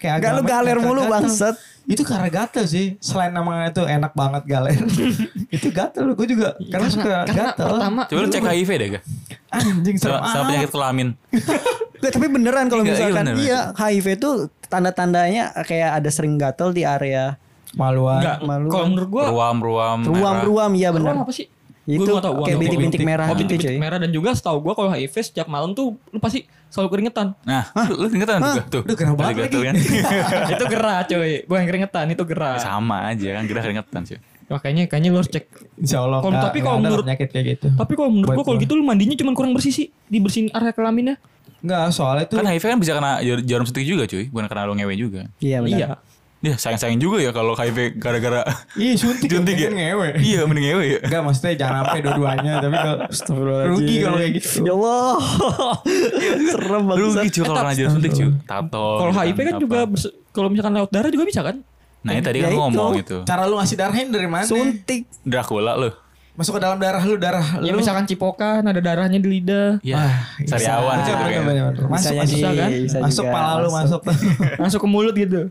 [0.00, 0.86] kayak Enggak lu agak galer gatel.
[0.88, 1.56] mulu bangsat.
[1.82, 2.86] Itu karena gatel sih.
[2.98, 4.78] Selain namanya tuh enak banget galer.
[5.56, 7.68] itu gatel gue juga karena, suka karena gatel.
[7.74, 9.04] pertama Coba lu cek HIV deh gak?
[9.52, 11.08] Anjing serem Sama, sama penyakit kelamin.
[12.02, 14.34] Enggak, tapi beneran kalau Iya, iya, misalkan bener, iya HIV tuh
[14.66, 17.36] tanda-tandanya kayak ada sering gatel di area
[17.72, 18.18] Maluan.
[18.18, 19.98] enggak malu kalau menurut gua Ruam-ruam.
[19.98, 20.12] merah.
[20.12, 21.08] ruam-ruam iya bener.
[21.08, 21.46] ruam apa sih?
[21.82, 23.80] Itu Gua tahu, gua kayak bintik-bintik merah Oh, gitu, bintik-bintik cuy.
[23.80, 27.34] merah dan juga setahu gua kalau HIV setiap malam tuh lu pasti selalu keringetan.
[27.42, 28.82] Nah, lu, lu keringetan juga tuh.
[28.82, 29.58] Udah gerah banget lagi.
[29.62, 29.74] kan?
[30.52, 32.56] itu gerah coy, bukan keringetan, itu gerah.
[32.56, 34.18] Sama aja kan, gerah keringetan sih.
[34.44, 35.44] Makanya kayaknya lu harus cek.
[35.74, 36.20] Insya Allah.
[36.20, 37.68] Tapi kalau menurut- penyakit kayak gitu.
[37.72, 41.16] Tapi kalau menurut gua kalau gitu lu mandinya cuma kurang bersih sih, dibersihin area kelaminnya.
[41.58, 44.62] Enggak soalnya tuh Kan HIV kan bisa kena jar- jarum suntik juga cuy, bukan karena
[44.64, 45.22] lu ngewe juga.
[45.38, 45.74] Iya benar.
[45.74, 45.86] Iya.
[46.42, 48.42] Ya sayang-sayang juga ya kalau HIV gara-gara
[48.74, 49.70] Iya suntik Suntik ya?
[49.70, 50.08] kan ngewe.
[50.18, 50.98] Iya mending ngewe ya.
[51.06, 52.96] Enggak maksudnya jangan sampai dua-duanya tapi kalau
[53.70, 54.48] rugi kalau kayak gitu.
[54.60, 55.14] Ya Allah.
[56.50, 56.98] Serem banget.
[56.98, 58.28] Rugi cuy kalau kena suntik cuy.
[58.42, 58.86] Tato.
[58.98, 59.62] Kalau gitu HIV kan apa.
[59.62, 59.78] juga
[60.34, 61.56] kalau misalkan lewat darah juga bisa kan?
[62.02, 63.16] Nah ini tadi kan Ya ngomong itu.
[63.22, 64.42] Cara lu ngasih darahnya dari mana?
[64.42, 65.06] Suntik.
[65.22, 65.90] Dracula lu.
[66.32, 67.78] Masuk ke dalam darah lu darah Ya lu.
[67.78, 69.78] misalkan cipokan ada darahnya di lidah.
[69.84, 70.56] Ya, bisa.
[70.58, 71.72] sariawan bener, bener.
[71.86, 72.70] Masuk Bisa masuk, bisa kan?
[72.72, 74.00] bisa masuk juga, pala lu masuk.
[74.64, 75.42] Masuk ke mulut gitu.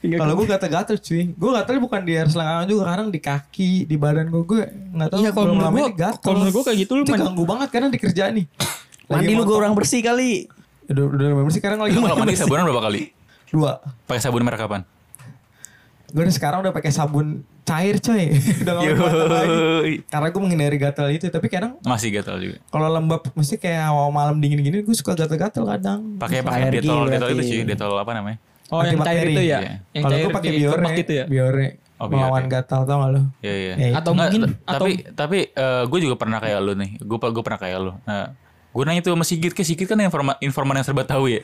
[0.00, 1.22] Kalau gue gatel-gatel cuy.
[1.34, 4.62] Gue gatel bukan di air selangkangan juga kadang di kaki, di badan gue gue
[4.94, 5.20] nggak tahu.
[5.20, 6.22] Iya kalau belum menurut lama gua, ini gatel.
[6.22, 8.46] kalau menurut gua kayak gitu lu itu mandi- ganggu banget karena di kerjaan nih.
[9.10, 10.48] Mandi lu gue orang bersih kali.
[10.88, 13.00] Udah udah lumayan bersih sekarang lagi Lu kalau mandi sabunan berapa kali?
[13.52, 13.72] Dua.
[14.08, 14.82] Pakai sabun merek kapan?
[16.14, 17.26] Gue udah sekarang udah pakai sabun
[17.64, 18.30] cair coy.
[18.62, 18.94] udah gak
[19.28, 19.94] lagi.
[20.06, 21.26] Karena gue menghindari gatel itu.
[21.28, 22.62] Tapi kadang Masih gatal juga.
[22.70, 26.16] kalau lembab mesti kayak awal malam dingin gini gue suka gatel-gatel kadang.
[26.16, 28.38] Pakai pakai detol detol itu sih, detol apa namanya?
[28.68, 29.58] Oh yang cair itu ya?
[29.60, 29.72] Iya.
[29.90, 31.24] Yang Kalau gue pakai biore, gitu ya?
[31.26, 31.66] biore.
[31.94, 32.16] Oh, biore.
[32.18, 33.20] melawan gatal tau gak lo?
[33.38, 33.74] Iya iya.
[33.76, 35.38] Ya, Atau Nggak, mungkin atau tapi tapi
[35.86, 36.90] gue juga pernah kayak lu nih.
[36.98, 37.92] Gue gue pernah kayak lu.
[38.02, 38.34] Nah,
[38.70, 41.40] gue nanya tuh sama Sigit, ke Sigit kan informa, informan yang serba tahu ya.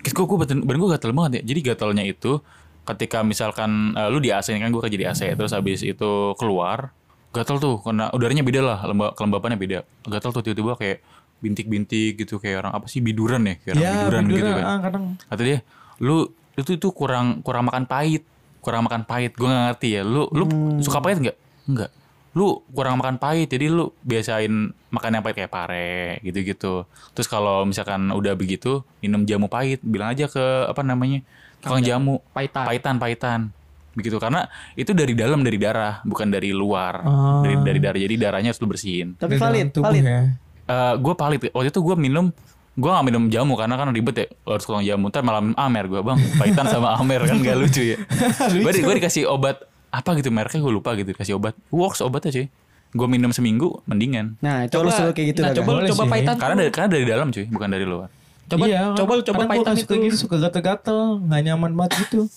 [0.00, 1.42] Kis gue gue badan, badan gue gatel banget ya.
[1.44, 2.38] Jadi gatalnya itu
[2.82, 6.90] ketika misalkan eh, lu di AC kan gue kerja di AC terus habis itu keluar
[7.30, 10.98] gatal tuh karena udaranya beda lah lemba, kelembapannya beda gatal tuh tiba-tiba kayak
[11.38, 14.66] bintik-bintik gitu kayak orang apa sih biduran ya kayak orang Ya, biduran, gitu biduran, kan
[14.66, 15.04] ah, kadang.
[15.24, 15.58] kata dia
[16.02, 16.26] lu
[16.58, 18.26] itu itu kurang kurang makan pahit.
[18.58, 19.38] Kurang makan pahit.
[19.38, 20.02] Gue nggak ngerti ya.
[20.02, 20.44] Lu lu
[20.82, 21.36] suka pahit nggak?
[21.70, 21.90] Nggak.
[22.32, 24.50] Lu kurang makan pahit jadi lu biasain
[24.90, 26.84] makan yang pahit kayak pare gitu-gitu.
[27.14, 29.78] Terus kalau misalkan udah begitu minum jamu pahit.
[29.80, 31.22] Bilang aja ke apa namanya
[31.62, 32.18] tukang jamu.
[32.34, 32.64] Pahitan.
[32.66, 33.40] pahitan pahitan
[33.94, 34.18] begitu.
[34.18, 36.94] Karena itu dari dalam dari darah bukan dari luar.
[37.06, 37.40] Oh.
[37.46, 38.00] dari dari darah.
[38.02, 39.14] Jadi darahnya harus lu bersihin.
[39.16, 40.04] Tapi valid, valid.
[40.04, 40.22] ya.
[40.96, 42.32] gue palit waktu itu gue minum
[42.72, 45.84] gue gak minum jamu karena kan ribet ya harus tukang jamu ntar malam minum amer
[45.86, 47.98] gue bang pahitan sama amer kan gak lucu ya
[48.48, 52.46] gue gue dikasih obat apa gitu mereknya gue lupa gitu dikasih obat works obatnya cuy
[52.92, 56.10] gue minum seminggu mendingan Nah, itu lu suruh kayak gitu nah, coba Boleh coba sih.
[56.10, 56.34] pahitan.
[56.36, 58.08] karena dari karena dari dalam cuy bukan dari luar
[58.42, 60.04] Coba Iya, coba coba pahitan suka itu.
[60.04, 62.28] gitu, suka gatel-gatel, nggak nyaman banget gitu.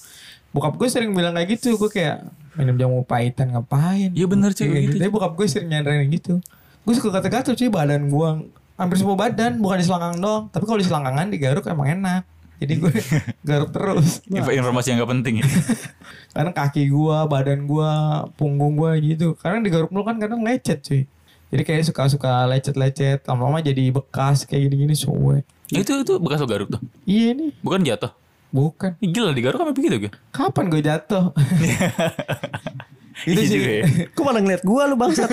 [0.50, 2.24] Bokap gue sering bilang kayak gitu, gue kayak
[2.56, 4.16] minum jamu pahitan ngapain?
[4.16, 6.40] Iya bener, cuy, Kayak gitu, Tapi bokap gue sering nyandarin gitu.
[6.82, 8.30] Gue suka gatel-gatel cuy badan gue.
[8.76, 10.44] Hampir semua badan, bukan di selangkang doang.
[10.48, 12.24] Tapi kalau di selangkangan digaruk emang enak.
[12.56, 12.92] Jadi gue
[13.48, 14.20] garuk terus.
[14.26, 15.46] Inf- Informasi yang gak penting ya.
[16.36, 17.92] Karena kaki gue, badan gue,
[18.36, 19.36] punggung gue gitu.
[19.36, 21.04] Karena digaruk mulu kan kadang lecet cuy.
[21.46, 23.24] Jadi kayak suka-suka lecet-lecet.
[23.24, 25.44] Lama-lama jadi bekas kayak gini-gini suwe.
[25.68, 26.82] Ya, itu itu bekas lo garuk tuh.
[27.04, 28.12] Iya nih, Bukan jatuh.
[28.50, 28.96] bukan.
[29.00, 30.12] Ih, Gila digaruk sampai begitu gue.
[30.30, 31.32] Kapan gue jatuh?
[33.26, 33.84] itu Iya sih ya.
[34.12, 35.32] Kok malah ngeliat gua lu bangsat?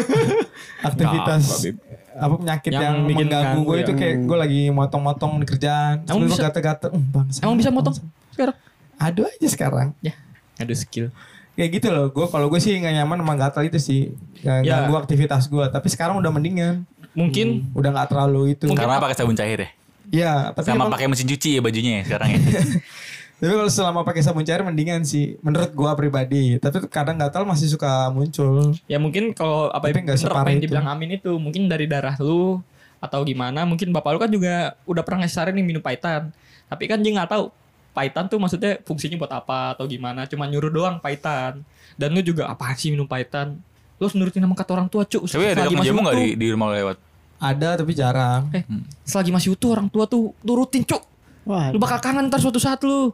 [0.81, 1.67] aktivitas.
[2.15, 3.83] Apa penyakit Yang yang, bikin mengganggu ganggu gue ya.
[3.83, 6.43] itu kayak gue lagi motong-motong di kerjaan Emang bisa?
[6.45, 7.95] gatel-gatel "Hmm, bangsa Emang bisa motong
[8.31, 8.57] sekarang?
[8.97, 10.15] aduh aja sekarang Ya,
[10.57, 11.09] ada skill.
[11.53, 14.01] kayak gitu loh gue kalau gue sih nggak nyaman sama gatel itu sih
[14.39, 14.73] Nggak Ya.
[14.79, 19.35] ganggu aktivitas gue tapi sekarang udah mendingan Mungkin udah nggak terlalu itu Karena pakai sabun
[19.35, 19.69] cair ya.
[20.11, 22.39] ya tapi Sama emang- pakai mesin cuci ya bajunya ya sekarang ya.
[23.43, 26.63] tapi kalau selama pakai sabun cair mendingan sih menurut gue pribadi.
[26.63, 28.71] Tapi kadang gatal masih suka muncul.
[28.87, 32.15] Ya mungkin kalau apa Tapi nggak bener separah yang dibilang Amin itu mungkin dari darah
[32.23, 32.63] lu
[33.03, 36.31] atau gimana mungkin bapak lu kan juga udah pernah ngasih saran nih minum paitan.
[36.71, 37.51] Tapi kan dia nggak tahu
[37.91, 41.67] paitan tuh maksudnya fungsinya buat apa atau gimana cuma nyuruh doang paitan.
[41.99, 43.59] Dan lu juga apa sih minum paitan?
[43.99, 45.27] Lu harus nurutin sama kata orang tua cuk.
[45.27, 46.23] Tapi ada Selagi dokter masih jamu gak utuh.
[46.23, 46.97] di, di rumah lewat?
[47.43, 48.47] ada tapi jarang.
[48.55, 48.63] Eh
[49.03, 51.03] selagi masih utuh orang tua tuh turutin cuk.
[51.43, 53.11] Wah, lu bakal kangen ntar suatu saat lu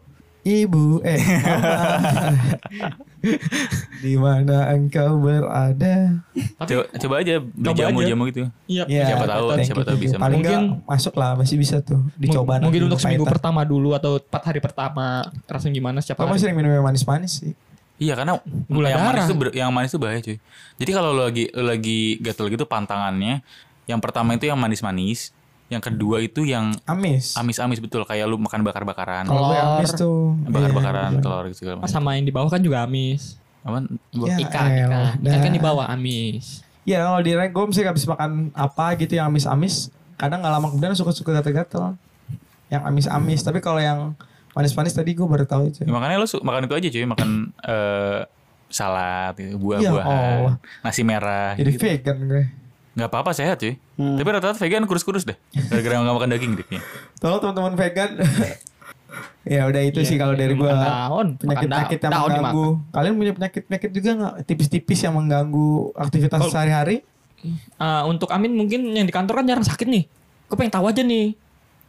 [0.49, 1.21] Ibu, eh,
[4.01, 6.25] di mana engkau berada?
[6.59, 7.83] Coba, coba aja beli Coba aja.
[7.91, 8.43] jamu-jamu gitu.
[8.65, 10.15] iya Ya, Siapa tahu, siapa tahu bisa.
[10.17, 12.57] Paling Mungkin- masuk lah, masih bisa tuh dicoba.
[12.59, 13.35] mungkin nanti untuk seminggu pahitan.
[13.37, 15.05] pertama dulu atau empat hari pertama
[15.45, 17.53] rasanya gimana siapa Kamu sering minum yang manis-manis sih.
[17.99, 18.39] Iya karena
[18.71, 20.39] Gula yang manis tuh yang manis tuh bahaya cuy.
[20.79, 23.43] Jadi kalau lo lagi lo lagi gatel gitu pantangannya,
[23.85, 25.35] yang pertama itu yang manis-manis,
[25.69, 27.33] yang kedua itu yang Amis.
[27.35, 30.33] amis-amis betul kayak lu makan bakar-bakaran, Kalau gue amis tuh.
[30.43, 31.89] bakar-bakaran Iya, telur gitu segala macam.
[31.91, 33.85] sama yang di bawah kan juga amis Apaan?
[34.17, 35.31] Ya, ikan elah, ikan dah.
[35.31, 39.13] ikan kan di bawah amis Iya kalau di rank gue mesti habis makan apa gitu
[39.13, 39.93] yang amis-amis.
[40.17, 42.01] Kadang nggak lama kemudian suka-suka gatel-gatel.
[42.67, 43.41] Yang amis-amis.
[43.43, 44.17] Tapi kalau yang
[44.51, 45.79] manis-manis tadi gue baru tahu itu.
[45.79, 47.29] Ya, makanya lo su- makan itu aja cuy, makan
[47.61, 48.21] eh,
[48.67, 50.09] salad, gitu, Ya buah-buahan,
[50.41, 50.55] Allah.
[50.81, 51.53] nasi merah.
[51.55, 51.83] Jadi gitu.
[51.83, 52.45] vegan gue.
[52.99, 53.79] Nggak apa-apa sehat cuy.
[53.95, 54.19] Hmm.
[54.19, 55.39] Tapi rata-rata vegan kurus-kurus deh.
[55.71, 56.67] Gara-gara nggak makan daging deh.
[57.17, 58.11] Tolong teman-teman vegan.
[59.49, 60.67] ya udah itu sih kalau dari gue.
[60.67, 62.67] Makan daun penyakit-penyakit yang daun mengganggu.
[62.91, 67.07] Kalian punya penyakit-penyakit juga nggak tipis-tipis yang mengganggu aktivitas Kalau- sehari-hari?
[67.79, 70.11] Ah, untuk Amin mungkin yang di kantor kan jarang sakit nih
[70.51, 71.39] gue pengen tahu aja nih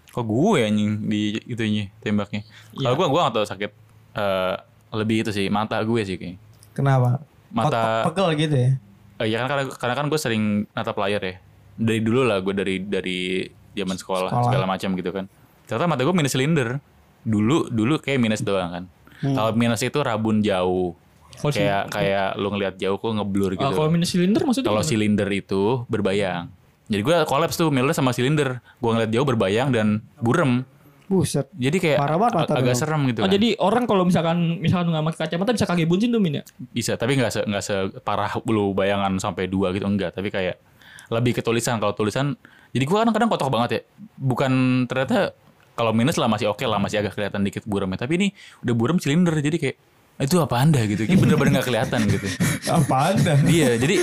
[0.09, 2.41] Kok gue anjing di itunya tembaknya.
[2.71, 2.97] Kalau Iya.
[2.97, 3.71] gue gue gak tau sakit
[4.11, 4.55] eh,
[4.91, 6.37] lebih itu sih mata gue sih kayaknya.
[6.73, 7.21] Kenapa?
[7.49, 8.71] Mata- Pe- pegel gitu ya?
[9.19, 11.35] Eh, ya kan karena, karena kan gue sering natap layar ya.
[11.75, 13.43] Dari dulu lah gue dari dari
[13.73, 14.45] zaman sekolah, Sekolah.
[14.47, 15.25] segala macam gitu kan.
[15.65, 16.79] Ternyata mata gue minus silinder.
[17.21, 18.83] Dulu dulu kayak minus doang kan.
[19.19, 20.95] Kalau minus itu rabun jauh.
[21.29, 23.75] Si- kayak kayak lu ngelihat jauh kok ngeblur Ah, gitu.
[23.77, 26.51] kalau minus silinder maksudnya Kalau silinder itu berbayang.
[26.89, 28.59] Jadi gue kolaps tuh milder sama silinder.
[28.77, 30.63] Gue ngeliat jauh berbayang dan burem.
[31.09, 31.49] Buset.
[31.51, 33.33] Jadi kayak Parah banget mata ag- agak serem gitu Oh kan.
[33.33, 36.43] jadi orang kalau misalkan misalkan nggak pakai kacamata bisa kaki buncin tuh Min ya?
[36.69, 40.13] Bisa, tapi nggak se nggak separah lu bayangan sampai dua gitu enggak.
[40.13, 40.61] Tapi kayak
[41.09, 41.77] lebih ke tulisan.
[41.77, 42.37] Kalau tulisan,
[42.69, 43.81] jadi gua kadang-kadang kotor banget ya.
[44.15, 44.51] Bukan
[44.85, 45.33] ternyata
[45.73, 47.97] kalau minus lah masih oke lah, masih agak kelihatan dikit buremnya.
[47.97, 48.27] Tapi ini
[48.61, 49.77] udah burem silinder, jadi kayak
[50.19, 51.07] itu apa anda gitu?
[51.07, 52.27] Kayak bener-bener nggak kelihatan gitu.
[52.77, 53.39] Apa anda?
[53.41, 53.95] Iya, jadi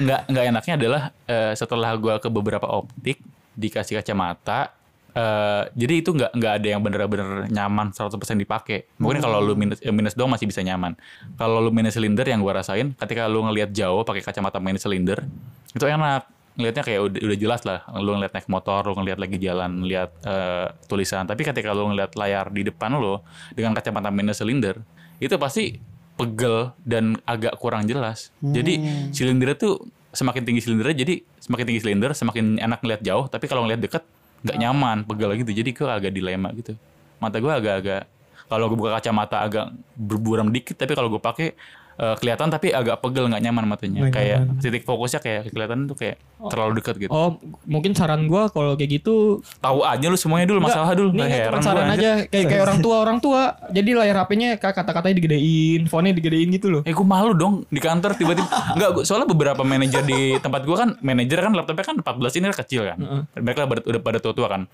[0.00, 3.20] nggak nggak enaknya adalah eh, setelah gua ke beberapa optik
[3.52, 4.72] dikasih kacamata.
[5.12, 8.88] Eh, jadi itu nggak nggak ada yang bener-bener nyaman 100% dipakai.
[8.98, 10.96] Mungkin kalau lu minus eh, minus doang masih bisa nyaman.
[11.36, 15.24] Kalau lu minus silinder yang gua rasain, ketika lu ngelihat jauh pakai kacamata minus silinder,
[15.72, 16.28] itu enak.
[16.52, 17.80] Ngelihatnya kayak udah, udah jelas lah.
[17.96, 21.24] Lu ngeliat naik motor, lu ngeliat lagi jalan, ngeliat eh, tulisan.
[21.24, 23.16] Tapi ketika lu ngeliat layar di depan lu
[23.56, 24.76] dengan kacamata minus silinder,
[25.16, 25.80] itu pasti
[26.12, 28.36] pegel dan agak kurang jelas.
[28.44, 28.84] Jadi
[29.16, 29.80] silindernya tuh
[30.12, 34.04] semakin tinggi silindernya jadi semakin tinggi silinder semakin enak ngeliat jauh tapi kalau ngeliat deket
[34.42, 35.52] nggak nyaman pegel gitu.
[35.54, 36.74] Jadi gue agak dilema gitu.
[37.22, 38.02] Mata gue agak-agak
[38.50, 39.66] kalau gue buka kacamata agak
[39.96, 41.56] berburam dikit tapi kalau gue pakai
[42.02, 44.58] eh, kelihatan tapi agak pegel nggak nyaman matanya Nggak kayak nyaman.
[44.58, 47.10] titik fokusnya kayak kelihatan tuh kayak terlalu dekat gitu.
[47.10, 51.08] Oh mungkin saran gua kalau kayak gitu tahu aja lu semuanya dulu masalah dulu.
[51.08, 52.10] Ini Nggak cuma heran saran aja.
[52.26, 53.42] Kayak kayak orang tua orang tua.
[53.70, 56.82] Jadi layar HP-nya kayak kata-katanya digedein, font-nya digedein gitu loh.
[56.82, 58.50] Eh gue malu dong di kantor tiba-tiba.
[58.74, 62.50] Enggak gua- soalnya beberapa manajer di tempat gue kan Manajer kan laptopnya kan 14 ini
[62.52, 62.98] kecil kan.
[63.34, 64.66] Mereka pada- udah pada tua-tua kan.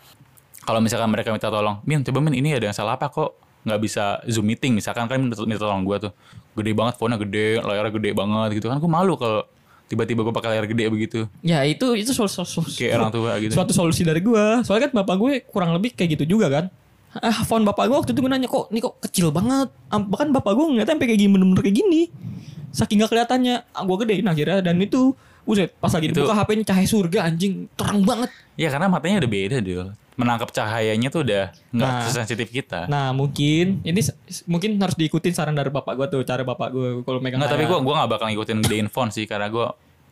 [0.59, 3.81] Kalau misalkan mereka minta tolong Min coba Min ini ada yang salah apa kok nggak
[3.81, 6.13] bisa zoom meeting misalkan kan minta, minta tolong gue tuh
[6.57, 9.45] gede banget fontnya gede layarnya gede banget gitu kan gue malu kalau
[9.89, 13.33] tiba-tiba gue pakai layar gede begitu Ya itu itu sol, sol, sol- kayak orang tua
[13.41, 14.61] gitu suatu solusi dari gua.
[14.61, 16.65] Soalnya kan bapak gue kurang lebih kayak gitu juga kan.
[17.09, 19.73] Ah, font bapak gue waktu itu gue nanya kok, ini kok kecil banget.
[19.89, 22.03] Bahkan bapak gue ngeliatnya sampai kayak gini bener-bener kayak gini.
[22.69, 25.17] saking gak kelihatannya ah, gue gedein akhirnya dan itu
[25.49, 28.29] Buset, pas lagi Itu- dibuka HP-nya cahaya surga anjing terang banget.
[28.61, 29.89] Ya karena matanya udah beda deh.
[30.19, 32.03] Menangkap cahayanya tuh udah nggak Nah.
[32.05, 32.85] sesensitif kita.
[32.85, 34.03] Nah mungkin ini
[34.45, 37.65] mungkin harus diikutin saran dari bapak gue tuh cara bapak gue kalau megang Nggak, tapi
[37.65, 39.63] gue gua nggak bakal ngikutin gedein phone sih karena gue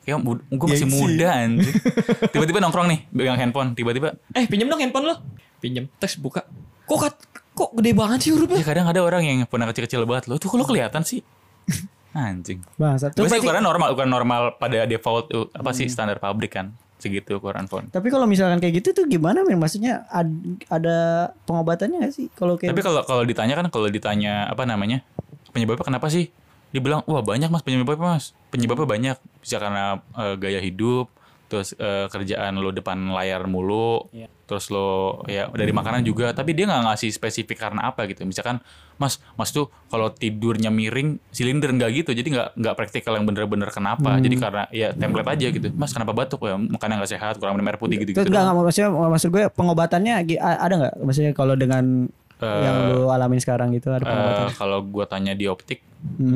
[0.00, 0.94] kayak gue masih Gengsi.
[0.96, 1.74] muda anjing.
[2.32, 5.14] Tiba-tiba nongkrong nih pegang handphone, tiba-tiba eh pinjam dong handphone lo
[5.56, 6.46] pinjam teks buka
[6.84, 7.14] kok kat,
[7.50, 10.46] kok gede banget sih ya hurufnya kadang ada orang yang pernah kecil-kecil banget lo tuh
[10.46, 11.18] kalau kelihatan sih
[12.14, 12.62] anjing.
[12.74, 13.10] Bangsat.
[13.10, 16.72] Tapi Terus berarti- ukuran normal, ukuran normal pada default tuh apa sih standar pabrik kan
[17.06, 17.86] segitu ukuran phone.
[17.88, 19.56] Tapi kalau misalkan kayak gitu tuh gimana men?
[19.56, 22.26] Maksudnya ad- ada pengobatannya gak sih?
[22.34, 25.06] Kalau kayak Tapi kalau kalau ditanya kan kalau ditanya apa namanya
[25.54, 26.28] penyebabnya kenapa sih?
[26.74, 28.34] Dibilang wah banyak mas penyebabnya mas.
[28.50, 31.08] Penyebabnya banyak bisa karena eh, gaya hidup,
[31.46, 34.10] terus eh, kerjaan lo depan layar mulu,
[34.50, 36.34] terus lo ya dari makanan juga.
[36.34, 38.26] Tapi dia nggak ngasih spesifik karena apa gitu.
[38.26, 38.58] Misalkan
[38.96, 43.68] mas mas tuh kalau tidurnya miring silinder nggak gitu, jadi nggak nggak praktikal yang bener-bener
[43.68, 44.16] kenapa.
[44.18, 45.68] Jadi karena ya template aja gitu.
[45.76, 48.20] Mas kenapa batuk ya makanan nggak sehat, kurang minum air putih gitu gitu.
[48.24, 50.94] enggak, enggak maksudnya maksud gue pengobatannya ada nggak?
[51.04, 52.08] Maksudnya kalau dengan
[52.40, 54.44] yang lu alamin sekarang gitu ada pengobatan?
[54.48, 55.80] Eh, kalau gua tanya di optik,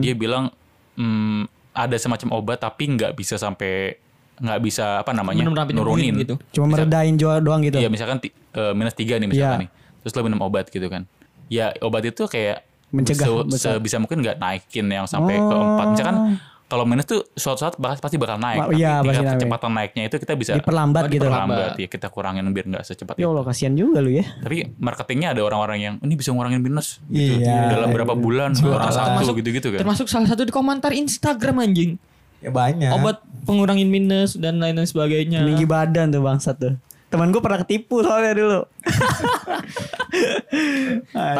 [0.01, 0.49] dia bilang
[0.97, 1.45] hmm,
[1.77, 4.01] ada semacam obat tapi nggak bisa sampai
[4.41, 6.35] nggak bisa apa namanya sampai nurunin gitu.
[6.57, 7.77] Cuma meredain jual doang gitu.
[7.77, 9.65] Iya misalkan eh, minus tiga nih misalkan Iya.
[9.69, 11.05] nih, terus lo minum obat gitu kan.
[11.51, 15.63] Ya obat itu kayak Mencegah, se- sebisa mungkin nggak naikin yang sampai ke Oh.
[15.75, 15.87] empat.
[15.91, 16.17] Misalkan
[16.65, 18.57] kalau minus tuh suatu saat bakal pasti bakal naik.
[18.57, 19.35] Ma- tapi iya, pasti tinggal naik.
[19.37, 21.23] kecepatan naiknya itu kita bisa Diperlambat gitu.
[21.25, 23.27] perlambat ya kita kurangin biar nggak secepat Ya itu.
[23.29, 24.23] Allah kasihan juga lu ya.
[24.37, 27.39] Tapi marketingnya ada orang-orang yang ini bisa ngurangin minus gitu.
[27.41, 27.75] Iya.
[27.75, 29.79] dalam berapa bulan orang satu Termasuk- gitu-gitu kan.
[29.81, 31.99] termasuk salah satu di komentar Instagram anjing
[32.39, 32.91] Ya banyak.
[32.93, 36.75] obat pengurangin minus dan lain-lain sebagainya Tinggi badan tuh bangsat tuh.
[37.11, 38.61] Temen gue pernah ketipu soalnya dulu.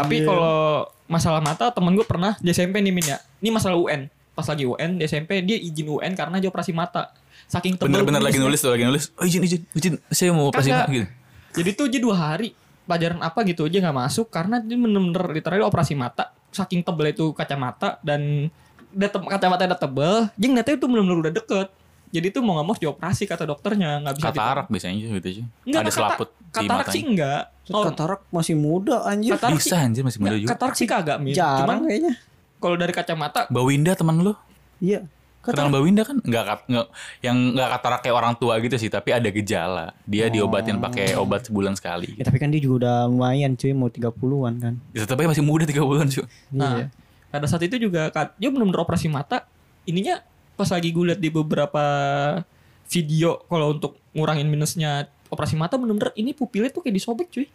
[0.03, 3.19] Tapi kalau masalah mata temen gue pernah di SMP nih Min ya.
[3.39, 4.11] Ini masalah UN.
[4.35, 7.15] Pas lagi UN di SMP dia izin UN karena dia operasi mata.
[7.47, 9.15] Saking tebel Bener-bener lagi nulis tuh lagi nulis.
[9.15, 11.07] Oh izin izin izin saya mau operasi mata gitu.
[11.51, 12.55] Jadi tuh dia dua hari
[12.87, 16.35] pelajaran apa gitu aja nggak masuk karena dia bener-bener literally operasi mata.
[16.51, 18.51] Saking tebel itu kacamata dan
[18.91, 21.69] udah kacamata udah tebel, dia ngeliatnya itu bener-bener udah deket.
[22.11, 24.37] Jadi tuh mau nggak mau dioperasi kata dokternya nggak bisa gitu.
[24.37, 25.45] Katarak biasanya gitu aja.
[25.63, 27.43] Enggak, Ada selaput di katarak sih enggak.
[27.71, 29.31] Oh, Katarak masih muda anjir.
[29.39, 30.51] katarak Bisa sih, anjir masih muda enggak, juga.
[30.53, 31.35] katarak sih kagak Min.
[31.39, 32.13] Cuman kayaknya.
[32.59, 34.35] kalau dari kacamata Mbak Winda teman lu.
[34.79, 35.07] Iya.
[35.41, 36.87] Kenal Mbak Winda kan enggak kat, nggak
[37.25, 39.97] yang enggak katarak kayak orang tua gitu sih, tapi ada gejala.
[40.05, 42.13] Dia diobatin pakai obat sebulan sekali.
[42.13, 44.75] Ya, tapi kan dia juga udah lumayan cuy mau 30-an kan.
[44.93, 46.29] Ya, aja masih muda 3 bulan cuy.
[46.53, 46.93] Nah,
[47.31, 49.49] pada saat itu juga kat- dia benar-benar operasi mata.
[49.89, 50.21] Ininya
[50.61, 51.85] pas lagi gue lihat di beberapa
[52.87, 57.47] video kalau untuk ngurangin minusnya operasi mata benar-benar ini pupilnya tuh kayak disobek cuy.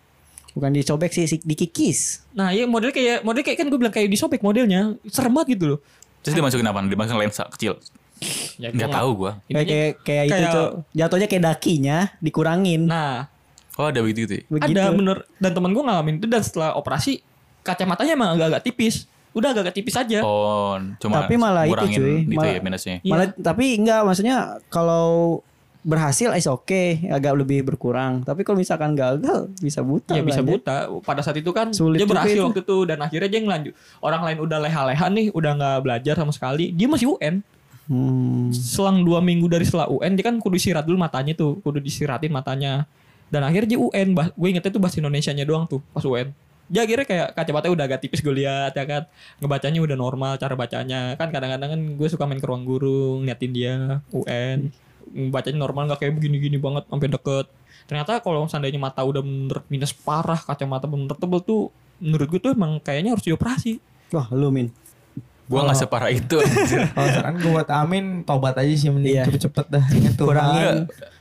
[0.51, 2.24] Bukan disobek sih, si- dikikis.
[2.32, 4.95] Nah, ya model kayak model kayak kan gue bilang kayak disobek modelnya.
[5.06, 5.80] Serem banget gitu loh.
[6.24, 6.80] Terus dimasukin apa?
[6.82, 7.76] Dimasukin lensa kecil.
[8.56, 9.32] Ya, Enggak gua tahu gua.
[9.45, 10.68] Kayak kayak, kayak itu kayak- tuh.
[10.95, 12.88] Jatuhnya kayak dakinya dikurangin.
[12.88, 13.28] Nah,
[13.76, 14.34] Oh, ada begitu gitu.
[14.34, 14.43] ya?
[14.47, 14.72] Begitu.
[14.72, 17.20] ada bener dan temen gue ngalamin itu dan setelah operasi
[17.60, 19.03] kacamatanya emang agak-agak tipis.
[19.36, 20.23] Udah agak-agak tipis aja.
[20.23, 22.23] Oh, cuma Tapi malah itu, cuy.
[22.23, 22.95] itu Malah- ya minusnya.
[23.03, 23.11] Iya.
[23.11, 24.38] Malah tapi enggak maksudnya
[24.71, 25.43] kalau
[25.86, 28.25] berhasil is oke agak lebih berkurang.
[28.25, 30.17] Tapi kalau misalkan gagal bisa buta.
[30.17, 30.89] Ya bisa buta.
[31.05, 32.47] Pada saat itu kan Sulit dia berhasil itu.
[32.47, 33.73] waktu itu dan akhirnya dia ngelanjut.
[34.01, 36.73] Orang lain udah leha-leha nih, udah nggak belajar sama sekali.
[36.73, 37.43] Dia masih UN.
[37.86, 38.49] Hmm.
[38.49, 42.33] Selang dua minggu dari setelah UN dia kan kudu istirahat dulu matanya tuh, kudu disiratin
[42.33, 42.89] matanya.
[43.29, 46.29] Dan akhirnya dia UN, bah, gue ingetnya tuh bahasa Indonesianya doang tuh pas UN.
[46.66, 49.04] Dia akhirnya kayak kacamata udah agak tipis gue lihat ya kan.
[49.37, 51.13] Ngebacanya udah normal cara bacanya.
[51.13, 53.75] Kan kadang-kadang kan gue suka main ke ruang guru ngeliatin dia
[54.09, 54.74] UN.
[55.29, 57.46] Bacanya normal nggak kayak begini-gini banget sampai deket.
[57.86, 61.62] Ternyata kalau seandainya mata udah bener minus parah, kacamata bener tebel tuh
[61.96, 63.78] menurut gue tuh emang kayaknya harus dioperasi.
[64.09, 64.74] Wah, lu Min.
[65.46, 65.70] Gua Oh.
[65.70, 66.42] nggak separah itu.
[66.97, 69.24] Kalau saran gue buat Amin tobat aja sih mending Iya.
[69.29, 69.86] cepet-cepet dah.
[69.93, 70.28] Ingat Tuhan.
[70.33, 70.75] Kurangin.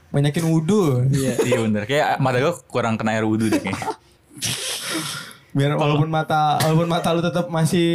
[0.09, 1.05] Banyakin wudhu.
[1.12, 1.85] Iya bener.
[1.85, 3.93] Kayak mata gua kurang kena air wudhu deh kayaknya.
[5.55, 7.87] Biar walaupun mata walaupun mata lu tetap masih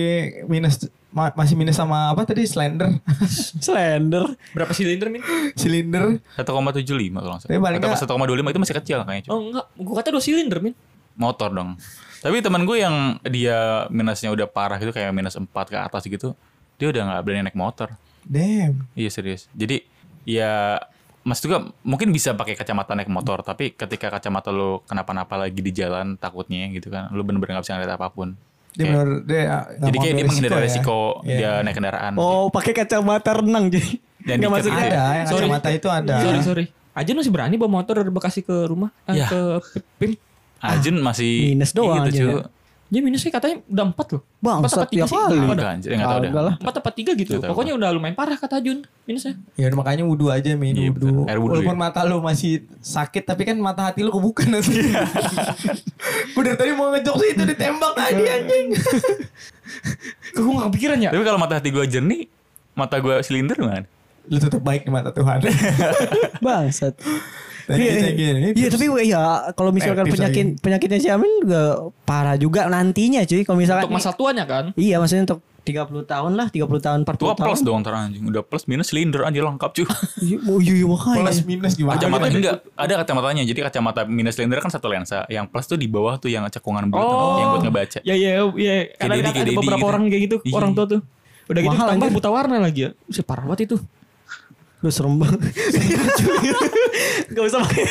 [0.45, 0.79] minus
[1.09, 2.87] ma- masih minus sama apa tadi slender
[3.59, 4.31] Slender.
[4.51, 5.19] Berapa silinder min?
[5.53, 7.59] silinder 1,75 kalau nggak salah.
[7.75, 9.23] Atau nggak- 1,25 itu masih kecil kayaknya.
[9.23, 9.29] cuy.
[9.29, 10.73] Oh enggak, gue kata dua silinder min.
[11.13, 11.75] Motor dong.
[12.19, 12.95] Tapi teman gue yang
[13.25, 13.57] dia
[13.87, 16.31] minusnya udah parah gitu kayak minus 4 ke atas gitu.
[16.75, 17.91] Dia udah nggak berani naik motor.
[18.21, 19.51] damn Iya serius.
[19.51, 19.83] Jadi
[20.23, 20.79] ya
[21.21, 25.69] Mas juga mungkin bisa pakai kacamata naik motor, tapi ketika kacamata lo kenapa-napa lagi di
[25.69, 28.33] jalan takutnya gitu kan, lo bener-bener gak bisa ngeliat apa pun.
[28.69, 30.61] dia Kayak- benar dia nggak jadi kayak dia menghindari ya.
[30.61, 31.35] resiko Iya.
[31.35, 32.13] dia naik kendaraan.
[32.15, 33.91] Oh, pakai kacamata renang jadi.
[34.21, 34.77] Dan maksudnya.
[34.77, 34.85] gitu ya.
[34.85, 35.41] ada yang Sorry.
[35.41, 36.65] kacamata itu ada Sorry sorry.
[36.91, 39.25] Aja masih berani bawa motor dari Bekasi ke rumah, Ya.
[39.25, 39.39] ke
[39.97, 40.11] Pim.
[40.59, 42.29] Ajun masih minus doang gitu, aja cuy.
[42.29, 42.43] ya.
[42.89, 44.21] Dia minusnya katanya udah 4 loh.
[44.41, 45.13] Bangsat, Empat apa tiga ya sih?
[45.13, 45.37] kali.
[45.37, 46.55] Enggak anjir, enggak tahu lah.
[46.57, 47.33] 4 apa 3 gitu.
[47.37, 47.49] Tahu.
[47.53, 49.33] Pokoknya udah lumayan parah kata Jun minusnya.
[49.53, 51.79] Ya makanya wudhu aja min Iya, wudhu Walaupun ya.
[51.79, 54.89] mata lu masih sakit tapi kan mata hati lu kebuka nanti.
[56.33, 58.67] Gue dari tadi mau ngejok itu ditembak tadi anjing.
[60.31, 61.09] Kok gue gak kepikiran ya?
[61.13, 62.25] Tapi kalau mata hati gue jernih,
[62.73, 63.85] mata gue silinder gimana?
[64.25, 65.45] Lu tetap baik di mata Tuhan.
[66.45, 66.97] Bangsat.
[67.69, 68.49] Iya.
[68.51, 69.21] Iya tapi ya
[69.53, 71.61] kalau misalkan Eh, penyakit penyakitnya si Amin juga
[72.03, 73.45] parah juga nantinya cuy.
[73.45, 74.73] Kalau misalkan Untuk masa tuanya kan.
[74.73, 77.45] Iya maksudnya untuk 30 tahun lah 30 tahun 40 Tua tahun.
[77.45, 78.25] plus dong ntar anjing.
[78.25, 79.85] Udah plus minus silinder anjir lengkap cuy.
[80.25, 81.21] Iya oh, iya, iya makanya.
[81.29, 81.93] Plus minus gimana?
[82.01, 83.43] Kacamata enggak ada kacamatanya.
[83.45, 85.29] Jadi kacamata minus silinder kan satu lensa.
[85.29, 87.37] Yang plus tuh di bawah tuh yang cekungan bulat Oh.
[87.37, 87.99] yang buat ngebaca.
[88.01, 88.75] Ya ya ya.
[88.97, 89.89] Karena Dedi, ada, beberapa gitu.
[89.93, 90.37] orang kayak gitu.
[90.41, 90.55] Iya.
[90.57, 91.01] Orang tua tuh.
[91.49, 92.89] Udah gitu tambah buta warna lagi ya.
[93.21, 93.77] Parah banget itu.
[94.79, 95.39] Lu serem banget.
[97.29, 97.83] Gak usah pakai.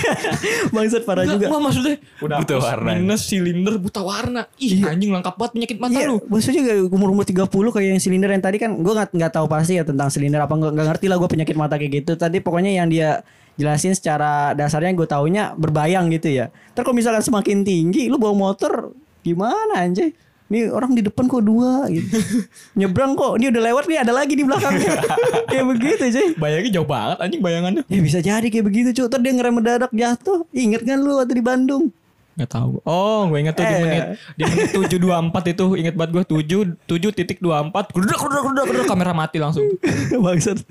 [0.70, 1.46] Bangsat parah Enggak, juga.
[1.46, 2.88] enggak maksudnya udah Buta warna.
[2.94, 4.42] minus silinder buta warna.
[4.56, 6.16] Ih anjing lengkap banget penyakit mata Iya, lu.
[6.26, 9.76] maksudnya juga umur-umur 30 kayak yang silinder yang tadi kan gue nggak nggak tahu pasti
[9.76, 12.12] ya tentang silinder apa nggak nggak ngerti lah gue penyakit mata kayak gitu.
[12.16, 13.20] Tadi pokoknya yang dia
[13.54, 16.48] jelasin secara dasarnya gue taunya berbayang gitu ya.
[16.72, 20.14] Terus kalau misalkan semakin tinggi lu bawa motor gimana anjay?
[20.48, 22.08] Nih orang di depan kok dua gitu.
[22.78, 24.96] Nyebrang kok, ini udah lewat nih ada lagi di belakangnya.
[25.52, 26.28] kayak begitu cuy.
[26.40, 27.82] Bayangnya jauh banget anjing bayangannya.
[27.84, 29.06] Ya bisa jadi kayak begitu cuy.
[29.12, 30.48] Terus dia ngerem mendadak jatuh.
[30.56, 31.92] Ingat kan lu waktu di Bandung?
[32.38, 32.78] Nggak tahu.
[32.86, 33.82] Oh, gue inget tuh di Eh.
[33.82, 34.02] menit
[34.38, 38.86] di menit 724 itu inget banget gue 7 7 titik 24 gerak gerak gerak gerak
[38.86, 39.66] kamera mati langsung.
[40.22, 40.62] Bangsat.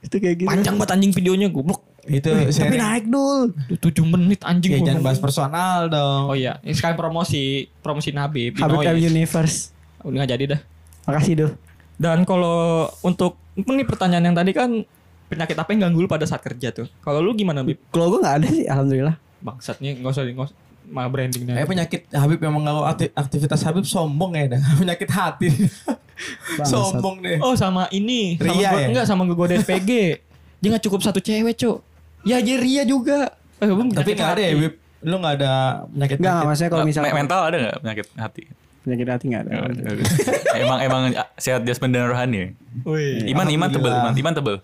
[0.00, 0.48] Itu kayak gitu.
[0.48, 1.84] Panjang banget anjing videonya goblok.
[2.08, 2.80] Itu Tapi sharing.
[2.80, 3.52] naik dul.
[3.76, 6.32] 7 menit anjing Ya jangan bahas personal dong.
[6.32, 9.12] Oh iya, ini sekarang promosi promosi M iya.
[9.12, 9.76] Universe.
[10.00, 10.60] Udah gak jadi dah.
[11.12, 11.50] Makasih dul.
[12.00, 14.80] Dan kalau untuk ini pertanyaan yang tadi kan
[15.28, 16.88] penyakit apa yang ganggu lu pada saat kerja tuh?
[17.04, 17.84] Kalau lu gimana Bib?
[17.92, 19.16] Kalau gue nggak ada sih, alhamdulillah.
[19.44, 20.56] Bangsat nih nggak usah nggak usah
[20.86, 21.54] malah branding dah.
[21.58, 24.62] Kayak penyakit Habib yang mengganggu akti- aktivitas Habib sombong ya dah.
[24.80, 25.48] Penyakit hati.
[26.64, 27.38] sombong deh.
[27.40, 28.86] Oh sama ini sama Ria gua, ya?
[28.88, 29.90] Enggak sama gue SPG
[30.56, 31.78] Dia gak cukup satu cewek cok
[32.24, 34.50] Ya dia Ria juga eh, belum Tapi nggak ada ya.
[34.56, 34.74] Habib.
[35.04, 35.52] Lu nggak ada
[35.86, 38.42] penyakit Enggak, enggak maksudnya kalau misalnya mental ada nggak penyakit hati?
[38.86, 39.54] penyakit hati enggak ada.
[40.62, 41.02] emang emang
[41.36, 42.48] sehat jasmani dan rohani ya?
[42.86, 43.34] Wih.
[43.34, 44.56] Iman iman tebel, iman, iman tebel.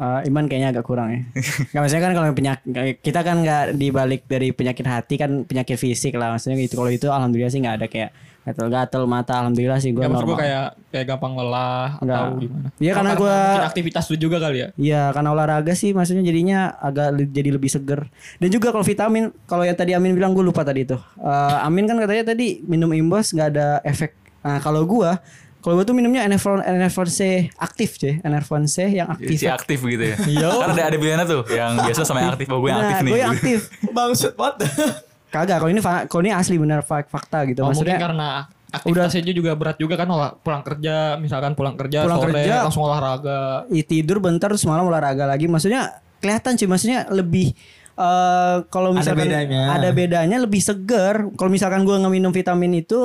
[0.00, 1.20] Eh, iman kayaknya agak kurang ya.
[1.68, 2.64] Enggak maksudnya kan kalau penyakit
[2.98, 6.74] kita kan nggak dibalik dari penyakit hati kan penyakit fisik lah maksudnya gitu.
[6.74, 8.10] Kalau itu alhamdulillah sih nggak ada kayak
[8.40, 10.40] gatal-gatal mata alhamdulillah sih gue Gak maksud gue normal.
[10.40, 12.16] kayak kayak gampang lelah Enggak.
[12.18, 12.68] atau gimana?
[12.74, 14.68] Iya, karena gua- mungkin aktivitas lu juga kali ya.
[14.74, 18.08] Iya karena olahraga sih maksudnya jadinya agak jadi lebih seger.
[18.40, 21.00] Dan juga kalau vitamin, kalau yang tadi Amin bilang gue lupa tadi tuh.
[21.18, 24.16] Eh, Amin kan katanya tadi minum imbos nggak ada efek.
[24.40, 25.20] Nah kalau gua,
[25.60, 27.20] kalau gua tuh minumnya Enervon Enervon C
[27.54, 29.36] aktif cuy, Enervon C yang aktif.
[29.36, 30.16] Si aktif gitu ya.
[30.18, 30.48] Iya.
[30.50, 32.48] Kan ada ada pilihannya tuh yang biasa sama yang aktif.
[32.48, 33.10] Oh gue yang Nah, aktif nih.
[33.10, 33.58] gue yang aktif.
[33.96, 34.56] Bangsat banget.
[35.30, 37.60] Kagak, kalau ini kalau ini asli benar fak- fakta gitu.
[37.60, 38.28] Oh, mungkin Maksudnya karena
[38.68, 42.54] aktivitasnya juga berat juga kan olah, pulang kerja misalkan pulang kerja Pulang sore kerja.
[42.64, 43.62] langsung olahraga.
[43.68, 45.46] i- tidur bentar terus malam olahraga lagi.
[45.46, 45.86] Maksudnya
[46.18, 47.54] kelihatan cuy, maksudnya lebih
[47.94, 49.62] eh kalau Ada misalkan bedanya.
[49.70, 51.30] ada bedanya lebih seger.
[51.30, 52.96] Kalau misalkan gua ngeminum vitamin itu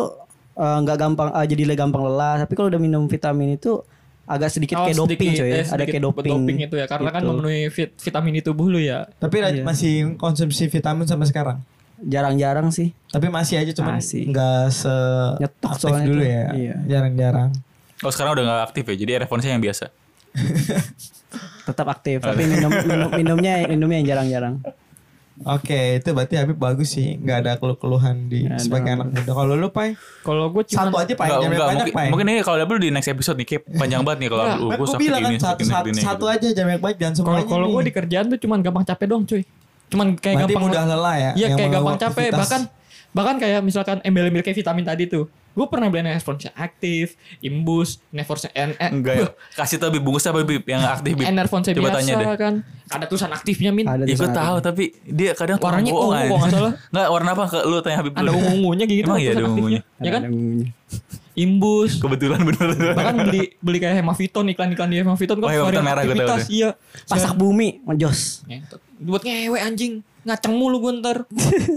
[0.56, 2.40] eh, nggak gampang ah, jadi le- gampang lelah.
[2.40, 3.80] Tapi kalau udah minum vitamin itu
[4.26, 5.52] agak sedikit Oh, kayak doping sedikit, coy.
[5.52, 6.40] eh, ada kayak doping.
[6.60, 7.30] itu ya karena kan Gitu.
[7.30, 9.06] memenuhi fit- vitamin di tubuh lu ya.
[9.16, 9.62] Tapi Iya.
[9.62, 11.58] masih konsumsi vitamin sampai sekarang.
[11.98, 12.92] Jarang-jarang sih.
[13.08, 14.28] Tapi masih aja cuman Masih.
[14.28, 14.92] nggak se
[15.38, 16.28] Nyetok aktif dulu tuh.
[16.28, 16.46] ya.
[16.52, 16.76] Iya.
[16.86, 17.50] Jarang-jarang.
[17.98, 18.96] Oh sekarang udah nggak aktif ya.
[18.98, 19.86] Jadi responsnya yang biasa.
[21.66, 22.20] Tetap aktif.
[22.20, 24.56] Tapi minum, minum minumnya minumnya yang jarang-jarang.
[25.44, 28.56] Oke, itu berarti Habib bagus sih, nggak ada keluh-keluhan di ada.
[28.56, 29.32] sebagai anak muda.
[29.36, 32.08] Kalau lu Pai, Kalau gue cuma satu aja Pai, Enggak, jangan enggak, banyak mungkin, Pai.
[32.08, 34.78] mungkin ini kalau double di next episode nih kayak panjang banget nih kalau lu Kan
[34.80, 36.34] gue sakit bilang kan ini, satu, sakit satu, ini, satu gitu.
[36.40, 39.24] aja jangan banyak jangan kalau semuanya kalau gue di kerjaan tuh cuman gampang capek dong
[39.28, 39.44] cuy.
[39.92, 41.32] Cuman kayak Berarti gampang mudah lelah ya.
[41.36, 42.40] Iya yang kayak gampang capek aktivitas.
[42.40, 42.62] bahkan
[43.12, 45.28] bahkan kayak misalkan embel-embel kayak vitamin tadi tuh.
[45.56, 49.28] Gue pernah beli Enervonsnya aktif, Imbus, Enervonsnya N eh, Enggak ya.
[49.56, 51.24] Kasih tau Bib, bungkusnya apa Bib yang aktif Bib.
[51.24, 52.28] Enervonsnya Coba biasa tanya deh.
[52.36, 52.54] kan.
[52.86, 53.88] Ada tulisan aktifnya min.
[53.88, 56.74] Ada Ya gue tahu tapi dia kadang Warnanya ungu nggak salah.
[56.94, 58.36] Nggak warna apa ke lu tanya Habib Ada dulu.
[58.38, 59.08] ungu-ungunya gitu.
[59.08, 59.82] Emang iya ada ungunya?
[60.04, 60.22] Ya kan?
[60.28, 60.72] Ungunya.
[61.36, 61.92] Imbus.
[62.00, 62.68] Kebetulan bener.
[62.96, 66.40] Bahkan beli beli kayak Hemaviton iklan-iklan di Hemaviton Oh, kok Hemaviton merah gue tahu.
[66.48, 66.70] Iya.
[67.08, 68.44] Pasak bumi, ngejos.
[68.48, 68.80] Ngentot.
[69.00, 69.94] Buat ngewe anjing.
[70.26, 71.18] Ngaceng mulu gue ntar.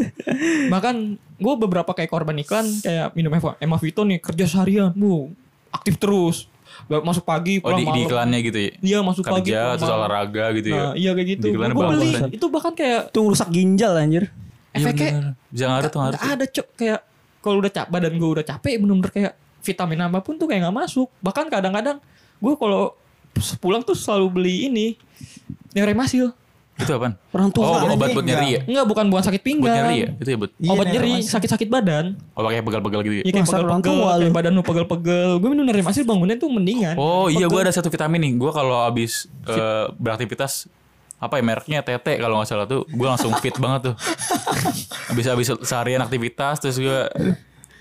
[0.72, 0.96] Bahkan
[1.38, 4.90] gue beberapa kayak korban iklan kayak minum Eva- Hemaviton nih kerja seharian.
[4.92, 5.32] Bu,
[5.70, 6.48] aktif terus.
[6.86, 8.06] Gak masuk pagi Oh pulang di, di malam.
[8.06, 8.70] iklannya gitu ya.
[8.80, 10.80] Iya masuk pagi Kerja pulang terus olahraga gitu ya.
[10.80, 11.46] Nah, iya kayak gitu.
[11.52, 12.10] Gue beli.
[12.14, 12.32] bagus.
[12.32, 14.24] Itu bahkan kayak Itu ngerusak ginjal anjir.
[14.68, 15.10] Iya, efeknya.
[15.48, 16.18] Bisa ngaruh tuh ngaruh.
[16.18, 17.00] Ada cok kayak
[17.38, 20.76] kalau udah cap badan gue udah capek bener-bener kayak vitamin apa pun tuh kayak nggak
[20.76, 21.98] masuk bahkan kadang-kadang
[22.38, 22.94] gue kalau
[23.58, 24.86] pulang tuh selalu beli ini
[25.70, 26.34] yang remasil
[26.78, 27.18] Itu apaan?
[27.34, 28.60] Orang tua Oh, obat buat nyeri ya?
[28.62, 29.74] Enggak, bukan buat sakit Buat pinggang.
[29.76, 30.08] nyeri ya?
[30.14, 30.50] Itu ya buat.
[30.54, 32.04] Iya, Obat nih, nyeri, sakit-sakit badan.
[32.38, 33.22] Oh, pakai pegal-pegal gitu ya?
[33.26, 34.30] Iya kayak tua kayak lu.
[34.30, 35.30] badan lu pegel-pegel.
[35.42, 36.94] Gue minum dari hasil bangunnya tuh mendingan.
[36.94, 38.32] Oh iya gue ada satu vitamin nih.
[38.38, 40.70] Gue kalau habis eh, beraktivitas
[41.18, 43.94] apa ya mereknya TT kalau nggak salah tuh gue langsung fit banget tuh.
[45.10, 46.98] Habis habis seharian aktivitas terus gue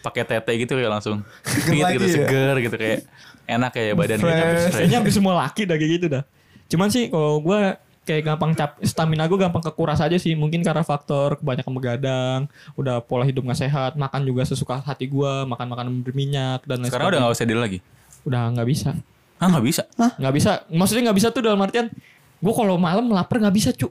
[0.01, 2.13] pakai TT gitu kayak langsung fit gitu ya?
[2.17, 2.99] seger gitu kayak
[3.45, 4.25] enak kayak badan gitu.
[4.25, 4.73] habis Fresh.
[4.73, 6.23] Kayaknya hampir semua laki dah kayak gitu dah.
[6.67, 7.59] Cuman sih kalau gue
[8.07, 10.31] kayak gampang cap stamina gue gampang kekuras aja sih.
[10.33, 12.41] Mungkin karena faktor kebanyakan begadang
[12.73, 16.87] udah pola hidup gak sehat makan juga sesuka hati gue makan makanan berminyak dan lain
[16.87, 17.79] Sekarang udah nggak usah deal lagi.
[18.23, 18.89] udah nggak bisa.
[19.37, 19.83] Ah nggak bisa.
[19.99, 20.51] nggak bisa.
[20.71, 21.91] Maksudnya nggak bisa tuh dalam artian
[22.37, 23.89] gue kalau malam lapar nggak bisa cu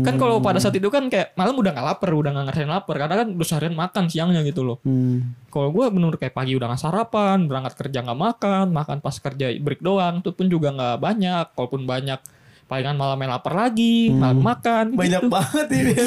[0.00, 2.96] kan kalau pada saat itu kan kayak malam udah nggak lapar udah nggak ngerasain lapar.
[2.96, 4.80] Karena kan udah seharian makan siangnya gitu loh.
[4.82, 5.36] Hmm.
[5.52, 9.52] kalau gue bener kayak pagi udah nggak sarapan berangkat kerja nggak makan makan pas kerja
[9.60, 11.46] break doang itu pun juga nggak banyak.
[11.52, 12.20] Kalaupun banyak
[12.64, 15.28] palingan malamnya lapar lagi malam makan Banyak gitu.
[15.28, 15.92] banget ini.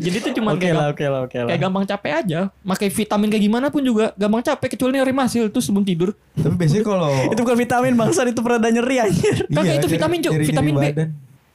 [0.00, 1.46] jadi itu cuma Oke kayak, lah, oke lah, oke lah.
[1.46, 5.44] kayak gampang capek aja pakai vitamin kayak gimana pun juga gampang capek kecuali nyari hasil
[5.48, 9.44] tuh sebelum tidur Tapi biasanya kalau Itu bukan vitamin bangsa itu pereda nyeri anjir.
[9.46, 10.32] Kagak, itu nyeri- vitamin, Cuk.
[10.32, 10.84] nyeri-nyeri Vitamin B.
[10.86, 11.08] badan.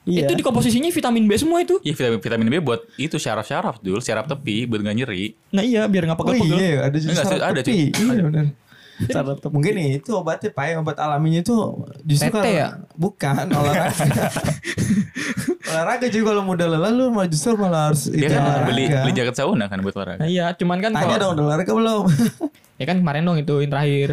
[0.06, 0.22] Iya.
[0.22, 3.98] itu di komposisinya vitamin B semua itu Iya vitamin vitamin B buat itu syaraf-syaraf dulu,
[3.98, 5.34] syaraf tepi buat nggak nyeri.
[5.50, 7.90] nah iya biar nggak Oh pegel-pegel iya, ada juga ada, tepi.
[7.90, 8.06] Cuk.
[8.06, 8.46] Iya benar.
[9.46, 11.52] Mungkin itu obatnya Pak, ya, obat alaminya itu
[12.02, 12.80] justru kalau- ya?
[12.94, 13.92] bukan olahraga.
[15.68, 18.66] olahraga juga kalau mudah lelah lu malah justru malah harus Dia itu kan olahraga.
[18.66, 20.18] beli beli jaket sauna kan buat olahraga.
[20.18, 22.04] nah iya cuman kan Tanya kalau dong udah olahraga belum?
[22.80, 24.10] ya kan kemarin dong itu yang terakhir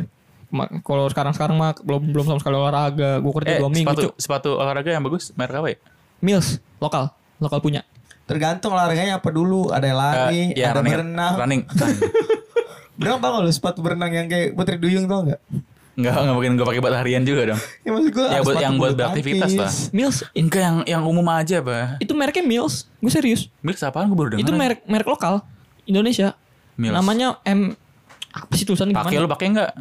[0.81, 4.07] kalau sekarang sekarang mah belum belum sama sekali olahraga gue kerja Eh, dua minggu sepatu
[4.17, 5.77] sepatu olahraga yang bagus merek apa ya?
[6.19, 6.47] Mills
[6.77, 7.81] lokal lokal punya
[8.23, 9.67] Tergantung olahraganya apa dulu.
[9.67, 11.33] Ada yang lari, Eh, ya, ada running, berenang.
[11.35, 11.61] Running.
[12.93, 15.41] Berenang tau gak lu sepatu berenang yang kayak Putri Duyung tau gak?
[15.93, 17.61] Enggak, enggak mungkin gue pakai buat harian juga dong.
[17.79, 19.69] Ya maksud gue Ya, buat- yang buat beraktivitas lah.
[19.91, 21.97] Mills Enggak yang yang umum aja, Bah.
[21.97, 24.41] itu mereknya Mills gue serius Milk apaan gue baru dengar.
[24.41, 25.45] itu merek merek lokal
[25.83, 26.33] Indonesia
[26.73, 26.93] Mills.
[26.93, 27.77] namanya M
[28.31, 29.71] apa sih tulisannya Pakai lu pakai enggak?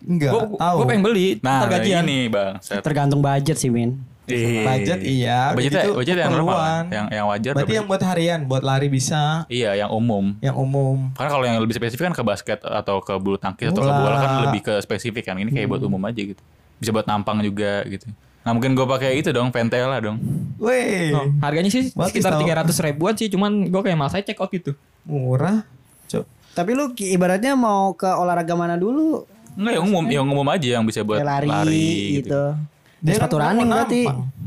[0.00, 0.76] Enggak, Gue tahu.
[0.76, 2.02] gue pengen beli Nah, gajian.
[2.02, 2.56] ini, Bang.
[2.58, 2.80] Set.
[2.80, 4.00] Tergantung budget sih, Min.
[4.32, 4.62] Ih.
[4.62, 5.38] Budget iya.
[5.50, 6.82] Budgetnya, Begitu budget yang keperluan.
[6.88, 7.52] Yang yang wajar.
[7.52, 9.44] Berarti yang buat harian, buat lari bisa?
[9.46, 10.34] Iya, yang umum.
[10.38, 11.10] yang umum.
[11.12, 14.16] Karena kalau yang lebih spesifik kan ke basket atau ke bulu tangkis atau ke Bola.
[14.16, 15.36] kan lebih ke spesifik kan.
[15.36, 16.40] Ini kayak buat umum aja gitu.
[16.76, 18.08] Bisa buat nampang juga gitu.
[18.40, 20.16] Nah mungkin gue pakai itu dong, Ventela dong.
[20.56, 24.22] Weh, Oh, harganya sih Bagus sekitar tiga ratus ribuan sih, cuman gue kayak malah saya
[24.22, 24.72] check out gitu.
[25.02, 25.64] murah.
[26.06, 26.24] Cok.
[26.50, 29.28] Tapi lu ki- ibaratnya mau ke olahraga mana dulu?
[29.50, 32.32] Enggak yang umum, yang umum aja yang bisa buat lari, lari, gitu.
[32.32, 32.56] Dia
[33.00, 34.00] Dia sepatu kan running berarti.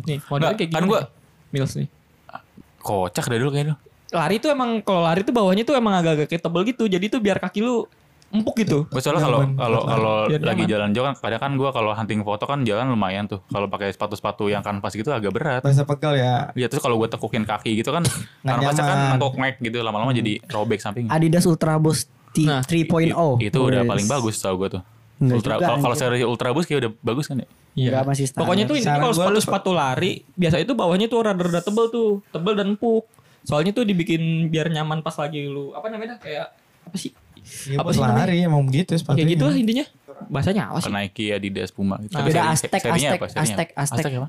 [0.04, 0.90] Nih, modelnya kayak kan gini.
[0.90, 1.52] gua- nih.
[1.52, 1.88] Mills nih.
[2.78, 3.76] Kocak dari dulu kayaknya.
[4.10, 6.84] Lari tuh emang kalau lari tuh bawahnya tuh emang agak-agak kayak tebel gitu.
[6.86, 7.88] Jadi tuh biar kaki lu
[8.30, 8.86] empuk gitu.
[8.88, 12.44] Gue soalnya kalau kalau kalau lagi jalan jauh kan kadang kan gue kalau hunting foto
[12.44, 13.42] kan jalan lumayan tuh.
[13.48, 15.62] Kalau pakai sepatu-sepatu yang kanvas gitu agak berat.
[15.62, 16.50] Bahasa pegel ya.
[16.52, 20.12] Iya terus kalau gue tekukin kaki gitu kan Nggak kanvasnya kan nengkok mek gitu lama-lama
[20.12, 21.06] jadi robek samping.
[21.08, 23.14] Adidas Ultra Boost T- Nah, 3.0.
[23.40, 24.82] Itu udah paling bagus tau gue tuh.
[25.16, 27.48] Enggak Ultra kalau seri Ultra Boost kayak udah bagus kan ya?
[27.74, 28.42] Enggak, masih standar.
[28.46, 32.22] Pokoknya tuh intinya Saran kalau sepatu sepatu lari biasa itu bawahnya tuh rada-rada tebel tuh,
[32.30, 33.04] tebel dan empuk.
[33.44, 36.48] Soalnya tuh dibikin biar nyaman pas lagi lu apa namanya dah, kayak
[36.86, 37.12] apa sih?
[37.68, 38.24] Ya, Apa buat sih namanya?
[38.24, 39.20] lari emang begitu sepatunya.
[39.20, 39.86] Kayak gitu lah intinya.
[40.32, 40.92] Bahasanya apa sih?
[40.94, 42.14] Nike, Adidas, Puma gitu.
[42.16, 43.82] Nah, Tapi beda Aztec, Aztec, Aztec, apa?
[43.84, 44.12] Aztec.
[44.16, 44.28] apa?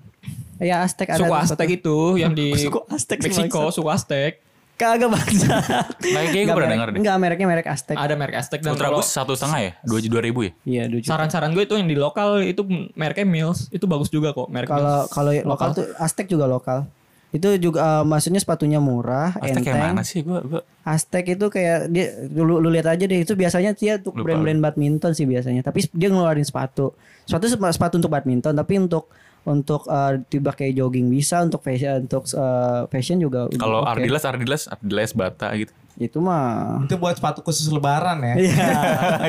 [0.58, 1.20] Ya Aztec ada.
[1.22, 1.78] Suku Aztec sepatu.
[1.78, 2.48] itu yang di
[2.96, 4.32] Aztec Meksiko, suku Aztec.
[4.74, 5.54] Kagak bangsa.
[6.00, 6.98] Nike gue Enggak, pernah merek- denger deh.
[6.98, 7.94] Enggak, mereknya merek Aztec.
[7.94, 9.72] Ada merek Aztec dan Ultra Boost satu setengah ya?
[9.80, 10.52] Dua dua ribu ya?
[10.64, 11.10] Iya, dua juta.
[11.10, 14.82] saran-saran gue itu yang di lokal itu mereknya Mills itu bagus juga kok merek Kalau
[15.00, 15.10] Mills.
[15.10, 16.90] kalau lokal tuh Aztec juga lokal.
[17.30, 19.74] Itu juga eh, maksudnya sepatunya murah, Aztec enteng.
[19.74, 20.22] yang mana sih?
[20.22, 24.14] Gue gue Aztec itu kayak dia lu, lu lihat aja deh itu biasanya dia untuk
[24.16, 25.62] brand-brand badminton sih biasanya.
[25.62, 26.94] Tapi dia ngeluarin sepatu.
[27.24, 29.06] Sepatu sepa- sepatu untuk badminton tapi untuk
[29.44, 33.92] untuk eh, tiba kayak jogging bisa untuk fashion untuk eh, fashion juga kalau oke.
[33.92, 35.72] Ardiles Ardiles Ardiles Bata gitu.
[35.94, 38.34] itu mah Itu buat sepatu khusus lebaran ya.
[38.34, 38.66] Iya.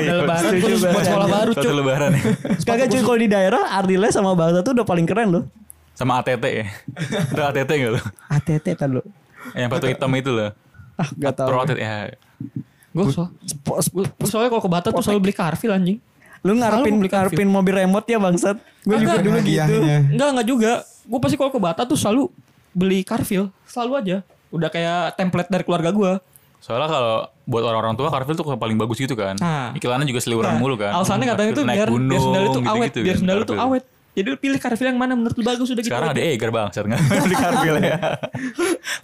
[0.02, 1.72] Udah lebaran terus buat sekolah baru cuy.
[1.78, 2.22] lebaran ya.
[2.66, 5.44] Kagak cuy kalau di daerah Ardiles sama Bangsa tuh udah paling keren loh.
[5.94, 6.66] Sama ATT ya.
[7.30, 8.00] Itu ATT enggak lo?
[8.28, 9.02] ATT tar lu.
[9.54, 10.50] Yang batu hitam itu loh.
[10.98, 11.48] Ah, gak tahu.
[11.48, 12.10] Pro ATT ya.
[12.96, 13.28] Gue so,
[14.24, 15.98] soalnya kalau ke Batam tuh selalu beli Carville anjing.
[16.46, 18.56] Lu ngarepin beli ngarepin mobil remote ya bangsat.
[18.86, 19.58] Gue juga dulu gitu.
[19.66, 19.98] Hadiahnya.
[20.14, 20.72] Enggak enggak juga.
[21.06, 22.30] Gue pasti kalau ke Batam tuh selalu
[22.70, 24.16] beli Carville, selalu aja.
[24.54, 26.12] Udah kayak template dari keluarga gue.
[26.62, 27.16] Soalnya kalau
[27.46, 29.34] buat orang-orang tua Carville tuh paling bagus gitu kan.
[29.38, 29.70] Nah.
[29.74, 30.94] Iklannya juga seliweran mulu kan.
[30.94, 33.54] Alasannya katanya tuh Naik biar, biar gunung, sendal itu awet, gitu-gitu biar kan, sendal itu
[33.54, 33.84] awet.
[34.16, 35.92] Jadi lu pilih Carville yang mana menurut lu bagus udah gitu.
[35.92, 37.96] Sekarang ada Eiger bang, nggak beli Carville ya.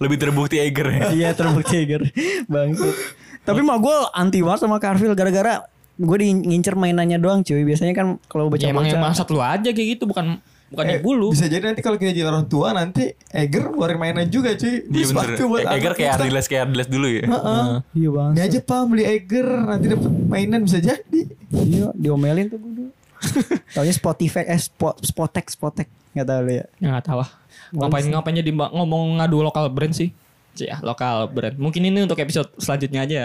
[0.01, 1.01] Lebih terbukti Eiger ya.
[1.13, 2.01] Iya terbukti Tiger
[2.49, 2.95] Bangsat
[3.43, 5.61] Tapi mah gue anti banget sama Carville Gara-gara
[5.93, 8.89] gue di ngincer mainannya doang cuy Biasanya kan kalau Ya emang
[9.29, 10.41] lu aja kayak gitu bukan
[10.73, 11.29] bukan Eh, di bulu.
[11.29, 14.81] Bisa jadi nanti kalau kita jadi orang tua nanti Eger ngeluarin mainan juga cuy.
[14.81, 15.05] Iya bener.
[15.05, 16.11] sepatu buat E- Eger kayak.
[16.17, 17.23] Ardiles kayak Ardiles dulu ya.
[17.29, 17.65] Heeh.
[17.93, 18.31] Iya bang.
[18.33, 21.21] Ini aja pak beli Eger nanti dapat mainan bisa jadi.
[21.53, 22.89] Iya diomelin tuh gue dulu.
[23.71, 26.65] Taunya Spotify eh Spot, Spotek Spotek nggak tahu lu ya.
[26.81, 27.29] Nggak tahu lah.
[27.73, 30.09] Ngapain ngapain jadi mbak ngomong ngadu lokal brand sih?
[30.55, 31.57] Ya, lokal brand.
[31.57, 33.23] Mungkin ini untuk episode selanjutnya aja.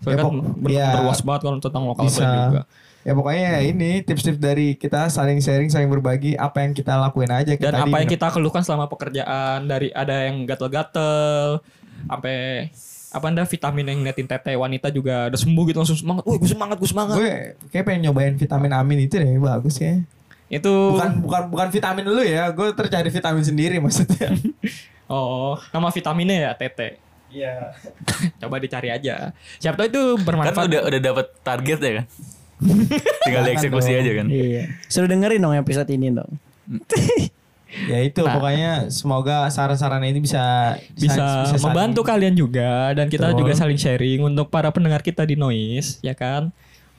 [0.00, 0.88] Soalnya Ya, kan ber- ya.
[0.96, 2.20] berluas banget kalau tentang lokal Bisa.
[2.20, 2.62] brand juga.
[3.00, 7.28] Ya pokoknya ya ini tips-tips dari kita saling sharing, saling berbagi apa yang kita lakuin
[7.28, 7.52] aja.
[7.52, 11.64] Dan Tadi apa yang kita keluhkan selama pekerjaan dari ada yang gatel-gatel
[12.02, 12.68] sampai
[13.10, 16.22] apa anda vitamin yang ngeliatin tete wanita juga udah sembuh gitu langsung semangat.
[16.24, 17.16] Wih, gue semangat, gue semangat.
[17.16, 17.32] Gue
[17.68, 19.96] kayak pengen nyobain vitamin amin itu deh bagus ya.
[20.46, 24.28] Itu Bukan bukan bukan vitamin dulu ya, gue tercari vitamin sendiri maksudnya.
[25.10, 27.02] oh, nama vitaminnya ya tete.
[27.28, 27.74] Iya.
[28.40, 29.30] Coba dicari aja.
[29.58, 30.66] Siapa tahu itu Kan bermanfaat.
[30.66, 32.06] udah udah dapat target ya kan.
[33.24, 34.26] Tinggal dieksekusi aja kan.
[34.26, 34.62] Iya.
[34.86, 36.30] Suruh dengerin dong episode ini dong.
[37.70, 38.34] Ya itu Nah.
[38.34, 43.38] pokoknya semoga saran-saran ini bisa bisa, saling- membantu kalian juga dan kita Betul.
[43.40, 46.50] juga saling sharing untuk para pendengar kita di Noise ya kan.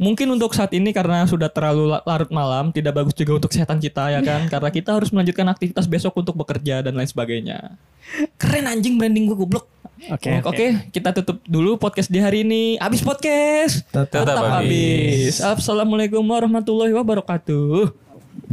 [0.02, 3.78] Mungkin untuk saat ini karena sudah terlalu la- larut malam tidak bagus juga untuk kesehatan
[3.78, 7.78] kita ya kan karena kita harus melanjutkan aktivitas besok untuk bekerja dan lain sebagainya.
[8.42, 9.70] Keren anjing branding gue goblok.
[10.10, 12.74] Oke, Oke, kita tutup dulu podcast di hari ini.
[12.82, 13.86] Habis podcast.
[13.94, 15.38] Tetap Tetap habis.
[15.38, 15.62] habis.
[15.62, 17.94] Assalamualaikum warahmatullahi wabarakatuh.